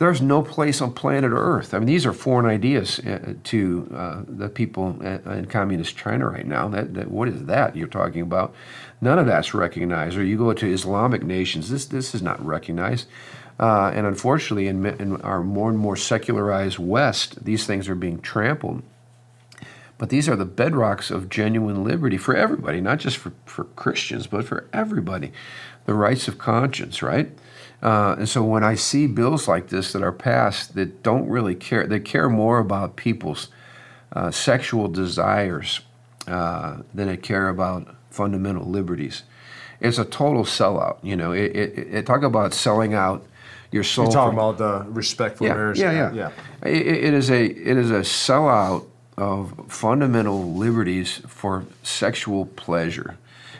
there's 0.03 0.21
no 0.21 0.41
place 0.41 0.81
on 0.81 0.91
planet 0.91 1.31
Earth. 1.33 1.73
I 1.73 1.79
mean, 1.79 1.87
these 1.87 2.05
are 2.05 2.11
foreign 2.11 2.45
ideas 2.45 2.99
uh, 2.99 3.35
to 3.45 3.89
uh, 3.95 4.21
the 4.27 4.49
people 4.49 5.01
in 5.01 5.45
communist 5.45 5.95
China 5.95 6.29
right 6.29 6.45
now. 6.45 6.67
That, 6.67 6.93
that, 6.95 7.09
what 7.09 7.29
is 7.29 7.45
that 7.45 7.77
you're 7.77 7.87
talking 7.87 8.21
about? 8.21 8.53
None 8.99 9.17
of 9.17 9.27
that's 9.27 9.53
recognized. 9.53 10.17
Or 10.17 10.23
you 10.23 10.37
go 10.37 10.51
to 10.51 10.67
Islamic 10.67 11.23
nations, 11.23 11.69
this 11.69 11.85
this 11.85 12.13
is 12.13 12.21
not 12.21 12.45
recognized. 12.45 13.07
Uh, 13.57 13.91
and 13.95 14.05
unfortunately, 14.05 14.67
in, 14.67 14.85
in, 14.85 15.21
our 15.21 15.41
more 15.41 15.69
and 15.69 15.79
more 15.79 15.95
secularized 15.95 16.79
West, 16.79 17.45
these 17.45 17.65
things 17.65 17.87
are 17.87 17.95
being 17.95 18.19
trampled. 18.19 18.83
But 19.97 20.09
these 20.09 20.27
are 20.27 20.35
the 20.35 20.45
bedrocks 20.45 21.11
of 21.11 21.29
genuine 21.29 21.85
liberty 21.85 22.17
for 22.17 22.35
everybody, 22.35 22.81
not 22.81 22.99
just 22.99 23.15
for, 23.15 23.31
for 23.45 23.63
Christians, 23.63 24.27
but 24.27 24.43
for 24.43 24.67
everybody. 24.73 25.31
The 25.85 25.93
rights 25.93 26.27
of 26.27 26.37
conscience, 26.37 27.01
right? 27.01 27.31
Uh, 27.83 28.15
and 28.17 28.29
so 28.29 28.41
when 28.41 28.63
I 28.63 28.75
see 28.75 29.07
bills 29.07 29.49
like 29.49 29.67
this 29.67 29.91
that 29.91 30.01
are 30.01 30.13
passed 30.13 30.73
that 30.75 31.03
don't 31.03 31.27
really 31.27 31.53
care, 31.53 31.85
they 31.85 31.99
care 31.99 32.29
more 32.29 32.59
about 32.59 32.95
people's 32.95 33.49
uh, 34.13 34.31
sexual 34.31 34.87
desires 34.87 35.81
uh, 36.25 36.77
than 36.93 37.07
they 37.07 37.17
care 37.17 37.49
about 37.49 37.93
fundamental 38.09 38.65
liberties. 38.65 39.23
It's 39.81 39.97
a 39.97 40.05
total 40.05 40.45
sellout. 40.45 40.99
You 41.03 41.17
know, 41.17 41.33
it, 41.33 41.53
it, 41.53 41.77
it 41.77 42.05
talk 42.05 42.23
about 42.23 42.53
selling 42.53 42.93
out 42.93 43.25
your 43.69 43.83
soul. 43.83 44.05
You're 44.05 44.13
talking 44.13 44.33
about 44.39 44.57
the 44.57 44.89
respect 44.89 45.39
for 45.39 45.43
yeah, 45.43 45.53
marriage. 45.53 45.79
Yeah, 45.79 45.91
yeah, 45.91 46.13
yeah. 46.13 46.31
It, 46.69 46.87
it 46.87 47.13
is 47.13 47.29
a 47.29 47.43
it 47.43 47.75
is 47.75 47.91
a 47.91 47.99
sellout 47.99 48.85
of 49.17 49.53
fundamental 49.67 50.53
liberties 50.53 51.21
for 51.27 51.65
sexual 51.83 52.45
pleasure 52.45 53.17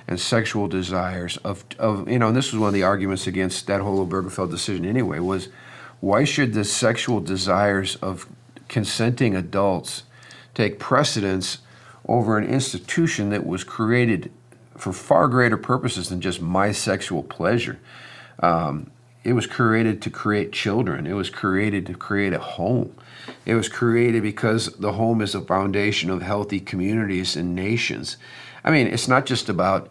and 0.07 0.19
sexual 0.19 0.67
desires 0.67 1.37
of, 1.37 1.63
of 1.79 2.09
you 2.09 2.19
know, 2.19 2.27
and 2.27 2.37
this 2.37 2.51
was 2.51 2.59
one 2.59 2.67
of 2.67 2.73
the 2.73 2.83
arguments 2.83 3.27
against 3.27 3.67
that 3.67 3.81
whole 3.81 4.05
Obergefell 4.05 4.49
decision 4.49 4.85
anyway, 4.85 5.19
was 5.19 5.49
why 5.99 6.23
should 6.23 6.53
the 6.53 6.65
sexual 6.65 7.21
desires 7.21 7.95
of 7.97 8.27
consenting 8.67 9.35
adults 9.35 10.03
take 10.53 10.79
precedence 10.79 11.59
over 12.07 12.37
an 12.37 12.45
institution 12.45 13.29
that 13.29 13.45
was 13.45 13.63
created 13.63 14.31
for 14.75 14.91
far 14.91 15.27
greater 15.27 15.57
purposes 15.57 16.09
than 16.09 16.19
just 16.19 16.41
my 16.41 16.71
sexual 16.71 17.23
pleasure? 17.23 17.79
Um, 18.39 18.91
it 19.23 19.33
was 19.33 19.47
created 19.47 20.01
to 20.01 20.09
create 20.09 20.51
children. 20.51 21.07
It 21.07 21.13
was 21.13 21.29
created 21.29 21.85
to 21.85 21.93
create 21.93 22.33
a 22.33 22.39
home. 22.39 22.93
It 23.45 23.55
was 23.55 23.69
created 23.69 24.21
because 24.21 24.67
the 24.75 24.93
home 24.93 25.21
is 25.21 25.33
a 25.33 25.41
foundation 25.41 26.09
of 26.09 26.21
healthy 26.21 26.59
communities 26.59 27.37
and 27.37 27.55
nations. 27.55 28.17
I 28.63 28.71
mean, 28.71 28.87
it's 28.87 29.07
not 29.07 29.25
just 29.25 29.49
about, 29.49 29.89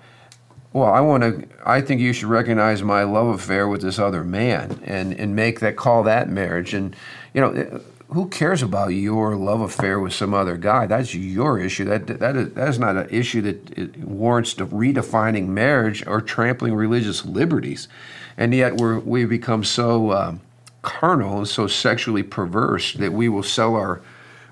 well, 0.73 0.91
I 0.91 1.01
want 1.01 1.23
to, 1.23 1.49
I 1.65 1.81
think 1.81 2.01
you 2.01 2.13
should 2.13 2.29
recognize 2.29 2.83
my 2.83 3.03
love 3.03 3.27
affair 3.29 3.69
with 3.69 3.83
this 3.83 3.99
other 3.99 4.25
man 4.25 4.81
and, 4.85 5.13
and 5.13 5.37
make 5.37 5.61
that, 5.61 5.77
call 5.77 6.03
that 6.05 6.29
marriage. 6.31 6.73
And, 6.73 6.97
you 7.35 7.41
know, 7.41 7.81
who 8.09 8.29
cares 8.29 8.63
about 8.63 8.89
your 8.89 9.37
love 9.37 9.61
affair 9.61 10.01
with 10.01 10.13
some 10.13 10.33
other 10.35 10.57
guy? 10.57 10.87
That's 10.87 11.15
your 11.15 11.59
issue. 11.59 11.85
That, 11.85 12.07
that, 12.07 12.37
is, 12.37 12.55
that 12.55 12.69
is 12.69 12.79
not 12.79 12.97
an 12.97 13.09
issue 13.11 13.43
that 13.43 13.99
warrants 13.99 14.55
redefining 14.55 15.49
marriage 15.49 16.07
or 16.07 16.21
trampling 16.21 16.75
religious 16.75 17.25
liberties. 17.25 17.89
And 18.37 18.55
yet 18.55 18.77
we're, 18.77 18.99
we 18.99 19.27
become 19.27 19.65
so 19.65 20.13
um, 20.13 20.41
carnal 20.81 21.39
and 21.39 21.49
so 21.49 21.67
sexually 21.67 22.23
perverse 22.23 22.95
that 22.95 23.13
we 23.13 23.29
will 23.29 23.43
sell 23.43 23.75
our, 23.77 24.01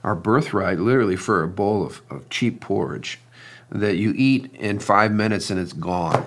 our 0.04 0.14
birthright 0.14 0.78
literally 0.78 1.16
for 1.16 1.42
a 1.42 1.48
bowl 1.48 1.84
of, 1.84 2.02
of 2.10 2.28
cheap 2.28 2.60
porridge 2.60 3.18
that 3.70 3.96
you 3.96 4.12
eat 4.16 4.54
in 4.54 4.78
five 4.78 5.12
minutes 5.12 5.50
and 5.50 5.58
it's 5.58 5.72
gone. 5.72 6.26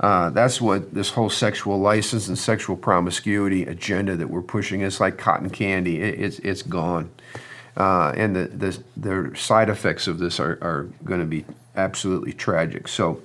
Uh, 0.00 0.30
that's 0.30 0.60
what 0.60 0.92
this 0.92 1.10
whole 1.10 1.30
sexual 1.30 1.78
license 1.78 2.28
and 2.28 2.38
sexual 2.38 2.76
promiscuity 2.76 3.62
agenda 3.64 4.16
that 4.16 4.28
we're 4.28 4.42
pushing 4.42 4.80
is 4.80 5.00
like 5.00 5.16
cotton 5.16 5.50
candy. 5.50 6.00
It, 6.00 6.20
it's 6.20 6.38
it's 6.40 6.62
gone, 6.62 7.10
uh, 7.76 8.12
and 8.16 8.34
the, 8.34 8.46
the 8.46 8.82
the 8.96 9.36
side 9.36 9.70
effects 9.70 10.06
of 10.06 10.18
this 10.18 10.40
are, 10.40 10.58
are 10.60 10.88
going 11.04 11.20
to 11.20 11.26
be 11.26 11.44
absolutely 11.76 12.32
tragic. 12.32 12.88
So. 12.88 13.20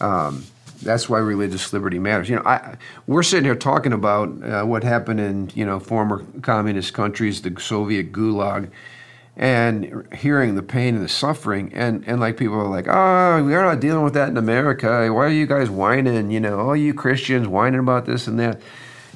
Um, 0.00 0.44
that's 0.82 1.08
why 1.08 1.18
religious 1.18 1.72
liberty 1.72 1.98
matters. 1.98 2.28
You 2.28 2.36
know, 2.36 2.42
I, 2.44 2.76
we're 3.06 3.22
sitting 3.22 3.44
here 3.44 3.54
talking 3.54 3.92
about 3.92 4.28
uh, 4.42 4.64
what 4.64 4.84
happened 4.84 5.20
in 5.20 5.50
you 5.54 5.64
know 5.64 5.80
former 5.80 6.24
communist 6.42 6.92
countries, 6.92 7.40
the 7.40 7.58
Soviet 7.58 8.12
Gulag, 8.12 8.70
and 9.36 10.06
hearing 10.14 10.54
the 10.54 10.62
pain 10.62 10.94
and 10.94 11.04
the 11.04 11.08
suffering 11.08 11.72
and, 11.74 12.04
and 12.06 12.20
like 12.20 12.36
people 12.36 12.54
are 12.54 12.68
like 12.68 12.86
oh 12.86 13.42
we're 13.44 13.64
not 13.64 13.80
dealing 13.80 14.04
with 14.04 14.14
that 14.14 14.28
in 14.28 14.36
america. 14.36 15.12
Why 15.12 15.24
are 15.24 15.28
you 15.28 15.46
guys 15.46 15.70
whining? 15.70 16.30
You 16.30 16.40
know 16.40 16.60
all 16.60 16.76
you 16.76 16.94
christians 16.94 17.48
whining 17.48 17.80
about 17.80 18.06
this 18.06 18.26
and 18.26 18.38
that. 18.38 18.60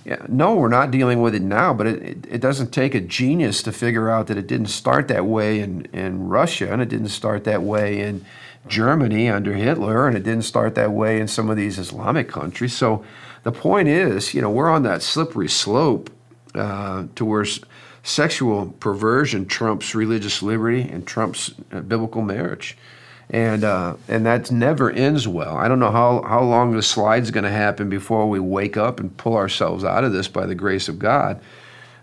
Yeah, 0.04 0.24
no 0.26 0.54
we're 0.54 0.68
not 0.68 0.90
dealing 0.90 1.20
with 1.20 1.34
it 1.34 1.42
now 1.42 1.74
but 1.74 1.86
it, 1.86 2.02
it, 2.02 2.26
it, 2.30 2.40
doesn't 2.40 2.72
take 2.72 2.94
a 2.94 3.00
genius 3.00 3.62
to 3.64 3.72
figure 3.72 4.08
out 4.08 4.28
that 4.28 4.38
it 4.38 4.46
didn't 4.46 4.68
start 4.68 5.06
that 5.08 5.26
way 5.26 5.60
in, 5.60 5.84
in 5.92 6.28
russia 6.28 6.72
and 6.72 6.80
it 6.80 6.88
didn't 6.88 7.08
start 7.08 7.44
that 7.44 7.62
way 7.62 8.00
in 8.00 8.24
germany 8.68 9.28
under 9.28 9.52
hitler 9.52 10.06
and 10.08 10.16
it 10.16 10.22
didn't 10.22 10.44
start 10.44 10.74
that 10.76 10.92
way 10.92 11.20
in 11.20 11.28
some 11.28 11.50
of 11.50 11.58
these 11.58 11.78
islamic 11.78 12.28
countries. 12.28 12.74
So 12.74 13.04
the 13.42 13.52
point 13.52 13.88
is 13.88 14.32
you 14.32 14.40
know 14.40 14.50
we're 14.50 14.70
on 14.70 14.82
that 14.84 15.02
slippery 15.02 15.48
slope 15.48 16.08
uh, 16.54 17.04
towards 17.14 17.60
sexual 18.02 18.74
perversion 18.80 19.46
trumps 19.46 19.94
religious 19.94 20.42
liberty 20.42 20.82
and 20.82 21.06
trumps 21.06 21.52
uh, 21.72 21.80
biblical 21.80 22.22
marriage. 22.22 22.76
And, 23.30 23.62
uh, 23.62 23.96
and 24.08 24.24
that 24.24 24.50
never 24.50 24.90
ends 24.90 25.28
well. 25.28 25.56
I 25.56 25.68
don't 25.68 25.80
know 25.80 25.90
how, 25.90 26.22
how 26.22 26.42
long 26.42 26.72
the 26.74 26.82
slide's 26.82 27.30
going 27.30 27.44
to 27.44 27.50
happen 27.50 27.90
before 27.90 28.28
we 28.28 28.40
wake 28.40 28.78
up 28.78 29.00
and 29.00 29.14
pull 29.18 29.36
ourselves 29.36 29.84
out 29.84 30.02
of 30.02 30.12
this 30.12 30.28
by 30.28 30.46
the 30.46 30.54
grace 30.54 30.88
of 30.88 30.98
God. 30.98 31.40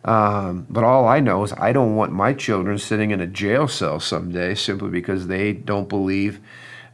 Um, 0.03 0.67
but 0.69 0.83
all 0.83 1.07
I 1.07 1.19
know 1.19 1.43
is 1.43 1.51
I 1.53 1.71
don't 1.71 1.95
want 1.95 2.11
my 2.11 2.33
children 2.33 2.77
sitting 2.77 3.09
in 3.09 3.21
a 3.21 3.27
jail 3.27 3.67
cell 3.67 3.99
someday 3.99 4.53
simply 4.53 4.89
because 4.89 5.25
they 5.25 5.51
don't 5.51 5.89
believe 5.89 6.39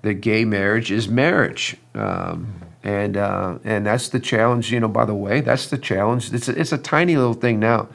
that 0.01 0.15
gay 0.15 0.45
marriage 0.45 0.91
is 0.91 1.09
marriage. 1.09 1.75
Um, 1.93 2.53
and 2.83 3.17
uh, 3.17 3.59
and 3.63 3.85
that's 3.85 4.09
the 4.09 4.19
challenge. 4.19 4.71
You 4.71 4.79
know, 4.79 4.87
by 4.87 5.05
the 5.05 5.13
way, 5.13 5.41
that's 5.41 5.69
the 5.69 5.77
challenge. 5.77 6.33
It's 6.33 6.47
a, 6.47 6.59
it's 6.59 6.71
a 6.71 6.77
tiny 6.77 7.15
little 7.15 7.33
thing 7.33 7.59
now. 7.59 7.89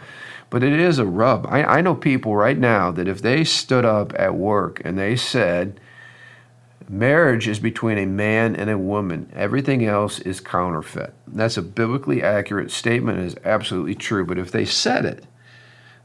But 0.48 0.62
it 0.62 0.78
is 0.78 0.98
a 0.98 1.06
rub. 1.06 1.46
I, 1.48 1.64
I 1.64 1.80
know 1.80 1.94
people 1.94 2.36
right 2.36 2.58
now 2.58 2.90
that 2.92 3.08
if 3.08 3.20
they 3.20 3.44
stood 3.44 3.84
up 3.84 4.12
at 4.16 4.34
work 4.34 4.80
and 4.84 4.98
they 4.98 5.16
said, 5.16 5.80
marriage 6.88 7.48
is 7.48 7.58
between 7.58 7.98
a 7.98 8.06
man 8.06 8.54
and 8.54 8.70
a 8.70 8.78
woman, 8.78 9.30
everything 9.34 9.84
else 9.84 10.20
is 10.20 10.40
counterfeit. 10.40 11.12
That's 11.26 11.56
a 11.56 11.62
biblically 11.62 12.22
accurate 12.22 12.70
statement, 12.70 13.18
is 13.18 13.36
absolutely 13.44 13.96
true. 13.96 14.24
But 14.24 14.38
if 14.38 14.52
they 14.52 14.64
said 14.64 15.04
it, 15.04 15.24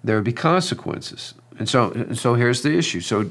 there 0.03 0.15
would 0.15 0.25
be 0.25 0.33
consequences. 0.33 1.35
And 1.59 1.69
so, 1.69 1.91
and 1.91 2.17
so 2.17 2.33
here's 2.33 2.63
the 2.63 2.75
issue. 2.75 3.01
So, 3.01 3.29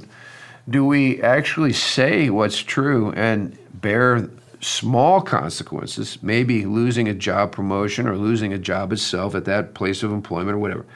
do 0.68 0.84
we 0.84 1.20
actually 1.22 1.72
say 1.72 2.30
what's 2.30 2.58
true 2.58 3.12
and 3.12 3.58
bear 3.74 4.28
small 4.60 5.20
consequences, 5.20 6.18
maybe 6.22 6.64
losing 6.64 7.08
a 7.08 7.14
job 7.14 7.52
promotion 7.52 8.06
or 8.06 8.16
losing 8.16 8.52
a 8.52 8.58
job 8.58 8.92
itself 8.92 9.34
at 9.34 9.44
that 9.46 9.74
place 9.74 10.02
of 10.02 10.12
employment 10.12 10.56
or 10.56 10.58
whatever? 10.58 10.86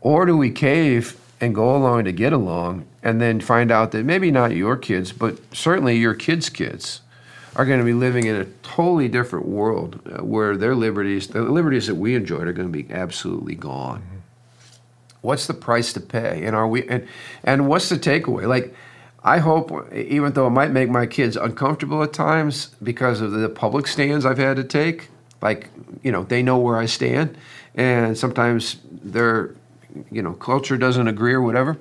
Or 0.00 0.26
do 0.26 0.36
we 0.36 0.50
cave 0.50 1.18
and 1.40 1.54
go 1.54 1.74
along 1.74 2.04
to 2.04 2.12
get 2.12 2.32
along 2.32 2.86
and 3.02 3.20
then 3.20 3.40
find 3.40 3.70
out 3.70 3.92
that 3.92 4.04
maybe 4.04 4.30
not 4.30 4.52
your 4.52 4.76
kids, 4.76 5.12
but 5.12 5.38
certainly 5.54 5.96
your 5.96 6.14
kids' 6.14 6.48
kids 6.48 7.00
are 7.56 7.64
going 7.64 7.78
to 7.78 7.84
be 7.84 7.92
living 7.92 8.26
in 8.26 8.34
a 8.34 8.44
totally 8.62 9.08
different 9.08 9.46
world 9.46 10.00
uh, 10.06 10.24
where 10.24 10.56
their 10.56 10.74
liberties, 10.74 11.28
the 11.28 11.42
liberties 11.42 11.86
that 11.86 11.94
we 11.94 12.14
enjoyed, 12.14 12.48
are 12.48 12.52
going 12.52 12.70
to 12.70 12.82
be 12.82 12.92
absolutely 12.92 13.54
gone? 13.54 14.02
what's 15.24 15.46
the 15.46 15.54
price 15.54 15.92
to 15.94 16.00
pay, 16.00 16.44
and 16.44 16.54
are 16.54 16.68
we 16.68 16.86
and 16.86 17.08
and 17.42 17.66
what's 17.66 17.88
the 17.88 17.96
takeaway? 17.96 18.46
Like, 18.46 18.74
I 19.24 19.38
hope, 19.38 19.90
even 19.94 20.34
though 20.34 20.46
it 20.46 20.50
might 20.50 20.70
make 20.70 20.90
my 20.90 21.06
kids 21.06 21.36
uncomfortable 21.36 22.02
at 22.02 22.12
times 22.12 22.68
because 22.82 23.22
of 23.22 23.32
the 23.32 23.48
public 23.48 23.86
stands 23.86 24.26
I've 24.26 24.38
had 24.38 24.56
to 24.56 24.64
take, 24.64 25.08
like 25.40 25.70
you 26.02 26.12
know 26.12 26.24
they 26.24 26.42
know 26.42 26.58
where 26.58 26.76
I 26.76 26.84
stand, 26.84 27.36
and 27.74 28.18
sometimes 28.18 28.76
their 28.84 29.54
you 30.10 30.20
know 30.20 30.34
culture 30.34 30.76
doesn't 30.76 31.08
agree 31.08 31.32
or 31.32 31.40
whatever. 31.40 31.78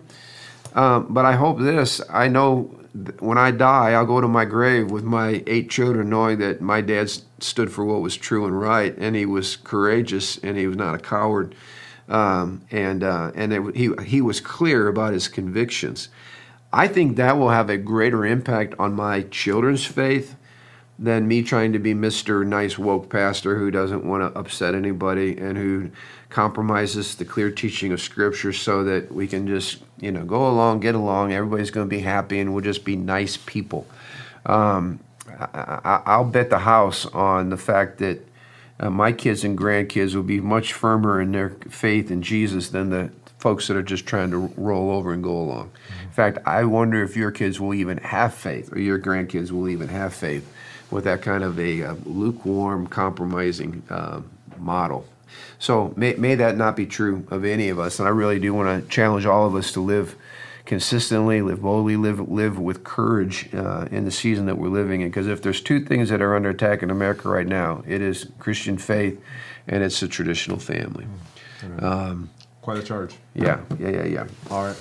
Um, 0.73 1.07
but 1.09 1.25
I 1.25 1.33
hope 1.33 1.59
this. 1.59 2.01
I 2.09 2.29
know 2.29 2.71
when 3.19 3.37
I 3.37 3.51
die, 3.51 3.91
I'll 3.91 4.05
go 4.05 4.21
to 4.21 4.27
my 4.27 4.45
grave 4.45 4.89
with 4.89 5.03
my 5.03 5.43
eight 5.45 5.69
children, 5.69 6.09
knowing 6.09 6.39
that 6.39 6.61
my 6.61 6.79
dad 6.79 7.11
stood 7.39 7.71
for 7.71 7.83
what 7.83 8.01
was 8.01 8.15
true 8.15 8.45
and 8.45 8.59
right, 8.59 8.95
and 8.97 9.17
he 9.17 9.25
was 9.25 9.57
courageous, 9.57 10.37
and 10.37 10.57
he 10.57 10.65
was 10.65 10.77
not 10.77 10.95
a 10.95 10.99
coward, 10.99 11.55
um, 12.07 12.61
and 12.71 13.03
uh, 13.03 13.31
and 13.35 13.51
it, 13.51 13.75
he 13.75 13.91
he 14.05 14.21
was 14.21 14.39
clear 14.39 14.87
about 14.87 15.11
his 15.11 15.27
convictions. 15.27 16.07
I 16.73 16.87
think 16.87 17.17
that 17.17 17.37
will 17.37 17.51
have 17.51 17.69
a 17.69 17.77
greater 17.77 18.25
impact 18.25 18.73
on 18.79 18.95
my 18.95 19.21
children's 19.21 19.85
faith 19.85 20.35
than 20.97 21.27
me 21.27 21.43
trying 21.43 21.71
to 21.73 21.79
be 21.79 21.93
Mr. 21.93 22.43
Nice 22.45 22.79
Woke 22.79 23.09
Pastor 23.09 23.59
who 23.59 23.69
doesn't 23.69 24.03
want 24.03 24.21
to 24.21 24.39
upset 24.39 24.73
anybody 24.73 25.37
and 25.37 25.55
who 25.55 25.91
compromises 26.29 27.13
the 27.15 27.25
clear 27.25 27.51
teaching 27.51 27.91
of 27.91 28.01
Scripture 28.01 28.51
so 28.51 28.83
that 28.85 29.11
we 29.11 29.27
can 29.27 29.45
just, 29.45 29.83
you 29.99 30.11
know, 30.11 30.25
go 30.25 30.47
along, 30.47 30.79
get 30.79 30.95
along, 30.95 31.31
everybody's 31.31 31.69
going 31.69 31.87
to 31.87 31.95
be 31.95 32.01
happy, 32.01 32.39
and 32.39 32.53
we'll 32.53 32.63
just 32.63 32.83
be 32.83 32.95
nice 32.95 33.37
people. 33.37 33.85
Um, 34.47 34.99
I, 35.39 36.17
will 36.17 36.25
bet 36.25 36.49
the 36.49 36.59
house 36.59 37.05
on 37.05 37.49
the 37.49 37.57
fact 37.57 37.99
that 37.99 38.19
uh, 38.79 38.89
my 38.89 39.11
kids 39.11 39.43
and 39.43 39.55
grandkids 39.57 40.15
will 40.15 40.23
be 40.23 40.41
much 40.41 40.73
firmer 40.73 41.21
in 41.21 41.33
their 41.33 41.51
faith 41.69 42.09
in 42.09 42.23
Jesus 42.23 42.69
than 42.69 42.89
the 42.89 43.11
folks 43.37 43.67
that 43.67 43.77
are 43.77 43.83
just 43.83 44.05
trying 44.07 44.31
to 44.31 44.37
roll 44.57 44.89
over 44.89 45.13
and 45.13 45.23
go 45.23 45.37
along. 45.37 45.71
In 46.13 46.15
fact, 46.15 46.37
I 46.45 46.63
wonder 46.65 47.03
if 47.03 47.17
your 47.17 47.31
kids 47.31 47.59
will 47.59 47.73
even 47.73 47.97
have 47.97 48.35
faith 48.35 48.71
or 48.71 48.79
your 48.79 48.99
grandkids 48.99 49.49
will 49.49 49.67
even 49.67 49.87
have 49.87 50.13
faith 50.13 50.47
with 50.91 51.05
that 51.05 51.23
kind 51.23 51.43
of 51.43 51.59
a 51.59 51.81
uh, 51.81 51.95
lukewarm, 52.05 52.85
compromising 52.85 53.81
uh, 53.89 54.21
model. 54.59 55.07
So 55.57 55.91
may, 55.97 56.13
may 56.13 56.35
that 56.35 56.55
not 56.55 56.75
be 56.75 56.85
true 56.85 57.25
of 57.31 57.43
any 57.43 57.69
of 57.69 57.79
us. 57.79 57.97
And 57.97 58.07
I 58.07 58.11
really 58.11 58.37
do 58.37 58.53
want 58.53 58.83
to 58.83 58.87
challenge 58.91 59.25
all 59.25 59.47
of 59.47 59.55
us 59.55 59.71
to 59.71 59.81
live 59.81 60.15
consistently, 60.65 61.41
live 61.41 61.63
boldly, 61.63 61.97
live 61.97 62.19
live 62.29 62.59
with 62.59 62.83
courage 62.83 63.49
uh, 63.51 63.87
in 63.89 64.05
the 64.05 64.11
season 64.11 64.45
that 64.45 64.59
we're 64.59 64.69
living 64.69 65.01
in. 65.01 65.07
Because 65.07 65.25
if 65.25 65.41
there's 65.41 65.61
two 65.61 65.83
things 65.83 66.09
that 66.09 66.21
are 66.21 66.35
under 66.35 66.51
attack 66.51 66.83
in 66.83 66.91
America 66.91 67.27
right 67.27 67.47
now, 67.47 67.83
it 67.87 68.03
is 68.03 68.27
Christian 68.37 68.77
faith 68.77 69.19
and 69.67 69.81
it's 69.81 69.99
the 69.99 70.07
traditional 70.07 70.59
family. 70.59 71.07
Um, 71.79 72.29
Quite 72.61 72.77
a 72.77 72.83
charge. 72.83 73.15
Yeah, 73.33 73.61
yeah, 73.79 73.89
yeah, 73.89 74.05
yeah. 74.05 74.27
All 74.51 74.65
right. 74.65 74.79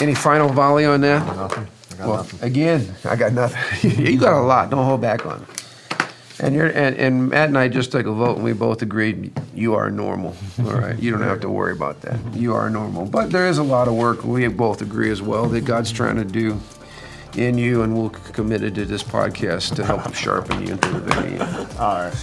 Any 0.00 0.14
final 0.14 0.48
volley 0.48 0.84
on 0.84 1.00
that? 1.02 1.26
Nothing 1.36 1.68
I 1.98 2.06
well, 2.06 2.16
nothing. 2.18 2.42
again, 2.42 2.94
I 3.04 3.16
got 3.16 3.32
nothing. 3.32 4.06
you 4.06 4.18
got 4.18 4.38
a 4.38 4.44
lot. 4.44 4.70
Don't 4.70 4.84
hold 4.84 5.00
back 5.00 5.24
on 5.24 5.42
it. 5.42 5.48
And 6.38 6.54
you're 6.54 6.66
and, 6.66 6.94
and 6.96 7.30
Matt 7.30 7.48
and 7.48 7.56
I 7.56 7.68
just 7.68 7.92
took 7.92 8.04
a 8.04 8.12
vote, 8.12 8.36
and 8.36 8.44
we 8.44 8.52
both 8.52 8.82
agreed 8.82 9.32
you 9.54 9.74
are 9.74 9.90
normal. 9.90 10.36
All 10.58 10.74
right, 10.74 10.98
you 10.98 11.10
don't 11.10 11.22
have 11.22 11.40
to 11.40 11.48
worry 11.48 11.72
about 11.72 12.02
that. 12.02 12.18
You 12.34 12.54
are 12.54 12.68
normal, 12.68 13.06
but 13.06 13.30
there 13.30 13.48
is 13.48 13.56
a 13.56 13.62
lot 13.62 13.88
of 13.88 13.94
work. 13.94 14.22
We 14.22 14.46
both 14.48 14.82
agree 14.82 15.10
as 15.10 15.22
well 15.22 15.46
that 15.46 15.64
God's 15.64 15.90
trying 15.90 16.16
to 16.16 16.24
do 16.24 16.60
in 17.36 17.56
you, 17.56 17.82
and 17.82 17.96
we're 17.96 18.10
committed 18.10 18.74
to 18.74 18.84
this 18.84 19.02
podcast 19.02 19.76
to 19.76 19.84
help 19.84 20.12
sharpen 20.14 20.66
you 20.66 20.72
into 20.74 20.90
the 20.90 21.00
very 21.00 21.38
end. 21.38 21.78
All 21.78 22.00
right. 22.00 22.14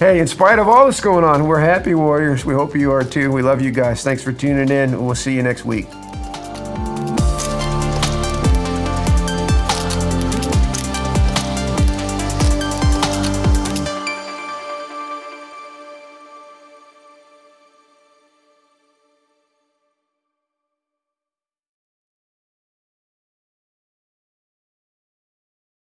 Hey, 0.00 0.18
in 0.18 0.26
spite 0.26 0.58
of 0.58 0.66
all 0.66 0.86
this 0.86 1.00
going 1.00 1.24
on, 1.24 1.46
we're 1.46 1.60
happy 1.60 1.94
warriors. 1.94 2.44
We 2.44 2.54
hope 2.54 2.74
you 2.74 2.90
are 2.90 3.04
too. 3.04 3.30
We 3.30 3.42
love 3.42 3.60
you 3.60 3.70
guys. 3.70 4.02
Thanks 4.02 4.22
for 4.22 4.32
tuning 4.32 4.68
in. 4.68 5.04
We'll 5.04 5.14
see 5.14 5.34
you 5.34 5.44
next 5.44 5.64
week. 5.64 5.86